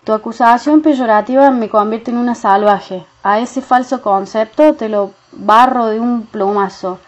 Tu 0.03 0.11
acusación 0.11 0.81
peyorativa 0.81 1.49
me 1.49 1.69
convierte 1.69 2.11
en 2.11 2.17
una 2.17 2.35
salvaje. 2.35 3.05
A 3.23 3.39
ese 3.39 3.61
falso 3.61 4.01
concepto 4.01 4.73
te 4.73 4.89
lo 4.89 5.11
barro 5.31 5.85
de 5.85 6.01
un 6.01 6.23
plumazo. 6.25 6.99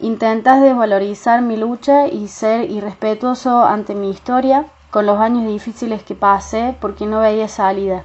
Intentas 0.00 0.60
desvalorizar 0.60 1.40
mi 1.40 1.56
lucha 1.56 2.06
y 2.06 2.28
ser 2.28 2.70
irrespetuoso 2.70 3.64
ante 3.64 3.94
mi 3.94 4.10
historia 4.10 4.66
con 4.90 5.06
los 5.06 5.18
años 5.18 5.46
difíciles 5.46 6.02
que 6.02 6.14
pasé 6.14 6.76
porque 6.82 7.06
no 7.06 7.20
veía 7.20 7.48
salida. 7.48 8.04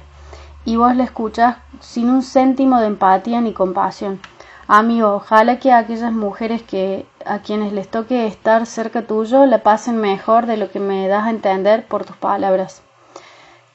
Y 0.64 0.76
vos 0.76 0.96
la 0.96 1.04
escuchas 1.04 1.58
sin 1.80 2.08
un 2.08 2.22
céntimo 2.22 2.80
de 2.80 2.86
empatía 2.86 3.42
ni 3.42 3.52
compasión. 3.52 4.20
Amigo, 4.68 5.14
ojalá 5.14 5.60
que 5.60 5.72
aquellas 5.72 6.12
mujeres 6.12 6.60
que 6.60 7.06
a 7.24 7.38
quienes 7.38 7.72
les 7.72 7.88
toque 7.88 8.26
estar 8.26 8.66
cerca 8.66 9.02
tuyo 9.02 9.46
la 9.46 9.62
pasen 9.62 9.96
mejor 9.98 10.46
de 10.46 10.56
lo 10.56 10.72
que 10.72 10.80
me 10.80 11.06
das 11.06 11.26
a 11.26 11.30
entender 11.30 11.86
por 11.86 12.04
tus 12.04 12.16
palabras. 12.16 12.82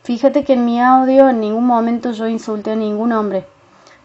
Fíjate 0.03 0.43
que 0.43 0.53
en 0.53 0.65
mi 0.65 0.81
audio 0.81 1.29
en 1.29 1.39
ningún 1.39 1.65
momento 1.65 2.11
yo 2.11 2.27
insulté 2.27 2.71
a 2.71 2.75
ningún 2.75 3.13
hombre. 3.13 3.47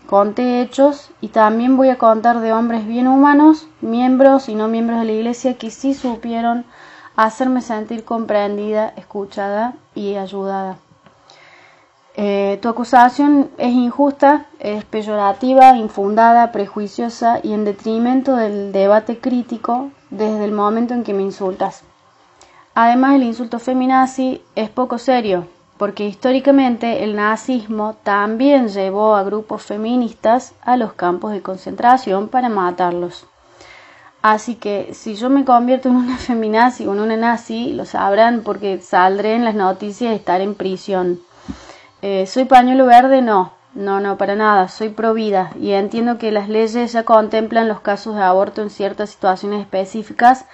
Conté 0.06 0.62
hechos 0.62 1.10
y 1.20 1.28
también 1.28 1.76
voy 1.76 1.88
a 1.88 1.98
contar 1.98 2.38
de 2.38 2.52
hombres 2.52 2.86
bien 2.86 3.08
humanos, 3.08 3.66
miembros 3.80 4.48
y 4.48 4.54
no 4.54 4.68
miembros 4.68 5.00
de 5.00 5.06
la 5.06 5.12
iglesia 5.12 5.58
que 5.58 5.72
sí 5.72 5.92
supieron 5.92 6.64
hacerme 7.16 7.62
sentir 7.62 8.04
comprendida, 8.04 8.92
escuchada 8.96 9.74
y 9.96 10.14
ayudada. 10.14 10.78
Eh, 12.18 12.58
tu 12.62 12.70
acusación 12.70 13.50
es 13.58 13.72
injusta, 13.74 14.46
es 14.58 14.86
peyorativa, 14.86 15.76
infundada, 15.76 16.50
prejuiciosa 16.50 17.40
y 17.42 17.52
en 17.52 17.66
detrimento 17.66 18.36
del 18.36 18.72
debate 18.72 19.18
crítico 19.18 19.90
desde 20.08 20.46
el 20.46 20.52
momento 20.52 20.94
en 20.94 21.04
que 21.04 21.12
me 21.12 21.22
insultas. 21.22 21.84
Además, 22.74 23.16
el 23.16 23.24
insulto 23.24 23.58
feminazi 23.58 24.40
es 24.54 24.70
poco 24.70 24.96
serio, 24.96 25.46
porque 25.76 26.06
históricamente 26.06 27.04
el 27.04 27.16
nazismo 27.16 27.96
también 28.02 28.68
llevó 28.68 29.14
a 29.14 29.22
grupos 29.22 29.62
feministas 29.62 30.54
a 30.62 30.78
los 30.78 30.94
campos 30.94 31.32
de 31.32 31.42
concentración 31.42 32.28
para 32.28 32.48
matarlos. 32.48 33.26
Así 34.22 34.54
que 34.54 34.94
si 34.94 35.16
yo 35.16 35.28
me 35.28 35.44
convierto 35.44 35.90
en 35.90 35.96
una 35.96 36.16
feminazi 36.16 36.86
o 36.86 36.94
en 36.94 37.00
una 37.00 37.16
nazi, 37.18 37.74
lo 37.74 37.84
sabrán 37.84 38.40
porque 38.42 38.80
saldré 38.80 39.34
en 39.34 39.44
las 39.44 39.54
noticias 39.54 40.10
de 40.10 40.16
estar 40.16 40.40
en 40.40 40.54
prisión. 40.54 41.20
Eh, 42.08 42.24
¿Soy 42.28 42.44
pañuelo 42.44 42.86
verde? 42.86 43.20
No, 43.20 43.54
no, 43.74 43.98
no, 43.98 44.16
para 44.16 44.36
nada. 44.36 44.68
Soy 44.68 44.90
pro 44.90 45.12
vida 45.12 45.50
y 45.60 45.72
entiendo 45.72 46.18
que 46.18 46.30
las 46.30 46.48
leyes 46.48 46.92
ya 46.92 47.02
contemplan 47.02 47.66
los 47.66 47.80
casos 47.80 48.14
de 48.14 48.22
aborto 48.22 48.62
en 48.62 48.70
ciertas 48.70 49.10
situaciones 49.10 49.60
específicas 49.60 50.44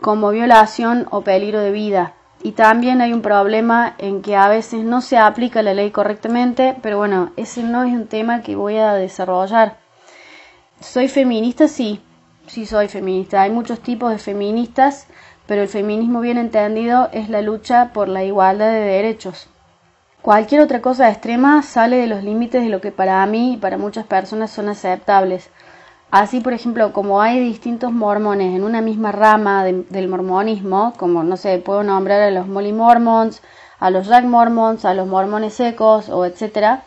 como 0.00 0.30
violación 0.30 1.08
o 1.10 1.22
peligro 1.22 1.58
de 1.58 1.72
vida 1.72 2.14
y 2.44 2.52
también 2.52 3.00
hay 3.00 3.12
un 3.12 3.20
problema 3.20 3.96
en 3.98 4.22
que 4.22 4.36
a 4.36 4.46
veces 4.46 4.84
no 4.84 5.00
se 5.00 5.18
aplica 5.18 5.60
la 5.62 5.74
ley 5.74 5.90
correctamente, 5.90 6.76
pero 6.82 6.98
bueno, 6.98 7.32
ese 7.36 7.64
no 7.64 7.82
es 7.82 7.92
un 7.92 8.06
tema 8.06 8.42
que 8.42 8.54
voy 8.54 8.76
a 8.76 8.94
desarrollar. 8.94 9.78
¿Soy 10.78 11.08
feminista? 11.08 11.66
Sí, 11.66 12.00
sí 12.46 12.64
soy 12.64 12.86
feminista. 12.86 13.42
Hay 13.42 13.50
muchos 13.50 13.80
tipos 13.80 14.12
de 14.12 14.18
feministas, 14.18 15.08
pero 15.48 15.62
el 15.62 15.68
feminismo 15.68 16.20
bien 16.20 16.38
entendido 16.38 17.08
es 17.12 17.28
la 17.28 17.42
lucha 17.42 17.90
por 17.92 18.06
la 18.06 18.22
igualdad 18.22 18.70
de 18.70 18.82
derechos. 18.82 19.48
Cualquier 20.22 20.60
otra 20.60 20.80
cosa 20.80 21.10
extrema 21.10 21.62
sale 21.62 21.96
de 21.96 22.06
los 22.06 22.22
límites 22.22 22.62
de 22.62 22.68
lo 22.68 22.80
que 22.80 22.92
para 22.92 23.26
mí 23.26 23.54
y 23.54 23.56
para 23.56 23.76
muchas 23.76 24.06
personas 24.06 24.52
son 24.52 24.68
aceptables. 24.68 25.50
Así, 26.12 26.38
por 26.38 26.52
ejemplo, 26.52 26.92
como 26.92 27.20
hay 27.20 27.40
distintos 27.40 27.90
mormones 27.90 28.54
en 28.54 28.62
una 28.62 28.80
misma 28.82 29.10
rama 29.10 29.64
del 29.64 30.08
mormonismo, 30.08 30.92
como, 30.96 31.24
no 31.24 31.36
sé, 31.36 31.58
puedo 31.58 31.82
nombrar 31.82 32.22
a 32.22 32.30
los 32.30 32.46
Molly 32.46 32.72
Mormons, 32.72 33.42
a 33.80 33.90
los 33.90 34.06
Jack 34.06 34.24
Mormons, 34.24 34.84
a 34.84 34.94
los 34.94 35.08
mormones 35.08 35.54
secos, 35.54 36.08
o 36.08 36.24
etcétera, 36.24 36.84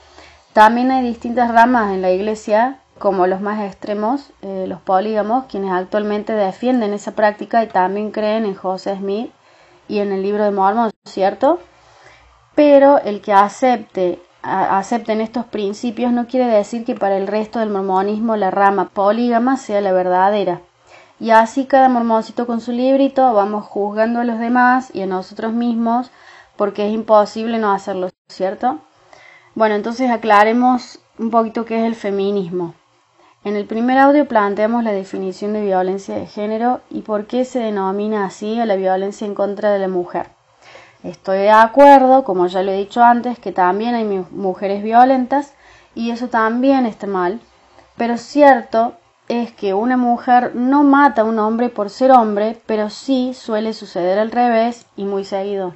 también 0.54 0.90
hay 0.92 1.06
distintas 1.06 1.52
ramas 1.52 1.92
en 1.94 2.02
la 2.02 2.12
iglesia, 2.12 2.80
como 3.00 3.28
los 3.28 3.42
más 3.42 3.62
extremos, 3.62 4.32
eh, 4.44 4.64
los 4.66 4.80
polígamos, 4.80 5.48
quienes 5.48 5.74
actualmente 5.74 6.32
defienden 6.32 6.94
esa 6.94 7.12
práctica 7.12 7.62
y 7.66 7.68
también 7.68 8.12
creen 8.12 8.46
en 8.46 8.56
José 8.56 8.96
Smith 8.96 9.30
y 9.90 10.00
en 10.00 10.14
el 10.14 10.22
libro 10.22 10.46
de 10.46 10.52
Mormon, 10.52 10.92
¿cierto? 11.04 11.60
Pero 12.56 13.00
el 13.00 13.22
que 13.22 13.34
acepte 13.34 14.20
acepten 14.46 15.22
estos 15.22 15.46
principios 15.46 16.12
no 16.12 16.28
quiere 16.28 16.46
decir 16.46 16.86
que 16.86 16.96
para 16.96 17.18
el 17.18 17.28
resto 17.28 17.60
del 17.60 17.70
mormonismo 17.70 18.36
la 18.36 18.52
rama 18.52 18.90
polígama 18.90 19.58
sea 19.58 19.82
la 19.82 19.92
verdadera. 19.92 20.62
Y 21.20 21.32
así 21.32 21.66
cada 21.66 21.90
mormoncito 21.90 22.46
con 22.46 22.62
su 22.62 22.72
librito 22.72 23.34
vamos 23.34 23.66
juzgando 23.66 24.20
a 24.20 24.24
los 24.24 24.40
demás 24.40 24.92
y 24.94 25.02
a 25.02 25.08
nosotros 25.08 25.54
mismos 25.54 26.12
porque 26.58 26.88
es 26.88 26.94
imposible 26.94 27.58
no 27.58 27.72
hacerlo, 27.72 28.10
¿cierto? 28.28 28.80
Bueno, 29.56 29.76
entonces 29.76 30.12
aclaremos 30.12 31.00
un 31.18 31.32
poquito 31.32 31.66
qué 31.66 31.80
es 31.80 31.86
el 31.86 31.96
feminismo. 31.96 32.74
En 33.44 33.56
el 33.56 33.66
primer 33.66 33.98
audio 33.98 34.28
planteamos 34.28 34.84
la 34.84 34.92
definición 34.92 35.54
de 35.54 35.62
violencia 35.62 36.16
de 36.16 36.26
género 36.26 36.82
y 36.90 37.02
por 37.02 37.26
qué 37.26 37.46
se 37.46 37.60
denomina 37.60 38.26
así 38.26 38.60
a 38.60 38.66
la 38.66 38.76
violencia 38.76 39.26
en 39.26 39.36
contra 39.36 39.72
de 39.72 39.80
la 39.80 39.88
mujer. 39.88 40.35
Estoy 41.06 41.38
de 41.38 41.52
acuerdo, 41.52 42.24
como 42.24 42.48
ya 42.48 42.64
lo 42.64 42.72
he 42.72 42.78
dicho 42.78 43.04
antes, 43.04 43.38
que 43.38 43.52
también 43.52 43.94
hay 43.94 44.06
mujeres 44.32 44.82
violentas 44.82 45.54
y 45.94 46.10
eso 46.10 46.30
también 46.30 46.88
está 46.88 47.06
mal, 47.06 47.40
pero 47.96 48.18
cierto 48.18 48.94
es 49.28 49.52
que 49.52 49.76
una 49.76 49.98
mujer 49.98 50.56
no 50.56 50.84
mata 50.84 51.22
a 51.22 51.26
un 51.26 51.38
hombre 51.38 51.70
por 51.70 51.92
ser 51.92 52.10
hombre, 52.10 52.60
pero 52.66 52.90
sí 52.90 53.36
suele 53.36 53.74
suceder 53.74 54.18
al 54.18 54.32
revés 54.32 54.88
y 54.96 55.04
muy 55.04 55.26
seguido. 55.26 55.76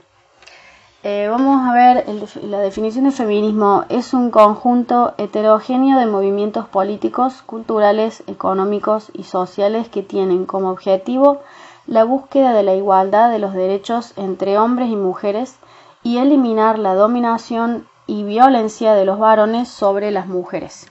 Eh, 1.04 1.28
vamos 1.30 1.64
a 1.64 1.74
ver 1.74 2.06
la 2.42 2.60
definición 2.60 3.06
de 3.06 3.12
feminismo. 3.12 3.86
Es 3.90 4.16
un 4.16 4.32
conjunto 4.32 5.14
heterogéneo 5.20 6.00
de 6.00 6.08
movimientos 6.08 6.68
políticos, 6.68 7.44
culturales, 7.46 8.24
económicos 8.26 9.12
y 9.14 9.26
sociales 9.26 9.90
que 9.90 10.02
tienen 10.02 10.48
como 10.48 10.72
objetivo 10.72 11.44
la 11.90 12.04
búsqueda 12.04 12.54
de 12.54 12.62
la 12.62 12.76
igualdad 12.76 13.32
de 13.32 13.40
los 13.40 13.56
derechos 13.56 14.14
entre 14.16 14.60
hombres 14.60 14.90
y 14.90 14.96
mujeres 14.96 15.56
y 16.04 16.20
eliminar 16.20 16.78
la 16.78 16.94
dominación 16.94 17.88
y 18.06 18.22
violencia 18.24 18.94
de 18.94 19.06
los 19.06 19.18
varones 19.18 19.70
sobre 19.70 20.12
las 20.12 20.28
mujeres. 20.28 20.86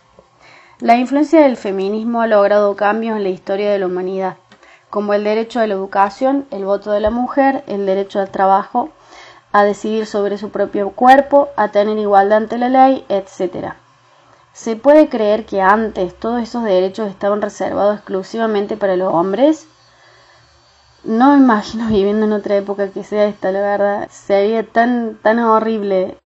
La 0.80 0.96
influencia 0.96 1.40
del 1.40 1.56
feminismo 1.56 2.20
ha 2.20 2.26
logrado 2.26 2.74
cambios 2.74 3.16
en 3.16 3.22
la 3.22 3.28
historia 3.28 3.70
de 3.70 3.78
la 3.78 3.86
humanidad, 3.86 4.38
como 4.90 5.14
el 5.14 5.22
derecho 5.22 5.60
a 5.60 5.68
la 5.68 5.74
educación, 5.74 6.46
el 6.50 6.64
voto 6.64 6.90
de 6.90 6.98
la 6.98 7.10
mujer, 7.10 7.62
el 7.68 7.86
derecho 7.86 8.18
al 8.18 8.30
trabajo, 8.30 8.88
a 9.52 9.62
decidir 9.62 10.04
sobre 10.04 10.36
su 10.36 10.50
propio 10.50 10.90
cuerpo, 10.90 11.48
a 11.54 11.68
tener 11.68 11.96
igualdad 11.96 12.38
ante 12.38 12.58
la 12.58 12.70
ley, 12.70 13.04
etc. 13.08 13.74
¿Se 14.52 14.74
puede 14.74 15.08
creer 15.08 15.46
que 15.46 15.62
antes 15.62 16.18
todos 16.18 16.42
esos 16.42 16.64
derechos 16.64 17.08
estaban 17.08 17.40
reservados 17.40 17.98
exclusivamente 17.98 18.76
para 18.76 18.96
los 18.96 19.14
hombres? 19.14 19.68
No 21.08 21.32
me 21.32 21.38
imagino 21.38 21.88
viviendo 21.88 22.26
en 22.26 22.32
otra 22.32 22.56
época 22.56 22.90
que 22.90 23.02
sea 23.02 23.24
esta, 23.24 23.50
la 23.50 23.60
verdad. 23.60 24.08
Sería 24.10 24.62
tan, 24.62 25.18
tan 25.22 25.38
horrible. 25.38 26.18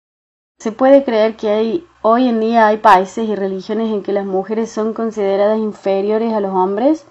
¿Se 0.58 0.72
puede 0.72 1.04
creer 1.04 1.36
que 1.36 1.50
hay, 1.50 1.86
hoy 2.02 2.28
en 2.28 2.40
día 2.40 2.66
hay 2.66 2.78
países 2.78 3.28
y 3.28 3.36
religiones 3.36 3.92
en 3.92 4.02
que 4.02 4.12
las 4.12 4.26
mujeres 4.26 4.70
son 4.70 4.92
consideradas 4.92 5.58
inferiores 5.58 6.34
a 6.34 6.40
los 6.40 6.52
hombres? 6.52 7.06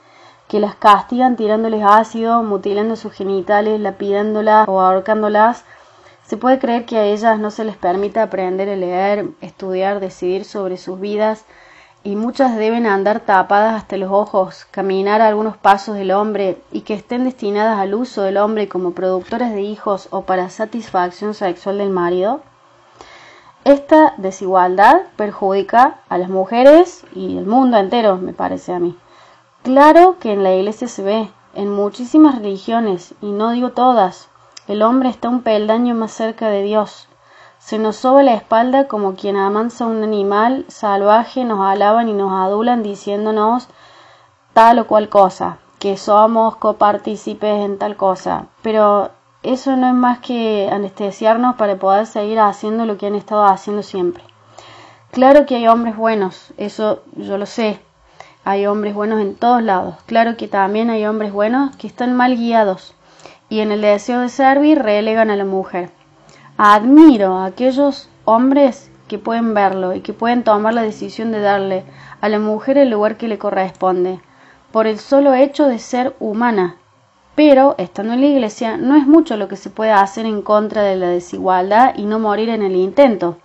que 0.50 0.60
las 0.60 0.76
castigan 0.76 1.38
tirándoles 1.38 1.82
ácido, 1.82 2.44
mutilando 2.44 2.98
sus 2.98 3.14
genitales, 3.14 3.80
lapidándolas 3.80 4.68
o 4.68 4.82
ahorcándolas 4.82 5.64
se 6.32 6.38
puede 6.38 6.60
creer 6.60 6.86
que 6.86 6.98
a 6.98 7.04
ellas 7.04 7.40
no 7.40 7.52
se 7.52 7.66
les 7.66 7.76
permite 7.76 8.22
aprender 8.22 8.70
a 8.70 8.76
leer, 8.78 9.32
estudiar, 9.42 10.00
decidir 10.00 10.46
sobre 10.46 10.78
sus 10.78 10.98
vidas, 11.00 11.46
y 12.04 12.16
muchas 12.16 12.58
deben 12.58 12.88
andar 12.88 13.20
tapadas 13.20 13.76
hasta 13.76 13.98
los 13.98 14.12
ojos, 14.12 14.66
caminar 14.72 15.22
algunos 15.22 15.56
pasos 15.56 15.96
del 15.96 16.12
hombre, 16.12 16.62
y 16.72 16.82
que 16.82 16.96
estén 16.96 17.26
destinadas 17.26 17.80
al 17.80 17.94
uso 17.94 18.24
del 18.24 18.38
hombre 18.38 18.68
como 18.68 18.92
productoras 18.92 19.54
de 19.54 19.62
hijos 19.62 20.08
o 20.12 20.22
para 20.22 20.50
satisfacción 20.50 21.34
sexual 21.36 21.78
del 21.78 21.92
marido? 21.92 22.42
Esta 23.64 24.16
desigualdad 24.18 25.02
perjudica 25.16 26.00
a 26.10 26.18
las 26.18 26.30
mujeres 26.30 27.06
y 27.14 27.38
el 27.38 27.46
mundo 27.46 27.78
entero, 27.78 28.18
me 28.18 28.34
parece 28.34 28.74
a 28.74 28.80
mí. 28.80 28.98
Claro 29.62 30.18
que 30.20 30.34
en 30.34 30.42
la 30.42 30.56
iglesia 30.56 30.88
se 30.88 31.04
ve, 31.04 31.30
en 31.54 31.70
muchísimas 31.70 32.36
religiones, 32.36 33.14
y 33.22 33.32
no 33.32 33.52
digo 33.52 33.70
todas, 33.70 34.30
el 34.68 34.82
hombre 34.82 35.10
está 35.10 35.30
un 35.30 35.44
peldaño 35.44 35.94
más 35.94 36.12
cerca 36.12 36.50
de 36.50 36.64
Dios. 36.64 37.08
Se 37.64 37.78
nos 37.78 37.98
soba 37.98 38.24
la 38.24 38.34
espalda 38.34 38.88
como 38.88 39.14
quien 39.14 39.38
amansa 39.38 39.86
un 39.86 40.04
animal 40.04 40.66
salvaje, 40.68 41.46
nos 41.46 41.62
alaban 41.66 42.10
y 42.10 42.14
nos 42.14 42.34
adulan 42.34 42.82
diciéndonos 42.82 43.68
tal 44.54 44.80
o 44.80 44.88
cual 44.88 45.10
cosa, 45.10 45.60
que 45.78 45.96
somos 45.96 46.56
copartícipes 46.56 47.64
en 47.64 47.78
tal 47.78 47.96
cosa. 47.96 48.48
Pero 48.64 49.12
eso 49.44 49.78
no 49.78 49.88
es 49.88 49.94
más 49.94 50.20
que 50.20 50.70
anestesiarnos 50.72 51.56
para 51.56 51.78
poder 51.78 52.08
seguir 52.08 52.40
haciendo 52.40 52.86
lo 52.86 52.98
que 52.98 53.06
han 53.06 53.16
estado 53.16 53.46
haciendo 53.46 53.84
siempre. 53.84 54.24
Claro 55.12 55.46
que 55.46 55.56
hay 55.56 55.68
hombres 55.68 55.96
buenos, 55.96 56.54
eso 56.58 57.04
yo 57.16 57.38
lo 57.38 57.46
sé. 57.46 57.80
Hay 58.44 58.66
hombres 58.66 58.96
buenos 58.96 59.22
en 59.22 59.36
todos 59.36 59.62
lados. 59.62 59.96
Claro 60.08 60.36
que 60.36 60.48
también 60.48 60.90
hay 60.90 61.06
hombres 61.06 61.32
buenos 61.32 61.76
que 61.76 61.86
están 61.86 62.16
mal 62.16 62.36
guiados 62.36 62.96
y 63.50 63.60
en 63.60 63.72
el 63.72 63.82
deseo 63.82 64.22
de 64.22 64.30
servir 64.30 64.82
relegan 64.82 65.30
a 65.30 65.36
la 65.36 65.46
mujer. 65.46 65.92
Admiro 66.64 67.38
a 67.38 67.46
aquellos 67.46 68.08
hombres 68.24 68.92
que 69.08 69.18
pueden 69.18 69.56
verlo 69.56 69.96
y 69.96 70.02
que 70.02 70.14
pueden 70.14 70.44
tomar 70.44 70.76
la 70.76 70.84
decisión 70.84 71.32
de 71.32 71.40
darle 71.40 71.86
a 72.22 72.30
la 72.30 72.38
mujer 72.38 72.78
el 72.78 72.92
lugar 72.92 73.18
que 73.18 73.28
le 73.28 73.40
corresponde, 73.40 74.22
por 74.72 74.86
el 74.86 75.00
solo 75.00 75.34
hecho 75.34 75.66
de 75.66 75.80
ser 75.80 76.16
humana. 76.20 76.76
Pero, 77.34 77.74
estando 77.80 78.14
en 78.14 78.22
la 78.22 78.28
iglesia, 78.28 78.78
no 78.78 78.96
es 78.96 79.08
mucho 79.08 79.38
lo 79.38 79.48
que 79.48 79.56
se 79.56 79.72
puede 79.72 79.90
hacer 79.90 80.28
en 80.28 80.44
contra 80.44 80.84
de 80.84 80.98
la 80.98 81.08
desigualdad 81.08 81.96
y 81.98 82.06
no 82.06 82.20
morir 82.20 82.50
en 82.50 82.62
el 82.62 82.76
intento, 82.76 83.40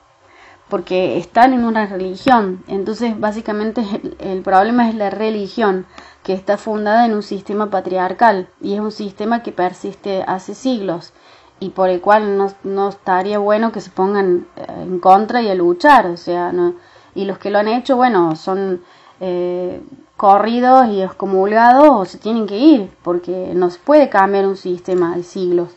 porque 0.68 1.16
están 1.16 1.54
en 1.54 1.64
una 1.64 1.86
religión. 1.86 2.64
Entonces, 2.68 3.18
básicamente, 3.18 3.82
el, 4.18 4.42
problema 4.42 4.90
es 4.90 4.94
la 4.94 5.08
religión 5.08 5.86
que 6.22 6.34
está 6.34 6.58
fundada 6.58 7.06
en 7.06 7.14
un 7.14 7.22
sistema 7.22 7.70
patriarcal 7.70 8.50
y 8.60 8.74
es 8.74 8.80
un 8.80 8.92
sistema 8.92 9.42
que 9.42 9.52
persiste 9.52 10.22
hace 10.26 10.54
siglos 10.54 11.14
y 11.58 11.70
por 11.70 11.88
el 11.88 12.00
cual 12.00 12.52
no, 12.64 12.88
estaría 12.88 13.38
bueno 13.38 13.72
que 13.72 13.80
se 13.80 13.90
pongan 13.90 14.46
eh, 14.56 14.66
en 14.82 14.98
contra 15.00 15.42
y 15.42 15.48
a 15.48 15.54
luchar, 15.54 16.06
o 16.06 16.16
sea, 16.16 16.52
no, 16.52 16.74
y 17.14 17.24
los 17.24 17.38
que 17.38 17.50
lo 17.50 17.58
han 17.58 17.68
hecho, 17.68 17.96
bueno, 17.96 18.36
son 18.36 18.82
eh, 19.20 19.80
corridos 20.16 20.88
y 20.88 21.02
excomulgados 21.02 21.88
o 21.90 22.04
se 22.04 22.18
tienen 22.18 22.46
que 22.46 22.58
ir, 22.58 22.90
porque 23.02 23.52
no 23.54 23.70
se 23.70 23.78
puede 23.78 24.08
cambiar 24.08 24.46
un 24.46 24.56
sistema 24.56 25.16
de 25.16 25.22
siglos. 25.22 25.70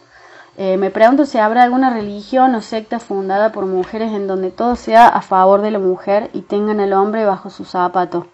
Eh, 0.58 0.76
me 0.76 0.92
pregunto 0.92 1.26
si 1.26 1.38
habrá 1.38 1.64
alguna 1.64 1.90
religión 1.90 2.54
o 2.54 2.62
secta 2.62 3.00
fundada 3.00 3.54
por 3.54 3.66
mujeres 3.66 4.12
en 4.12 4.28
donde 4.28 4.52
todo 4.52 4.76
sea 4.76 5.08
a 5.08 5.22
favor 5.22 5.62
de 5.62 5.72
la 5.72 5.80
mujer 5.80 6.30
y 6.34 6.42
tengan 6.42 6.82
al 6.82 6.92
hombre 6.92 7.24
bajo 7.24 7.50
su 7.50 7.64
zapato. 7.64 8.28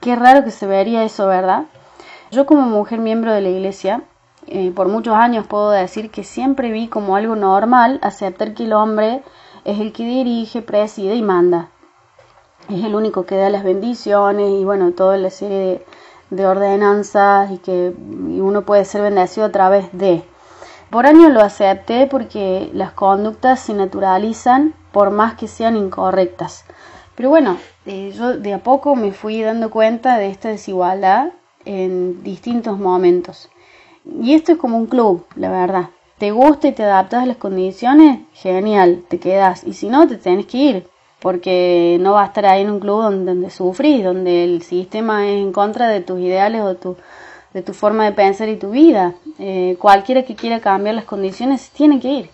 Qué 0.00 0.16
raro 0.16 0.42
que 0.42 0.50
se 0.50 0.66
vería 0.66 1.04
eso, 1.04 1.28
¿verdad? 1.28 1.66
Yo 2.32 2.46
como 2.46 2.62
mujer 2.62 2.98
miembro 2.98 3.32
de 3.32 3.40
la 3.40 3.50
iglesia, 3.50 4.02
eh, 4.52 4.72
por 4.74 4.88
muchos 4.88 5.14
años 5.14 5.46
puedo 5.46 5.70
decir 5.70 6.10
que 6.10 6.24
siempre 6.24 6.72
vi 6.72 6.88
como 6.88 7.14
algo 7.14 7.36
normal 7.36 8.00
aceptar 8.02 8.52
que 8.52 8.64
el 8.64 8.72
hombre 8.72 9.22
es 9.64 9.78
el 9.78 9.92
que 9.92 10.04
dirige, 10.04 10.60
preside 10.60 11.14
y 11.14 11.22
manda. 11.22 11.68
Es 12.68 12.84
el 12.84 12.96
único 12.96 13.26
que 13.26 13.36
da 13.36 13.48
las 13.48 13.62
bendiciones 13.62 14.50
y 14.50 14.64
bueno, 14.64 14.90
toda 14.90 15.16
la 15.18 15.30
serie 15.30 15.84
de, 16.30 16.46
ordenanzas 16.46 17.52
y 17.52 17.58
que 17.58 17.94
uno 17.96 18.62
puede 18.62 18.84
ser 18.84 19.02
bendecido 19.02 19.46
a 19.46 19.52
través 19.52 19.86
de. 19.92 20.24
Por 20.90 21.06
años 21.06 21.30
lo 21.30 21.42
acepté 21.42 22.08
porque 22.08 22.70
las 22.72 22.90
conductas 22.90 23.60
se 23.60 23.74
naturalizan 23.74 24.74
por 24.90 25.12
más 25.12 25.34
que 25.34 25.46
sean 25.46 25.76
incorrectas. 25.76 26.64
Pero 27.14 27.28
bueno, 27.28 27.56
eh, 27.86 28.12
yo 28.16 28.36
de 28.36 28.54
a 28.54 28.58
poco 28.64 28.96
me 28.96 29.12
fui 29.12 29.42
dando 29.42 29.70
cuenta 29.70 30.18
de 30.18 30.28
esta 30.28 30.48
desigualdad 30.48 31.32
en 31.64 32.24
distintos 32.24 32.78
momentos. 32.78 33.48
Y 34.04 34.34
esto 34.34 34.52
es 34.52 34.58
como 34.58 34.76
un 34.76 34.86
club, 34.86 35.24
la 35.36 35.50
verdad. 35.50 35.90
Te 36.18 36.30
gusta 36.32 36.68
y 36.68 36.72
te 36.72 36.82
adaptas 36.84 37.22
a 37.22 37.26
las 37.26 37.36
condiciones, 37.36 38.20
genial, 38.34 39.04
te 39.08 39.18
quedas. 39.18 39.64
Y 39.64 39.72
si 39.72 39.88
no, 39.88 40.06
te 40.06 40.16
tienes 40.16 40.46
que 40.46 40.58
ir, 40.58 40.86
porque 41.20 41.98
no 42.00 42.12
va 42.12 42.24
a 42.24 42.26
estar 42.26 42.46
ahí 42.46 42.62
en 42.62 42.70
un 42.70 42.80
club 42.80 43.02
donde, 43.02 43.50
sufrís, 43.50 44.04
donde 44.04 44.44
el 44.44 44.62
sistema 44.62 45.26
es 45.26 45.40
en 45.40 45.52
contra 45.52 45.88
de 45.88 46.00
tus 46.00 46.20
ideales 46.20 46.62
o 46.62 46.74
tu, 46.74 46.96
de 47.54 47.62
tu 47.62 47.72
forma 47.72 48.04
de 48.04 48.12
pensar 48.12 48.48
y 48.48 48.56
tu 48.56 48.70
vida. 48.70 49.14
Eh, 49.38 49.76
cualquiera 49.78 50.24
que 50.24 50.34
quiera 50.34 50.60
cambiar 50.60 50.94
las 50.94 51.04
condiciones 51.04 51.70
tiene 51.70 52.00
que 52.00 52.08
ir. 52.08 52.30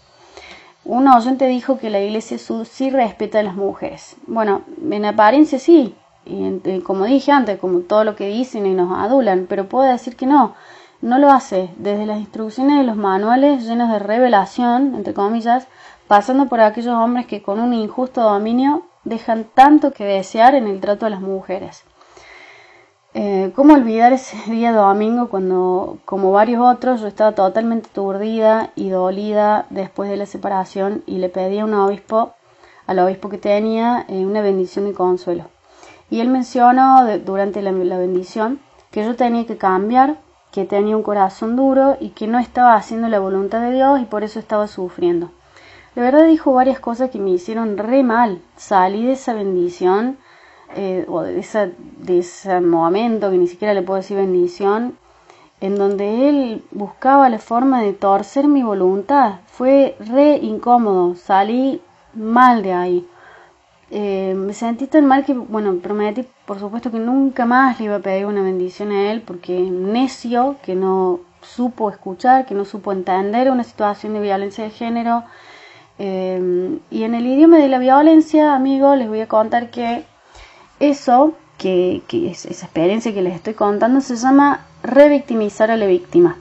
Un 0.84 1.08
oyente 1.08 1.46
dijo 1.46 1.78
que 1.78 1.90
la 1.90 2.00
iglesia 2.00 2.38
sí 2.38 2.90
respeta 2.90 3.40
a 3.40 3.42
las 3.42 3.56
mujeres. 3.56 4.16
Bueno, 4.26 4.62
en 4.88 5.04
apariencia 5.04 5.58
sí, 5.58 5.94
y 6.24 6.80
como 6.80 7.04
dije 7.04 7.32
antes, 7.32 7.58
como 7.58 7.80
todo 7.80 8.04
lo 8.04 8.16
que 8.16 8.28
dicen 8.28 8.66
y 8.66 8.74
nos 8.74 8.96
adulan, 8.98 9.46
pero 9.48 9.68
puedo 9.68 9.90
decir 9.90 10.16
que 10.16 10.26
no, 10.26 10.54
no 11.02 11.18
lo 11.18 11.30
hace. 11.30 11.70
Desde 11.76 12.06
las 12.06 12.18
instrucciones 12.18 12.78
de 12.78 12.84
los 12.84 12.96
manuales 12.96 13.64
llenos 13.64 13.90
de 13.90 13.98
revelación, 13.98 14.94
entre 14.94 15.14
comillas, 15.14 15.66
pasando 16.08 16.46
por 16.46 16.60
aquellos 16.60 16.94
hombres 16.94 17.26
que 17.26 17.42
con 17.42 17.60
un 17.60 17.74
injusto 17.74 18.22
dominio 18.22 18.82
dejan 19.04 19.44
tanto 19.44 19.92
que 19.92 20.04
desear 20.04 20.54
en 20.54 20.66
el 20.66 20.80
trato 20.80 21.06
a 21.06 21.10
las 21.10 21.20
mujeres. 21.20 21.84
Eh, 23.14 23.52
¿Cómo 23.56 23.72
olvidar 23.72 24.12
ese 24.12 24.36
día 24.50 24.72
domingo 24.72 25.30
cuando, 25.30 25.98
como 26.04 26.32
varios 26.32 26.60
otros, 26.60 27.00
yo 27.00 27.06
estaba 27.06 27.32
totalmente 27.32 27.88
aturdida 27.90 28.72
y 28.76 28.90
dolida 28.90 29.64
después 29.70 30.10
de 30.10 30.18
la 30.18 30.26
separación 30.26 31.02
y 31.06 31.16
le 31.18 31.30
pedí 31.30 31.60
a 31.60 31.64
un 31.64 31.72
obispo, 31.72 32.34
al 32.86 32.98
obispo 32.98 33.30
que 33.30 33.38
tenía, 33.38 34.04
eh, 34.08 34.26
una 34.26 34.42
bendición 34.42 34.86
y 34.86 34.92
consuelo? 34.92 35.44
Y 36.10 36.20
él 36.20 36.28
mencionó 36.28 37.06
durante 37.24 37.62
la, 37.62 37.72
la 37.72 37.96
bendición 37.96 38.60
que 38.90 39.02
yo 39.02 39.16
tenía 39.16 39.46
que 39.46 39.56
cambiar, 39.56 40.18
que 40.56 40.64
tenía 40.64 40.96
un 40.96 41.02
corazón 41.02 41.54
duro 41.54 41.98
y 42.00 42.08
que 42.08 42.26
no 42.26 42.38
estaba 42.38 42.76
haciendo 42.76 43.08
la 43.08 43.18
voluntad 43.18 43.60
de 43.60 43.72
Dios 43.72 44.00
y 44.00 44.06
por 44.06 44.24
eso 44.24 44.38
estaba 44.38 44.66
sufriendo. 44.68 45.30
La 45.94 46.02
verdad 46.02 46.26
dijo 46.26 46.54
varias 46.54 46.80
cosas 46.80 47.10
que 47.10 47.18
me 47.18 47.28
hicieron 47.28 47.76
re 47.76 48.02
mal. 48.02 48.40
Salí 48.56 49.04
de 49.04 49.12
esa 49.12 49.34
bendición 49.34 50.16
eh, 50.74 51.04
o 51.08 51.20
de, 51.20 51.40
ese 52.18 52.60
momento 52.62 53.30
que 53.30 53.36
ni 53.36 53.48
siquiera 53.48 53.74
le 53.74 53.82
puedo 53.82 53.98
decir 53.98 54.16
bendición, 54.16 54.96
en 55.60 55.76
donde 55.76 56.30
él 56.30 56.64
buscaba 56.70 57.28
la 57.28 57.38
forma 57.38 57.82
de 57.82 57.92
torcer 57.92 58.48
mi 58.48 58.62
voluntad. 58.62 59.40
Fue 59.44 59.94
re 60.00 60.38
incómodo, 60.38 61.16
salí 61.16 61.82
mal 62.14 62.62
de 62.62 62.72
ahí. 62.72 63.08
Eh, 63.90 64.34
me 64.36 64.52
sentí 64.52 64.86
tan 64.86 65.06
mal 65.06 65.24
que, 65.24 65.32
bueno, 65.32 65.76
prometí 65.76 66.26
por 66.44 66.58
supuesto 66.58 66.90
que 66.90 66.98
nunca 66.98 67.46
más 67.46 67.78
le 67.78 67.86
iba 67.86 67.96
a 67.96 68.00
pedir 68.00 68.26
una 68.26 68.42
bendición 68.42 68.90
a 68.90 69.12
él 69.12 69.22
porque 69.22 69.58
necio, 69.60 70.56
que 70.62 70.74
no 70.74 71.20
supo 71.40 71.90
escuchar, 71.90 72.46
que 72.46 72.54
no 72.54 72.64
supo 72.64 72.92
entender 72.92 73.50
una 73.50 73.62
situación 73.62 74.14
de 74.14 74.20
violencia 74.20 74.64
de 74.64 74.70
género 74.70 75.24
Eh, 75.98 76.78
y 76.90 77.04
en 77.04 77.14
el 77.14 77.26
idioma 77.26 77.58
de 77.58 77.68
la 77.68 77.78
violencia, 77.78 78.54
amigos, 78.54 78.98
les 78.98 79.08
voy 79.08 79.20
a 79.22 79.28
contar 79.28 79.70
que 79.70 80.04
eso, 80.78 81.32
que, 81.56 82.02
que 82.06 82.30
esa 82.30 82.50
experiencia 82.50 83.14
que 83.14 83.22
les 83.22 83.34
estoy 83.34 83.54
contando, 83.54 84.00
se 84.00 84.16
llama 84.16 84.66
revictimizar 84.82 85.70
a 85.70 85.76
la 85.76 85.86
víctima. 85.86 86.36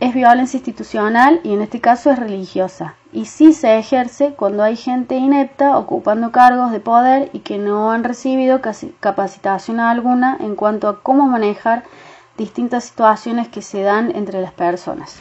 Es 0.00 0.14
violencia 0.14 0.58
institucional 0.58 1.40
y 1.44 1.54
en 1.54 1.62
este 1.62 1.80
caso 1.80 2.10
es 2.10 2.18
religiosa. 2.18 2.96
Y 3.16 3.24
sí 3.24 3.54
se 3.54 3.78
ejerce 3.78 4.34
cuando 4.34 4.62
hay 4.62 4.76
gente 4.76 5.14
inepta 5.14 5.78
ocupando 5.78 6.32
cargos 6.32 6.70
de 6.70 6.80
poder 6.80 7.30
y 7.32 7.38
que 7.38 7.56
no 7.56 7.90
han 7.90 8.04
recibido 8.04 8.60
capacitación 9.00 9.80
alguna 9.80 10.36
en 10.38 10.54
cuanto 10.54 10.86
a 10.86 11.00
cómo 11.00 11.26
manejar 11.26 11.84
distintas 12.36 12.84
situaciones 12.84 13.48
que 13.48 13.62
se 13.62 13.80
dan 13.80 14.14
entre 14.14 14.42
las 14.42 14.52
personas. 14.52 15.18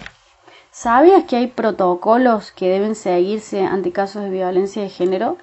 ¿Sabías 0.71 1.23
que 1.23 1.37
hay 1.37 1.47
protocolos 1.47 2.51
que 2.51 2.67
deben 2.67 2.95
seguirse 2.95 3.63
ante 3.63 3.93
casos 3.93 4.23
de 4.23 4.29
violencia 4.29 4.81
de 4.81 4.89
género? 4.89 5.37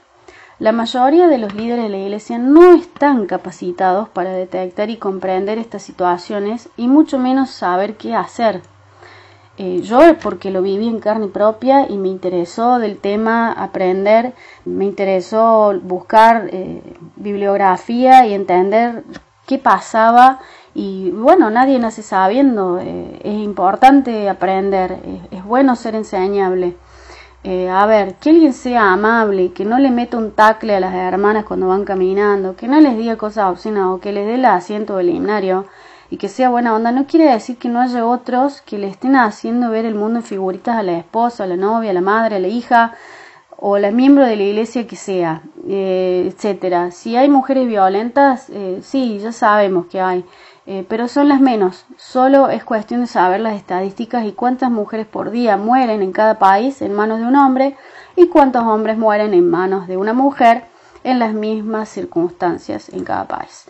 La 0.59 0.73
mayoría 0.73 1.29
de 1.29 1.39
los 1.39 1.55
líderes 1.55 1.85
de 1.85 1.89
la 1.89 1.97
Iglesia 1.97 2.37
no 2.37 2.75
están 2.75 3.25
capacitados 3.25 4.11
para 4.11 4.31
detectar 4.31 4.91
y 4.91 4.99
comprender 4.99 5.57
estas 5.57 5.85
situaciones 5.85 6.69
y 6.77 6.87
mucho 6.87 7.19
menos 7.19 7.49
saber 7.49 7.97
qué 7.97 8.15
hacer. 8.15 8.61
Eh, 9.59 9.81
yo 9.83 10.01
es 10.03 10.17
porque 10.17 10.51
lo 10.51 10.63
viví 10.63 10.89
en 10.89 10.99
carne 10.99 11.29
propia 11.29 11.87
y 11.89 11.99
me 11.99 12.09
interesó 12.09 12.79
del 12.79 12.99
tema 12.99 13.53
aprender, 13.53 14.33
me 14.65 14.87
interesó 14.87 15.79
buscar 15.83 16.49
eh, 16.53 16.83
bibliografía 17.17 18.27
y 18.27 18.33
entender 18.33 19.05
qué 19.47 19.59
pasaba 19.59 20.41
y 20.75 21.11
bueno, 21.11 21.51
nadie 21.51 21.79
nace 21.79 22.03
sabiendo, 22.03 22.79
eh, 22.79 23.21
es 23.23 23.35
importante 23.35 24.29
aprender, 24.31 24.99
es, 25.31 25.45
bueno 25.45 25.77
ser 25.77 25.95
enseñable. 25.95 26.77
Eh, 27.45 27.69
a 27.69 27.85
ver, 27.87 28.15
que 28.15 28.31
alguien 28.31 28.53
sea 28.55 28.93
amable, 28.93 29.53
que 29.53 29.65
no 29.65 29.79
le 29.79 29.91
meta 29.91 30.17
un 30.17 30.31
tacle 30.33 30.77
a 30.77 30.81
las 30.81 30.95
hermanas 30.95 31.45
cuando 31.45 31.69
van 31.69 31.85
caminando, 31.85 32.57
que 32.57 32.69
no 32.69 32.81
les 32.81 32.97
diga 32.97 33.17
cosas 33.17 33.51
obscenas 33.51 33.89
o 33.89 34.01
que 34.01 34.13
les 34.13 34.27
dé 34.27 34.37
el 34.37 34.45
asiento 34.45 34.97
del 34.97 35.11
himnario 35.11 35.67
y 36.13 36.19
que 36.19 36.29
sea 36.29 36.51
buena 36.51 36.75
onda, 36.75 36.93
no 36.93 37.07
quiere 37.07 37.33
decir 37.33 37.57
que 37.57 37.71
no 37.71 37.81
haya 37.81 38.05
otros 38.05 38.61
que 38.61 38.77
le 38.77 38.87
estén 38.87 39.17
haciendo 39.17 39.71
ver 39.71 39.87
el 39.87 39.95
mundo 39.95 40.19
en 40.19 40.25
figuritas 40.27 40.77
a 40.77 40.83
la 40.83 40.99
esposa, 40.99 41.45
a 41.45 41.47
la 41.47 41.57
novia, 41.57 41.91
a 41.91 41.95
la 41.95 42.03
madre, 42.03 42.37
a 42.37 42.39
la 42.39 42.49
hija 42.49 42.93
o 43.57 43.77
a 43.77 43.81
la 43.81 43.91
miembro 43.91 44.27
de 44.27 44.37
la 44.37 44.43
iglesia 44.43 44.87
que 44.87 44.97
sea, 44.97 45.41
eh, 45.67 46.31
etcétera. 46.31 46.91
Si 46.91 47.17
hay 47.17 47.31
mujeres 47.31 47.67
violentas, 47.67 48.51
sí, 48.83 49.21
ya 49.21 49.33
sabemos 49.33 49.87
que 49.87 50.03
hay. 50.03 50.23
Eh, 50.67 50.85
pero 50.87 51.09
son 51.09 51.29
las 51.29 51.41
menos. 51.41 51.87
Solo 51.97 52.51
es 52.51 52.63
cuestión 52.63 53.01
de 53.01 53.07
saber 53.07 53.41
las 53.41 53.57
estadísticas 53.57 54.27
y 54.27 54.33
cuántas 54.33 54.71
mujeres 54.71 55.07
por 55.07 55.31
día 55.31 55.57
mueren 55.57 56.03
en 56.03 56.13
cada 56.13 56.39
país 56.39 56.83
en 56.83 56.93
manos 56.93 57.21
de 57.21 57.25
un 57.25 57.37
hombre 57.37 57.75
y 58.17 58.29
cuántos 58.29 58.65
hombres 58.65 58.99
mueren 58.99 59.33
en 59.33 59.49
manos 59.49 59.89
de 59.89 59.97
una 59.97 60.13
mujer 60.13 60.65
en 61.05 61.19
las 61.19 61.33
mismas 61.33 61.89
circunstancias 61.89 62.91
en 62.91 63.03
cada 63.03 63.25
país. 63.25 63.67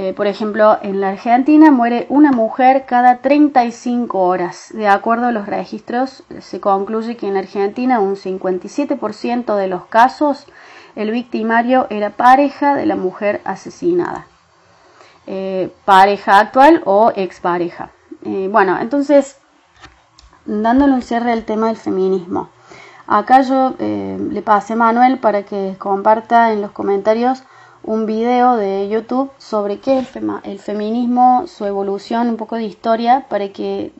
Eh, 0.00 0.12
por 0.12 0.28
ejemplo, 0.28 0.78
en 0.80 1.00
la 1.00 1.08
Argentina 1.08 1.72
muere 1.72 2.06
una 2.08 2.30
mujer 2.30 2.84
cada 2.86 3.16
35 3.16 4.16
horas. 4.16 4.68
De 4.72 4.86
acuerdo 4.86 5.26
a 5.26 5.32
los 5.32 5.46
registros, 5.46 6.22
se 6.38 6.60
concluye 6.60 7.16
que 7.16 7.26
en 7.26 7.36
Argentina 7.36 7.98
un 7.98 8.14
57% 8.14 9.56
de 9.56 9.66
los 9.66 9.86
casos 9.86 10.46
el 10.94 11.10
victimario 11.10 11.88
era 11.90 12.10
pareja 12.10 12.76
de 12.76 12.86
la 12.86 12.94
mujer 12.94 13.40
asesinada. 13.44 14.28
Eh, 15.26 15.74
pareja 15.84 16.38
actual 16.38 16.80
o 16.84 17.10
expareja. 17.16 17.90
Eh, 18.24 18.48
bueno, 18.52 18.78
entonces, 18.80 19.38
dándole 20.46 20.92
un 20.92 21.02
cierre 21.02 21.32
al 21.32 21.42
tema 21.42 21.66
del 21.66 21.76
feminismo. 21.76 22.50
Acá 23.08 23.40
yo 23.40 23.74
eh, 23.80 24.16
le 24.30 24.42
pasé 24.42 24.74
a 24.74 24.76
Manuel 24.76 25.18
para 25.18 25.42
que 25.42 25.74
comparta 25.76 26.52
en 26.52 26.62
los 26.62 26.70
comentarios 26.70 27.42
un 27.88 28.04
video 28.04 28.58
de 28.58 28.86
YouTube 28.90 29.30
sobre 29.38 29.78
qué 29.78 30.00
es 30.00 30.08
el, 30.44 30.58
feminismo, 30.58 31.46
su 31.46 31.64
evolución, 31.64 32.28
un 32.28 32.36
poco 32.36 32.56
de 32.56 32.64
historia, 32.64 33.24
para 33.30 33.48
que 33.48 33.92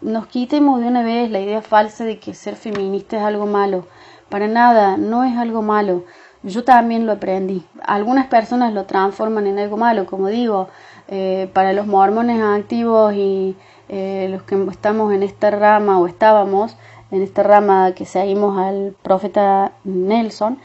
nos 0.00 0.26
quitemos 0.26 0.80
de 0.80 0.88
una 0.88 1.04
vez 1.04 1.30
la 1.30 1.38
idea 1.38 1.62
falsa 1.62 2.04
de 2.04 2.18
que 2.18 2.34
ser 2.34 2.56
feminista 2.56 3.18
es 3.18 3.22
algo 3.22 3.46
malo. 3.46 3.86
Para 4.28 4.48
nada, 4.48 4.96
no 4.96 5.22
es 5.22 5.38
algo 5.38 5.62
malo. 5.62 6.02
Yo 6.42 6.64
también 6.64 7.06
lo 7.06 7.12
aprendí. 7.12 7.64
Algunas 7.84 8.26
personas 8.26 8.74
lo 8.74 8.84
transforman 8.84 9.46
en 9.46 9.60
algo 9.60 9.76
malo, 9.76 10.06
como 10.06 10.26
digo, 10.26 10.66
eh, 11.06 11.48
para 11.52 11.72
los 11.72 11.86
mormones 11.86 12.42
activos 12.42 13.14
y 13.14 13.54
eh, 13.88 14.26
los 14.28 14.42
que 14.42 14.60
estamos 14.72 15.14
en 15.14 15.22
esta 15.22 15.52
rama 15.52 16.00
o 16.00 16.08
estábamos 16.08 16.76
en 17.10 17.22
esta 17.22 17.42
rama 17.42 17.92
que 17.92 18.04
seguimos 18.04 18.58
al 18.58 18.96
profeta 19.02 19.72
Nelson, 19.84 20.58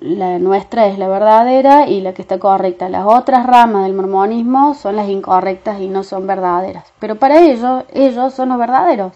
la 0.00 0.38
nuestra 0.38 0.86
es 0.86 0.98
la 0.98 1.08
verdadera 1.08 1.86
y 1.86 2.00
la 2.00 2.14
que 2.14 2.22
está 2.22 2.38
correcta. 2.38 2.88
Las 2.88 3.06
otras 3.06 3.46
ramas 3.46 3.84
del 3.84 3.94
mormonismo 3.94 4.74
son 4.74 4.96
las 4.96 5.08
incorrectas 5.08 5.80
y 5.80 5.88
no 5.88 6.02
son 6.02 6.26
verdaderas. 6.26 6.92
Pero 6.98 7.16
para 7.16 7.40
ellos, 7.40 7.84
ellos 7.92 8.34
son 8.34 8.50
los 8.50 8.58
verdaderos. 8.58 9.12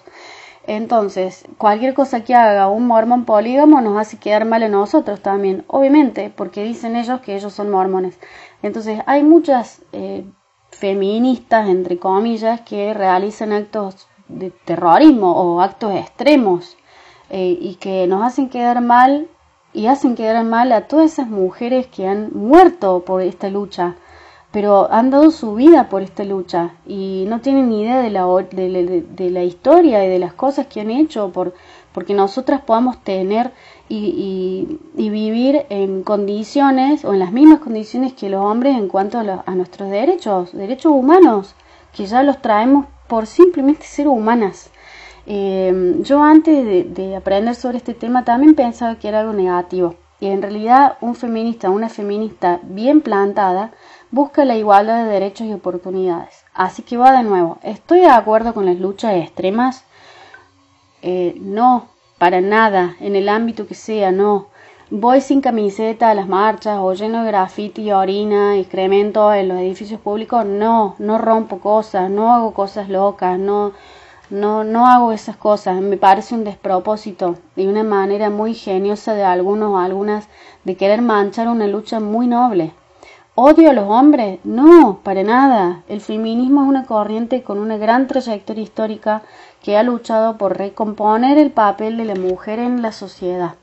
Entonces, 0.66 1.44
cualquier 1.56 1.94
cosa 1.94 2.24
que 2.24 2.34
haga 2.34 2.68
un 2.68 2.86
mormón 2.86 3.24
polígamo 3.24 3.80
nos 3.80 3.98
hace 3.98 4.18
quedar 4.18 4.44
mal 4.44 4.62
a 4.62 4.68
nosotros 4.68 5.20
también, 5.20 5.64
obviamente, 5.66 6.30
porque 6.34 6.62
dicen 6.62 6.94
ellos 6.94 7.20
que 7.20 7.36
ellos 7.36 7.54
son 7.54 7.70
mormones. 7.70 8.18
Entonces, 8.62 9.00
hay 9.06 9.22
muchas 9.22 9.80
eh, 9.92 10.24
feministas, 10.70 11.68
entre 11.68 11.98
comillas, 11.98 12.60
que 12.60 12.92
realizan 12.92 13.52
actos 13.52 14.08
de 14.28 14.50
terrorismo 14.50 15.32
o 15.32 15.62
actos 15.62 15.94
extremos 15.96 16.76
eh, 17.30 17.56
y 17.58 17.76
que 17.76 18.06
nos 18.06 18.22
hacen 18.22 18.50
quedar 18.50 18.82
mal 18.82 19.28
y 19.78 19.86
hacen 19.86 20.16
quedar 20.16 20.44
mal 20.44 20.72
a 20.72 20.88
todas 20.88 21.12
esas 21.12 21.28
mujeres 21.28 21.86
que 21.86 22.08
han 22.08 22.30
muerto 22.32 23.04
por 23.06 23.22
esta 23.22 23.48
lucha 23.48 23.94
pero 24.50 24.90
han 24.90 25.10
dado 25.10 25.30
su 25.30 25.54
vida 25.54 25.88
por 25.88 26.02
esta 26.02 26.24
lucha 26.24 26.70
y 26.86 27.26
no 27.28 27.40
tienen 27.40 27.68
ni 27.68 27.82
idea 27.82 28.00
de 28.00 28.10
la, 28.10 28.24
de, 28.26 29.30
la 29.30 29.44
historia 29.44 30.04
y 30.04 30.08
de 30.08 30.18
las 30.18 30.32
cosas 30.32 30.66
que 30.66 30.80
han 30.80 30.90
hecho 30.90 31.30
por 31.30 31.54
porque 31.92 32.14
nosotras 32.14 32.60
podamos 32.62 33.02
tener 33.02 33.52
y, 33.88 34.78
y, 34.96 35.10
vivir 35.10 35.64
en 35.68 36.02
condiciones 36.02 37.04
o 37.04 37.12
en 37.12 37.18
las 37.18 37.32
mismas 37.32 37.60
condiciones 37.60 38.12
que 38.12 38.28
los 38.28 38.44
hombres 38.44 38.76
en 38.76 38.88
cuanto 38.88 39.18
a, 39.18 39.54
nuestros 39.54 39.90
derechos, 39.90 40.52
derechos 40.52 40.92
humanos, 40.92 41.54
que 41.92 42.06
ya 42.06 42.22
los 42.22 42.40
traemos 42.40 42.86
por 43.08 43.26
simplemente 43.26 43.84
ser 43.86 44.06
humanas. 44.06 44.70
Eh, 45.30 45.96
yo 46.00 46.22
antes 46.22 46.64
de, 46.64 46.84
de 46.84 47.14
aprender 47.14 47.54
sobre 47.54 47.76
este 47.76 47.92
tema 47.92 48.24
también 48.24 48.54
pensaba 48.54 48.98
que 48.98 49.08
era 49.08 49.20
algo 49.20 49.34
negativo 49.34 49.94
y 50.20 50.26
en 50.26 50.40
realidad 50.42 50.96
un 51.02 51.14
feminista, 51.14 51.70
una 51.70 51.88
feminista 51.88 52.60
bien 52.62 53.02
plantada, 53.02 53.72
busca 54.10 54.44
la 54.44 54.56
igualdad 54.56 55.04
de 55.04 55.10
derechos 55.10 55.46
y 55.46 55.52
oportunidades. 55.52 56.44
Así 56.54 56.82
que 56.82 56.96
va 56.96 57.12
de 57.12 57.22
nuevo, 57.22 57.58
¿estoy 57.62 58.00
de 58.00 58.08
acuerdo 58.08 58.54
con 58.54 58.66
las 58.66 58.78
luchas 58.78 59.14
extremas? 59.16 59.84
Eh, 61.02 61.36
no, 61.40 61.88
para 62.18 62.40
nada, 62.40 62.96
en 63.00 63.14
el 63.14 63.28
ámbito 63.28 63.66
que 63.66 63.74
sea, 63.74 64.10
no. 64.10 64.46
Voy 64.90 65.20
sin 65.20 65.42
camiseta 65.42 66.10
a 66.10 66.14
las 66.14 66.26
marchas 66.26 66.78
o 66.80 66.94
lleno 66.94 67.22
de 67.22 67.28
grafiti, 67.28 67.92
orina, 67.92 68.56
excremento 68.56 69.32
en 69.34 69.48
los 69.48 69.58
edificios 69.58 70.00
públicos, 70.00 70.46
no, 70.46 70.96
no 70.98 71.18
rompo 71.18 71.60
cosas, 71.60 72.10
no 72.10 72.34
hago 72.34 72.54
cosas 72.54 72.88
locas, 72.88 73.38
no, 73.38 73.72
no, 74.30 74.64
no 74.64 74.86
hago 74.86 75.12
esas 75.12 75.36
cosas. 75.36 75.80
Me 75.80 75.96
parece 75.96 76.34
un 76.34 76.44
despropósito 76.44 77.36
y 77.56 77.66
una 77.66 77.84
manera 77.84 78.30
muy 78.30 78.54
geniosa 78.54 79.14
de 79.14 79.24
algunos 79.24 79.70
o 79.70 79.78
algunas 79.78 80.28
de 80.64 80.76
querer 80.76 81.02
manchar 81.02 81.48
una 81.48 81.66
lucha 81.66 82.00
muy 82.00 82.26
noble. 82.26 82.72
¿Odio 83.34 83.70
a 83.70 83.72
los 83.72 83.88
hombres? 83.88 84.40
No, 84.44 85.00
para 85.04 85.22
nada. 85.22 85.82
El 85.88 86.00
feminismo 86.00 86.62
es 86.62 86.68
una 86.68 86.86
corriente 86.86 87.42
con 87.42 87.58
una 87.58 87.76
gran 87.76 88.06
trayectoria 88.08 88.64
histórica 88.64 89.22
que 89.62 89.76
ha 89.76 89.82
luchado 89.82 90.36
por 90.36 90.58
recomponer 90.58 91.38
el 91.38 91.52
papel 91.52 91.96
de 91.96 92.04
la 92.04 92.16
mujer 92.16 92.58
en 92.58 92.82
la 92.82 92.92
sociedad. 92.92 93.54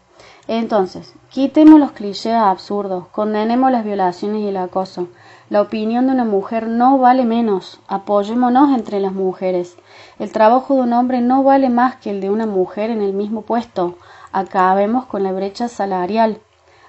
Entonces, 0.47 1.13
quitemos 1.29 1.79
los 1.79 1.91
clichés 1.91 2.35
absurdos, 2.35 3.07
condenemos 3.09 3.71
las 3.71 3.83
violaciones 3.83 4.41
y 4.41 4.47
el 4.47 4.57
acoso. 4.57 5.09
La 5.47 5.61
opinión 5.61 6.07
de 6.07 6.13
una 6.13 6.25
mujer 6.25 6.67
no 6.67 6.97
vale 6.97 7.23
menos, 7.23 7.79
apoyémonos 7.87 8.75
entre 8.75 8.99
las 8.99 9.13
mujeres. 9.13 9.77
El 10.17 10.31
trabajo 10.31 10.73
de 10.73 10.81
un 10.81 10.93
hombre 10.93 11.21
no 11.21 11.43
vale 11.43 11.69
más 11.69 11.97
que 11.97 12.09
el 12.09 12.19
de 12.19 12.31
una 12.31 12.47
mujer 12.47 12.89
en 12.89 13.03
el 13.03 13.13
mismo 13.13 13.43
puesto. 13.43 13.95
Acabemos 14.31 15.05
con 15.05 15.21
la 15.21 15.31
brecha 15.31 15.67
salarial. 15.67 16.39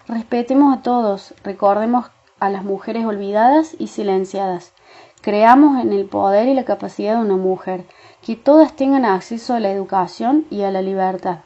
Respetemos 0.08 0.74
a 0.74 0.80
todos, 0.80 1.34
recordemos 1.44 2.06
a 2.40 2.48
las 2.48 2.64
mujeres 2.64 3.04
olvidadas 3.04 3.76
y 3.78 3.88
silenciadas. 3.88 4.72
Creamos 5.20 5.78
en 5.82 5.92
el 5.92 6.06
poder 6.06 6.48
y 6.48 6.54
la 6.54 6.64
capacidad 6.64 7.16
de 7.16 7.26
una 7.26 7.36
mujer, 7.36 7.84
que 8.22 8.36
todas 8.36 8.74
tengan 8.74 9.04
acceso 9.04 9.52
a 9.52 9.60
la 9.60 9.70
educación 9.70 10.46
y 10.50 10.62
a 10.62 10.70
la 10.70 10.80
libertad. 10.80 11.40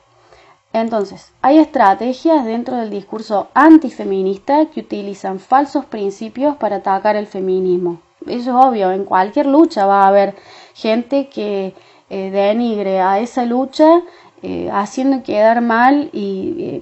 Entonces, 0.72 1.32
hay 1.42 1.58
estrategias 1.58 2.44
dentro 2.44 2.76
del 2.76 2.90
discurso 2.90 3.48
antifeminista 3.54 4.66
que 4.66 4.80
utilizan 4.80 5.40
falsos 5.40 5.84
principios 5.84 6.56
para 6.56 6.76
atacar 6.76 7.16
el 7.16 7.26
feminismo. 7.26 8.00
Eso 8.26 8.50
es 8.50 8.66
obvio, 8.66 8.92
en 8.92 9.04
cualquier 9.04 9.46
lucha 9.46 9.86
va 9.86 10.04
a 10.04 10.08
haber 10.08 10.36
gente 10.74 11.28
que 11.28 11.74
eh, 12.08 12.30
denigre 12.30 13.00
a 13.00 13.18
esa 13.18 13.44
lucha 13.44 14.02
eh, 14.42 14.70
haciendo 14.72 15.22
quedar 15.22 15.60
mal 15.60 16.10
y, 16.12 16.80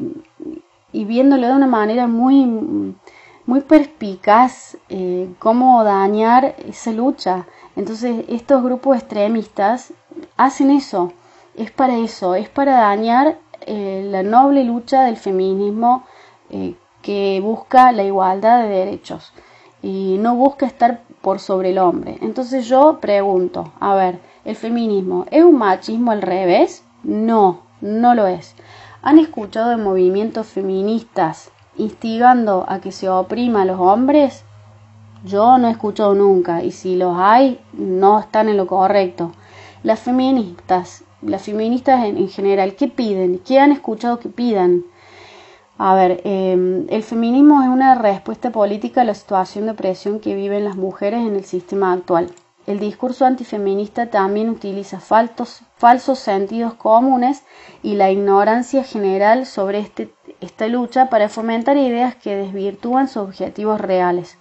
y, 0.92 1.04
viéndole 1.04 1.46
de 1.46 1.52
una 1.54 1.66
manera 1.66 2.06
muy, 2.06 2.44
muy 3.46 3.60
perspicaz 3.62 4.76
cómo 5.38 5.82
dañar 5.82 6.54
esa 6.66 6.92
lucha. 6.92 7.46
Entonces 7.74 8.24
estos 8.28 8.62
grupos 8.62 8.98
extremistas 8.98 9.92
hacen 10.36 10.70
eso, 10.70 11.12
es 11.56 11.70
para 11.70 11.96
eso, 11.96 12.34
es 12.34 12.48
para 12.48 12.72
dañar 12.72 13.38
la 13.68 14.22
noble 14.22 14.64
lucha 14.64 15.02
del 15.02 15.16
feminismo 15.16 16.04
que 17.02 17.40
busca 17.42 17.92
la 17.92 18.02
igualdad 18.02 18.62
de 18.62 18.68
derechos 18.68 19.32
y 19.82 20.16
no 20.18 20.34
busca 20.34 20.66
estar 20.66 21.02
por 21.20 21.38
sobre 21.38 21.70
el 21.70 21.78
hombre. 21.78 22.18
Entonces 22.22 22.66
yo 22.66 22.98
pregunto, 23.00 23.72
a 23.80 23.94
ver, 23.94 24.20
¿el 24.44 24.56
feminismo 24.56 25.26
es 25.30 25.44
un 25.44 25.58
machismo 25.58 26.10
al 26.10 26.22
revés? 26.22 26.84
No, 27.02 27.60
no 27.80 28.14
lo 28.14 28.26
es. 28.26 28.54
¿Han 29.02 29.18
escuchado 29.18 29.70
de 29.70 29.76
movimientos 29.76 30.46
feministas 30.48 31.50
instigando 31.76 32.64
a 32.68 32.80
que 32.80 32.90
se 32.90 33.08
oprima 33.08 33.62
a 33.62 33.64
los 33.64 33.78
hombres? 33.78 34.44
Yo 35.24 35.58
no 35.58 35.68
he 35.68 35.72
escuchado 35.72 36.14
nunca 36.14 36.62
y 36.62 36.72
si 36.72 36.96
los 36.96 37.16
hay, 37.18 37.60
no 37.72 38.18
están 38.18 38.48
en 38.48 38.56
lo 38.56 38.66
correcto. 38.66 39.32
Las 39.82 40.00
feministas, 40.00 41.04
las 41.22 41.42
feministas 41.42 42.04
en, 42.04 42.16
en 42.18 42.28
general, 42.28 42.74
¿qué 42.74 42.88
piden? 42.88 43.38
¿Qué 43.38 43.58
han 43.58 43.72
escuchado 43.72 44.18
que 44.20 44.28
pidan? 44.28 44.84
A 45.80 45.94
ver, 45.94 46.20
em, 46.24 46.86
el 46.90 47.04
feminismo 47.04 47.62
es 47.62 47.68
una 47.68 47.94
respuesta 47.94 48.50
política 48.50 49.02
a 49.02 49.04
la 49.04 49.14
situación 49.14 49.66
de 49.66 49.72
opresión 49.72 50.18
que 50.18 50.34
viven 50.34 50.64
las 50.64 50.74
mujeres 50.76 51.24
en 51.24 51.36
el 51.36 51.44
sistema 51.44 51.92
actual. 51.92 52.32
El 52.66 52.80
discurso 52.80 53.24
antifeminista 53.24 54.10
también 54.10 54.50
utiliza 54.50 54.98
faltos, 54.98 55.62
falsos 55.76 56.18
sentidos 56.18 56.74
comunes 56.74 57.44
y 57.82 57.94
la 57.94 58.10
ignorancia 58.10 58.82
general 58.82 59.46
sobre 59.46 59.78
este, 59.78 60.12
esta 60.40 60.66
lucha 60.66 61.08
para 61.08 61.28
fomentar 61.28 61.76
ideas 61.76 62.16
que 62.16 62.34
desvirtúan 62.34 63.06
sus 63.06 63.22
objetivos 63.22 63.80
reales. 63.80 64.36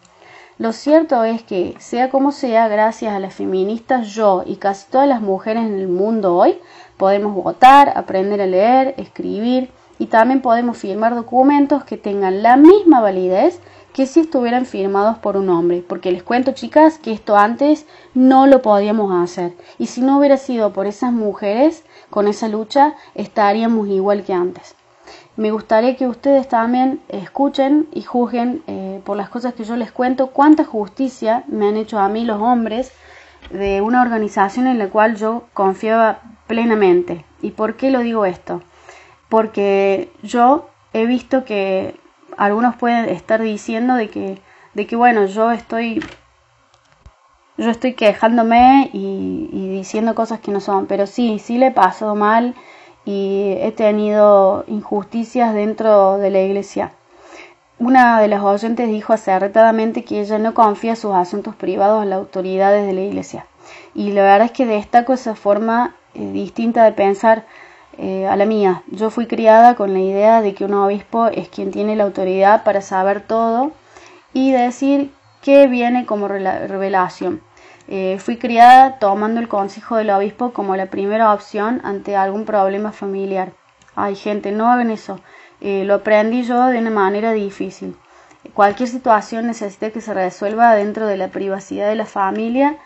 Lo 0.60 0.74
cierto 0.74 1.24
es 1.24 1.44
que, 1.44 1.76
sea 1.78 2.10
como 2.10 2.32
sea, 2.32 2.68
gracias 2.68 3.14
a 3.14 3.20
las 3.20 3.36
feministas, 3.36 4.08
yo 4.08 4.44
y 4.44 4.56
casi 4.56 4.88
todas 4.90 5.08
las 5.08 5.22
mujeres 5.22 5.64
en 5.64 5.78
el 5.78 5.88
mundo 5.88 6.36
hoy 6.36 6.58
podemos 6.98 7.36
votar, 7.36 7.94
aprender 7.96 8.42
a 8.42 8.48
leer, 8.48 8.96
escribir, 8.98 9.70
y 10.00 10.08
también 10.08 10.42
podemos 10.42 10.78
firmar 10.78 11.14
documentos 11.14 11.84
que 11.84 11.98
tengan 11.98 12.42
la 12.42 12.58
misma 12.58 13.02
validez 13.02 13.60
que 13.94 14.08
si 14.08 14.22
estuvieran 14.22 14.66
firmados 14.66 15.18
por 15.18 15.38
un 15.38 15.50
hombre, 15.50 15.84
porque 15.88 16.12
les 16.12 16.24
cuento 16.24 16.52
chicas 16.54 17.00
que 17.00 17.12
esto 17.12 17.36
antes 17.36 17.86
no 18.14 18.48
lo 18.48 18.62
podíamos 18.62 19.12
hacer 19.12 19.54
y 19.78 19.88
si 19.88 20.02
no 20.02 20.20
hubiera 20.20 20.38
sido 20.38 20.74
por 20.74 20.86
esas 20.86 21.12
mujeres 21.12 21.84
con 22.10 22.28
esa 22.28 22.48
lucha 22.48 22.96
estaríamos 23.16 23.88
igual 23.90 24.24
que 24.24 24.34
antes. 24.34 24.77
Me 25.38 25.52
gustaría 25.52 25.96
que 25.96 26.08
ustedes 26.08 26.50
también 26.50 27.00
escuchen 27.08 27.88
y 27.94 28.02
juzguen 28.02 28.64
eh, 28.68 29.02
por 29.06 29.16
las 29.16 29.30
cosas 29.30 29.54
que 29.54 29.64
yo 29.64 29.76
les 29.78 29.92
cuento 29.92 30.28
cuánta 30.28 30.66
justicia 30.66 31.44
me 31.48 31.68
han 31.68 31.78
hecho 31.78 32.00
a 32.00 32.10
mí 32.10 32.26
los 32.26 32.42
hombres 32.42 32.92
de 33.52 33.82
una 33.82 34.02
organización 34.02 34.68
en 34.68 34.78
la 34.80 34.90
cual 34.90 35.16
yo 35.16 35.46
confiaba 35.54 36.20
plenamente. 36.48 37.24
¿Y 37.42 37.52
por 37.52 37.78
qué 37.78 37.92
lo 37.92 38.00
digo 38.00 38.26
esto? 38.26 38.62
porque 39.30 40.12
yo 40.24 40.70
he 40.94 41.06
visto 41.06 41.46
que 41.46 42.00
algunos 42.38 42.76
pueden 42.76 43.10
estar 43.10 43.42
diciendo 43.42 43.96
de 43.96 44.10
que, 44.10 44.42
de 44.74 44.88
que 44.88 44.96
bueno, 44.96 45.26
yo 45.26 45.52
estoy 45.52 46.04
yo 47.58 47.72
estoy 47.72 47.94
quejándome 47.94 48.92
y, 48.94 49.70
diciendo 49.70 50.14
cosas 50.14 50.40
que 50.40 50.52
no 50.52 50.60
son, 50.60 50.86
pero 50.86 51.08
sí, 51.08 51.40
sí 51.40 51.58
le 51.58 51.68
he 51.68 51.72
pasado 51.72 52.14
mal 52.14 52.54
y 53.08 53.56
he 53.62 53.72
tenido 53.72 54.66
injusticias 54.68 55.54
dentro 55.54 56.18
de 56.18 56.30
la 56.30 56.42
iglesia. 56.42 56.92
Una 57.80 58.20
de 58.20 58.28
las 58.28 58.42
oyentes 58.42 58.90
dijo 58.90 59.14
acertadamente 59.14 60.04
que 60.04 60.20
ella 60.20 60.38
no 60.40 60.54
confía 60.54 60.98
sus 60.98 61.16
asuntos 61.16 61.56
privados 61.56 62.02
a 62.02 62.06
las 62.06 62.20
autoridades 62.20 62.86
de 62.86 62.92
la 62.92 63.02
iglesia. 63.02 63.46
Y 63.96 64.12
la 64.12 64.24
verdad 64.24 64.48
es 64.48 64.52
que 64.52 64.66
destaco 64.66 65.14
esa 65.14 65.36
forma 65.36 65.96
eh, 66.16 66.32
distinta 66.34 66.84
de 66.84 66.92
pensar 66.92 67.46
eh, 67.98 68.28
a 68.28 68.36
la 68.36 68.46
mía. 68.46 68.84
Yo 68.88 69.10
fui 69.10 69.26
criada 69.26 69.76
con 69.76 69.94
la 69.94 70.00
idea 70.00 70.42
de 70.42 70.54
que 70.54 70.66
un 70.66 70.74
obispo 70.74 71.28
es 71.28 71.48
quien 71.48 71.72
tiene 71.72 71.96
la 71.96 72.04
autoridad 72.04 72.66
para 72.66 72.82
saber 72.82 73.22
todo 73.22 73.72
y 74.34 74.52
decir 74.52 75.14
qué 75.42 75.68
viene 75.68 76.06
como 76.06 76.28
revelación. 76.28 77.42
Eh, 77.88 78.18
fui 78.20 78.38
criada 78.38 79.00
tomando 79.00 79.40
el 79.40 79.48
consejo 79.48 79.96
del 79.96 80.10
obispo 80.10 80.52
como 80.52 80.76
la 80.76 80.88
primera 80.88 81.34
opción 81.34 81.82
ante 81.84 82.16
algún 82.16 82.46
problema 82.46 82.92
familiar. 82.92 83.54
Ay, 83.96 84.16
gente, 84.16 84.52
no 84.52 84.70
hagan 84.72 84.92
eso. 84.92 85.20
Eh, 85.62 85.84
lo 85.86 85.96
aprendí 85.96 86.44
yo 86.44 86.66
de 86.68 86.80
una 86.80 86.90
manera 86.90 87.32
difícil. 87.32 87.96
Cualquier 88.54 88.90
situación 88.90 89.48
necesita 89.48 89.90
que 89.92 90.02
se 90.02 90.14
resuelva 90.14 90.76
dentro 90.76 91.08
de 91.08 91.18
la 91.18 91.30
privacidad 91.30 91.88
de 91.88 91.96
la 91.96 92.06
familia 92.06 92.78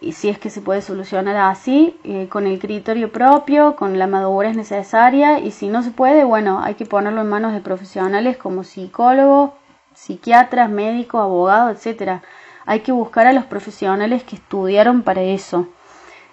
y 0.00 0.12
si 0.12 0.28
es 0.28 0.38
que 0.38 0.50
se 0.50 0.60
puede 0.60 0.82
solucionar 0.82 1.36
así, 1.36 1.98
eh, 2.04 2.28
con 2.28 2.46
el 2.46 2.58
criterio 2.58 3.10
propio, 3.10 3.76
con 3.76 3.98
la 3.98 4.06
madurez 4.06 4.56
necesaria, 4.56 5.40
y 5.40 5.50
si 5.50 5.68
no 5.68 5.82
se 5.82 5.90
puede, 5.90 6.24
bueno, 6.24 6.60
hay 6.62 6.74
que 6.74 6.86
ponerlo 6.86 7.20
en 7.20 7.28
manos 7.28 7.52
de 7.52 7.60
profesionales 7.60 8.36
como 8.36 8.62
psicólogos, 8.64 9.50
psiquiatras, 9.94 10.70
médicos, 10.70 11.20
abogados, 11.20 11.76
etcétera. 11.76 12.22
Hay 12.68 12.80
que 12.80 12.92
buscar 12.92 13.26
a 13.26 13.32
los 13.32 13.46
profesionales 13.46 14.22
que 14.24 14.36
estudiaron 14.36 15.02
para 15.02 15.22
eso. 15.22 15.68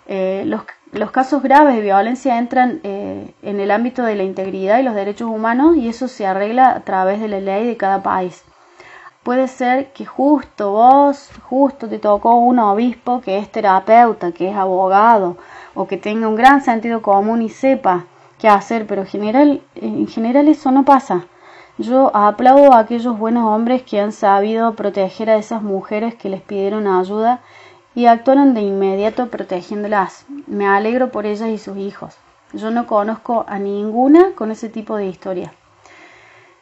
Eh, 0.05 0.43
los, 0.45 1.11
casos 1.11 1.41
graves 1.41 1.75
de 1.75 1.81
violencia 1.81 2.37
entran 2.37 2.81
eh, 2.83 3.33
en 3.41 3.59
el 3.61 3.71
ámbito 3.71 4.03
de 4.03 4.15
la 4.15 4.23
integridad 4.23 4.79
y 4.79 4.83
los 4.83 4.95
derechos 4.95 5.29
humanos 5.29 5.77
y 5.77 5.87
eso 5.87 6.09
se 6.09 6.27
arregla 6.27 6.71
a 6.71 6.81
través 6.81 7.21
de 7.21 7.29
la 7.29 7.39
ley 7.39 7.65
de 7.65 7.77
cada 7.77 8.03
país 8.03 8.43
puede 9.23 9.47
ser 9.47 9.91
que 9.91 10.05
justo 10.05 10.73
vos, 10.73 11.31
justo 11.49 11.89
te 11.89 11.97
tocó 11.97 12.35
un 12.35 12.59
obispo 12.59 13.21
que 13.21 13.39
es 13.39 13.51
terapeuta, 13.51 14.31
que 14.31 14.51
es 14.51 14.55
abogado, 14.55 15.37
o 15.73 15.87
que 15.87 15.97
tenga 15.97 16.27
un 16.27 16.35
gran 16.35 16.61
sentido 16.61 17.01
común 17.01 17.41
y 17.41 17.49
sepa 17.49 18.05
qué 18.37 18.47
hacer, 18.47 18.85
pero 18.85 19.01
en 19.01 19.07
general, 19.07 19.61
en 19.73 20.07
general 20.07 20.47
eso 20.47 20.69
no 20.69 20.85
pasa. 20.85 21.25
Yo 21.77 22.15
aplaudo 22.15 22.71
a 22.71 22.79
aquellos 22.79 23.19
buenos 23.19 23.45
hombres 23.45 23.83
que 23.83 23.99
han 23.99 24.13
sabido 24.13 24.75
proteger 24.75 25.29
a 25.29 25.35
esas 25.35 25.61
mujeres 25.61 26.15
que 26.15 26.29
les 26.29 26.41
pidieron 26.41 26.87
ayuda 26.87 27.41
y 27.93 28.05
actuaron 28.05 28.53
de 28.53 28.61
inmediato 28.61 29.27
protegiéndolas. 29.27 30.25
Me 30.47 30.67
alegro 30.67 31.11
por 31.11 31.25
ellas 31.25 31.49
y 31.49 31.57
sus 31.57 31.75
hijos. 31.75 32.15
Yo 32.53 32.71
no 32.71 32.87
conozco 32.87 33.43
a 33.49 33.59
ninguna 33.59 34.31
con 34.35 34.51
ese 34.51 34.69
tipo 34.69 34.95
de 34.95 35.07
historia. 35.07 35.53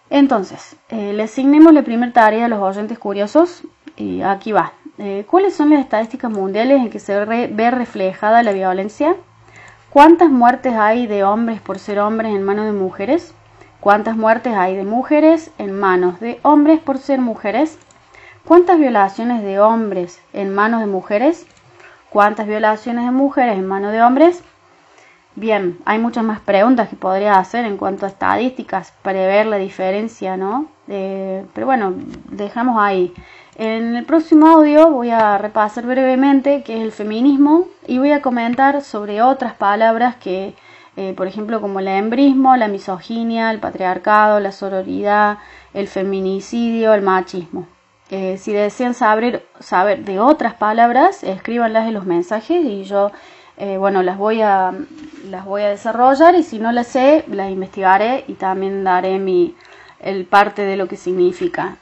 Entonces, 0.10 0.78
eh, 0.90 1.14
le 1.14 1.24
asignemos 1.24 1.74
la 1.74 1.84
primera 1.84 2.12
tarea 2.12 2.46
a 2.46 2.50
los 2.50 2.60
oyentes 2.60 2.98
curiosos 2.98 3.62
y 3.96 4.24
aquí 4.24 4.52
va. 4.52 4.74
Eh, 4.98 5.26
¿Cuáles 5.30 5.56
son 5.56 5.70
las 5.70 5.82
estadísticas 5.82 6.32
mundiales 6.32 6.80
en 6.80 6.90
que 6.90 7.00
se 7.00 7.24
ve 7.26 7.72
reflejada 7.72 8.42
la 8.42 8.52
violencia? 8.52 9.16
¿Cuántas 9.92 10.32
muertes 10.32 10.74
hay 10.74 11.06
de 11.06 11.24
hombres 11.24 11.62
por 11.62 11.78
ser 11.78 12.00
hombres 12.00 12.34
en 12.34 12.42
manos 12.42 12.66
de 12.66 12.72
mujeres? 12.72 13.36
¿Cuántas 13.84 14.16
muertes 14.16 14.54
hay 14.56 14.78
de 14.78 14.86
mujeres 14.86 15.52
en 15.58 15.78
manos 15.78 16.22
de 16.22 16.40
hombres 16.44 16.80
por 16.80 17.00
ser 17.00 17.20
mujeres? 17.20 17.78
¿Cuántas 18.46 18.80
violaciones 18.80 19.44
de 19.44 19.60
hombres 19.60 20.22
en 20.32 20.56
manos 20.56 20.80
de 20.80 20.88
mujeres? 20.88 21.46
¿Cuántas 22.10 22.48
violaciones 22.48 23.04
de 23.04 23.12
mujeres 23.12 23.58
en 23.58 23.68
manos 23.68 23.92
de 23.92 24.02
hombres? 24.02 24.42
Bien, 25.36 25.80
hay 25.84 26.00
muchas 26.00 26.24
más 26.24 26.40
preguntas 26.40 26.88
que 26.88 26.96
podría 26.96 27.34
hacer 27.34 27.66
en 27.66 27.76
cuanto 27.76 28.06
a 28.06 28.10
estadísticas 28.10 28.94
para 29.02 29.20
ver 29.28 29.48
la 29.48 29.58
diferencia, 29.58 30.38
¿no? 30.38 30.68
Pero 30.88 31.66
bueno, 31.66 31.94
dejamos 32.30 32.82
ahí. 32.82 33.14
En 33.58 33.98
el 33.98 34.06
próximo 34.06 34.48
audio 34.48 34.92
voy 34.92 35.10
a 35.10 35.38
repasar 35.38 35.86
brevemente 35.86 36.64
qué 36.64 36.78
es 36.78 36.84
el 36.84 36.94
feminismo 36.94 37.66
y 37.86 38.00
voy 38.00 38.14
a 38.14 38.22
comentar 38.22 38.82
sobre 38.82 39.22
otras 39.22 39.56
palabras 39.56 40.16
que, 40.16 40.56
eh, 40.96 41.14
por 41.16 41.28
ejemplo, 41.28 41.60
como 41.62 41.80
el 41.80 41.88
embrismo, 41.88 42.56
la 42.56 42.68
misoginia, 42.68 43.52
el 43.52 43.60
patriarcado, 43.60 44.40
la 44.40 44.52
sororidad, 44.52 45.40
el 45.74 45.88
feminicidio, 45.88 46.94
el 46.94 47.02
machismo. 47.02 47.68
Eh, 48.10 48.38
si 48.38 48.54
desean 48.54 48.94
saber, 48.94 49.46
saber 49.60 50.06
de 50.06 50.20
otras 50.20 50.54
palabras, 50.54 51.24
escríbanlas 51.24 51.88
en 51.88 51.96
los 51.96 52.06
mensajes 52.06 52.64
y 52.64 52.84
yo 52.84 53.12
eh, 53.58 53.78
bueno, 53.78 54.02
las 54.02 54.18
voy, 54.18 54.42
a, 54.42 54.74
las 55.26 55.46
voy 55.46 55.62
a 55.62 55.70
desarrollar 55.70 56.36
y 56.36 56.44
si 56.44 56.58
no 56.58 56.72
las 56.72 56.88
sé, 56.88 57.24
las 57.28 57.52
investigaré 57.52 58.24
y 58.28 58.34
también 58.34 58.84
daré 58.84 59.20
mi, 59.20 59.56
el 60.00 60.26
parte 60.26 60.64
de 60.64 60.76
lo 60.76 60.88
que 60.88 60.98
significa. 60.98 61.78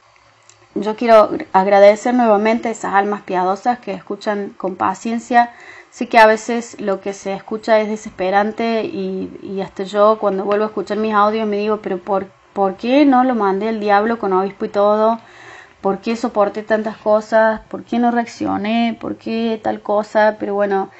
Yo 0.74 0.96
quiero 0.96 1.30
agradecer 1.52 2.14
nuevamente 2.14 2.68
a 2.68 2.72
esas 2.72 2.94
almas 2.94 3.22
piadosas 3.22 3.78
que 3.78 3.92
escuchan 3.92 4.54
con 4.56 4.76
paciencia. 4.76 5.50
Sé 5.96 6.08
que 6.08 6.18
a 6.18 6.26
veces 6.26 6.80
lo 6.80 7.00
que 7.02 7.12
se 7.12 7.34
escucha 7.34 7.78
es 7.80 7.88
desesperante 7.88 8.84
y, 8.84 9.38
y 9.42 9.60
hasta 9.60 9.84
yo 9.84 10.18
cuando 10.18 10.44
vuelvo 10.44 10.64
a 10.64 10.68
escuchar 10.68 10.96
mis 10.98 11.14
audios 11.14 11.46
me 11.46 11.58
digo, 11.58 11.80
pero 11.82 11.98
¿por, 11.98 12.28
¿por 12.54 12.76
qué 12.76 13.04
no 13.04 13.24
lo 13.24 13.34
mandé 13.34 13.68
el 13.68 13.78
diablo 13.80 14.18
con 14.18 14.32
obispo 14.32 14.64
y 14.64 14.70
todo? 14.70 15.20
¿Por 15.82 16.00
qué 16.00 16.16
soporté 16.16 16.62
tantas 16.62 16.96
cosas? 16.96 17.60
¿Por 17.68 17.84
qué 17.84 17.98
no 17.98 18.10
reaccioné? 18.10 18.96
¿Por 19.00 19.16
qué 19.16 19.60
tal 19.62 19.82
cosa? 19.82 20.36
Pero 20.38 20.54
bueno, 20.54 20.90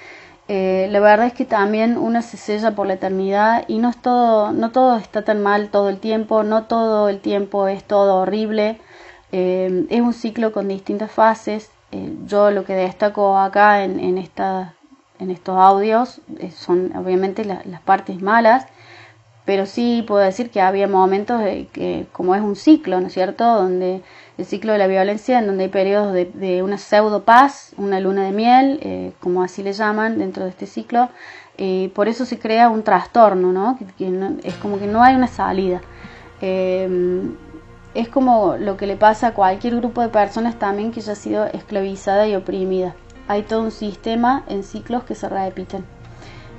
Eh, 0.48 0.88
la 0.90 1.00
verdad 1.00 1.26
es 1.28 1.34
que 1.34 1.44
también 1.46 1.96
uno 1.98 2.20
se 2.22 2.36
sella 2.36 2.72
por 2.74 2.86
la 2.86 2.94
eternidad 2.94 3.64
y 3.68 3.78
no 3.78 3.88
es 3.90 3.96
todo, 4.02 4.52
no 4.52 4.70
todo 4.72 4.96
está 4.98 5.22
tan 5.24 5.42
mal 5.42 5.70
todo 5.70 5.88
el 5.88 5.98
tiempo, 6.00 6.42
no 6.42 6.64
todo 6.64 7.08
el 7.08 7.20
tiempo 7.20 7.68
es 7.68 7.84
todo 7.84 8.16
horrible. 8.22 8.78
Eh, 9.32 9.86
es 9.90 10.00
un 10.00 10.12
ciclo 10.12 10.52
con 10.52 10.68
distintas 10.68 11.10
fases. 11.12 11.70
Eh, 11.92 12.12
yo 12.26 12.50
lo 12.50 12.64
que 12.64 12.74
destaco 12.74 13.38
acá 13.38 13.84
en, 13.84 14.00
en, 14.00 14.18
esta, 14.18 14.74
en 15.22 15.30
estos 15.30 15.56
audios 15.56 16.20
son 16.54 16.94
obviamente 16.96 17.44
las 17.44 17.80
partes 17.80 18.20
malas, 18.20 18.66
pero 19.44 19.66
sí 19.66 20.04
puedo 20.06 20.22
decir 20.22 20.50
que 20.50 20.60
había 20.60 20.86
momentos 20.86 21.42
de 21.42 21.66
que, 21.72 22.06
como 22.12 22.34
es 22.34 22.42
un 22.42 22.54
ciclo, 22.54 23.00
¿no 23.00 23.08
es 23.08 23.12
cierto?, 23.12 23.44
donde 23.44 24.02
el 24.38 24.44
ciclo 24.44 24.72
de 24.72 24.78
la 24.78 24.86
violencia, 24.86 25.38
en 25.38 25.46
donde 25.46 25.64
hay 25.64 25.70
periodos 25.70 26.12
de, 26.12 26.62
una 26.62 26.78
pseudo 26.78 27.24
paz, 27.24 27.72
una 27.76 27.98
luna 27.98 28.24
de 28.24 28.32
miel, 28.32 28.78
eh, 28.82 29.12
como 29.20 29.42
así 29.42 29.62
le 29.62 29.72
llaman 29.72 30.18
dentro 30.18 30.44
de 30.44 30.50
este 30.50 30.66
ciclo, 30.66 31.08
y 31.56 31.88
por 31.88 32.08
eso 32.08 32.24
se 32.24 32.38
crea 32.38 32.70
un 32.70 32.82
trastorno, 32.82 33.52
¿no? 33.52 33.78
Es 34.42 34.54
como 34.54 34.78
que 34.78 34.86
no 34.86 35.02
hay 35.02 35.14
una 35.14 35.26
salida. 35.26 35.82
Em, 36.40 37.34
es 37.94 38.08
como 38.08 38.56
lo 38.56 38.76
que 38.76 38.86
le 38.86 38.96
pasa 38.96 39.28
a 39.28 39.34
cualquier 39.34 39.76
grupo 39.76 40.00
de 40.00 40.08
personas 40.08 40.58
también 40.58 40.92
que 40.92 41.00
ya 41.00 41.12
ha 41.12 41.16
sido 41.16 41.44
esclavizada 41.46 42.26
y 42.26 42.34
oprimida. 42.34 42.94
Hay 43.28 43.42
todo 43.42 43.62
un 43.62 43.70
sistema 43.70 44.44
en 44.48 44.64
ciclos 44.64 45.04
que 45.04 45.14
se 45.14 45.28
repiten. 45.28 45.84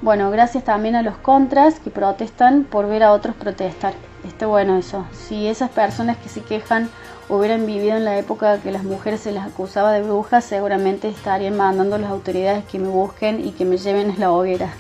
Bueno, 0.01 0.31
gracias 0.31 0.63
también 0.63 0.95
a 0.95 1.01
los 1.01 1.15
contras 1.17 1.79
que 1.79 1.89
protestan 1.89 2.65
por 2.65 2.87
ver 2.87 3.03
a 3.03 3.13
otros 3.13 3.35
protestar. 3.35 3.93
Está 4.27 4.47
bueno 4.47 4.77
eso. 4.77 5.05
Si 5.13 5.47
esas 5.47 5.69
personas 5.69 6.17
que 6.17 6.29
se 6.29 6.41
quejan 6.41 6.89
hubieran 7.29 7.65
vivido 7.65 7.95
en 7.95 8.05
la 8.05 8.17
época 8.17 8.59
que 8.59 8.71
las 8.71 8.83
mujeres 8.83 9.21
se 9.21 9.31
les 9.31 9.43
acusaba 9.43 9.93
de 9.93 10.01
brujas, 10.03 10.43
seguramente 10.43 11.07
estarían 11.07 11.55
mandando 11.55 11.95
a 11.95 11.99
las 11.99 12.11
autoridades 12.11 12.65
que 12.65 12.79
me 12.79 12.89
busquen 12.89 13.45
y 13.45 13.51
que 13.51 13.65
me 13.65 13.77
lleven 13.77 14.11
a 14.11 14.19
la 14.19 14.31
hoguera. 14.31 14.73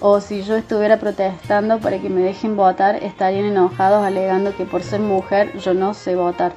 O 0.00 0.20
si 0.20 0.42
yo 0.42 0.56
estuviera 0.56 0.98
protestando 0.98 1.80
para 1.80 1.98
que 1.98 2.08
me 2.08 2.20
dejen 2.20 2.56
votar, 2.56 3.02
estarían 3.02 3.46
enojados 3.46 4.04
alegando 4.04 4.56
que 4.56 4.64
por 4.64 4.82
ser 4.82 5.00
mujer 5.00 5.58
yo 5.58 5.74
no 5.74 5.94
sé 5.94 6.14
votar. 6.14 6.52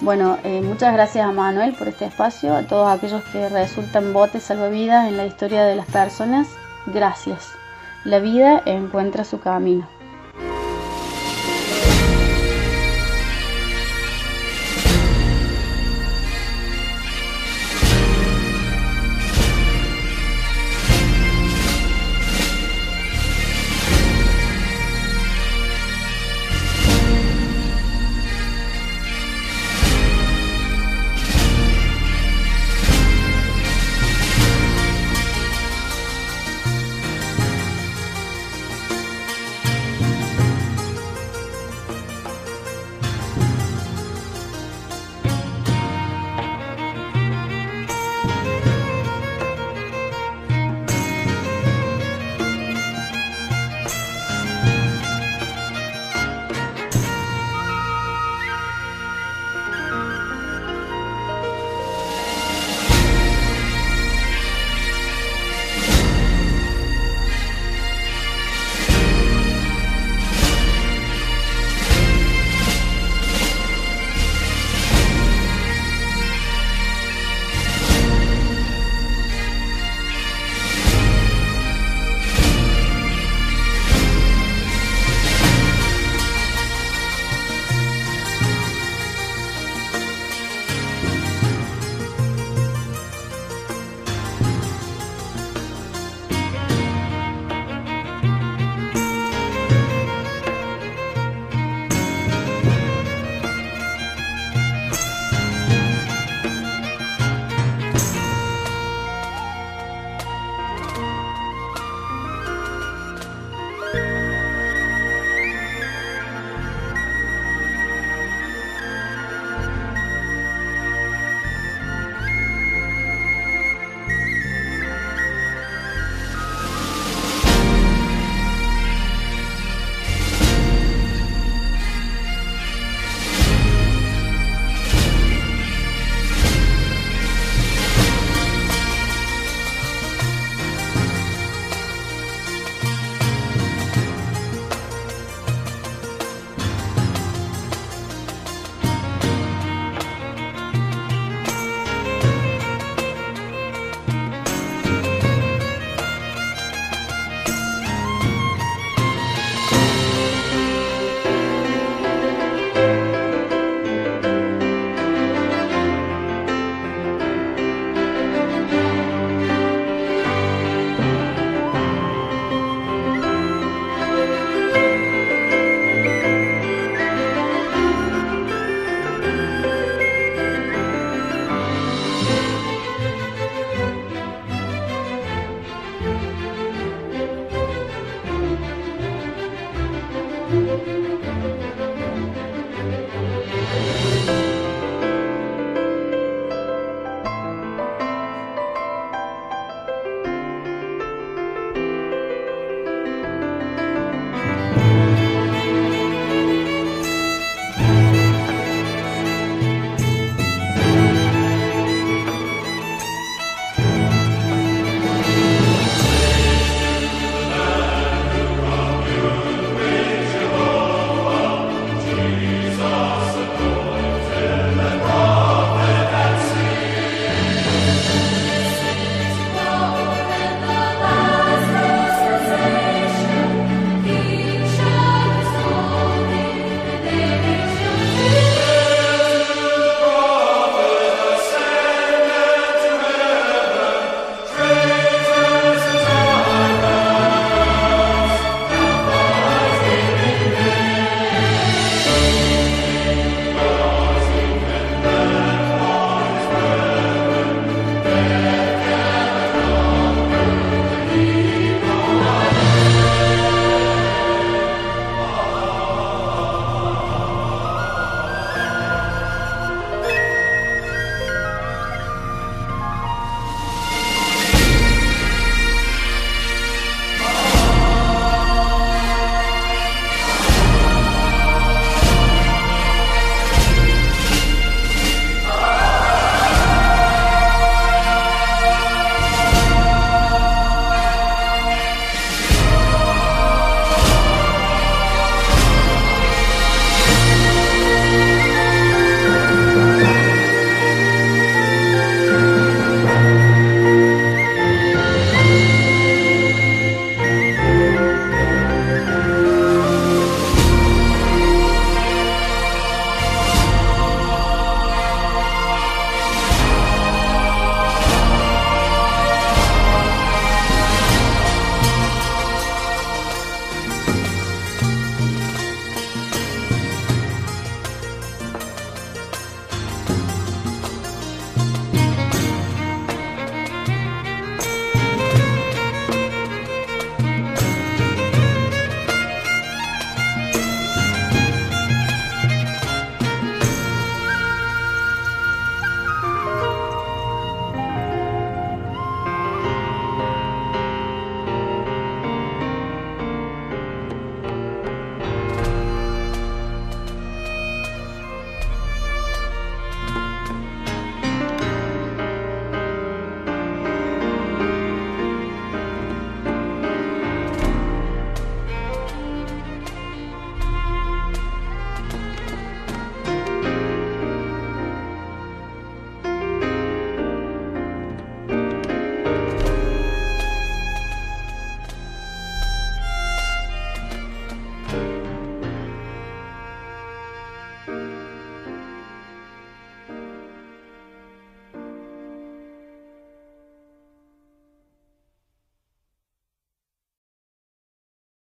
Bueno, 0.00 0.38
eh, 0.44 0.60
muchas 0.62 0.92
gracias 0.92 1.26
a 1.26 1.32
Manuel 1.32 1.74
por 1.74 1.88
este 1.88 2.04
espacio, 2.04 2.54
a 2.54 2.62
todos 2.62 2.88
aquellos 2.88 3.24
que 3.24 3.48
resultan 3.48 4.12
botes 4.12 4.44
salvavidas 4.44 5.08
en 5.08 5.16
la 5.16 5.26
historia 5.26 5.64
de 5.64 5.74
las 5.74 5.86
personas 5.86 6.48
Gracias. 6.92 7.52
La 8.04 8.18
vida 8.18 8.62
encuentra 8.64 9.24
su 9.24 9.40
camino. 9.40 9.86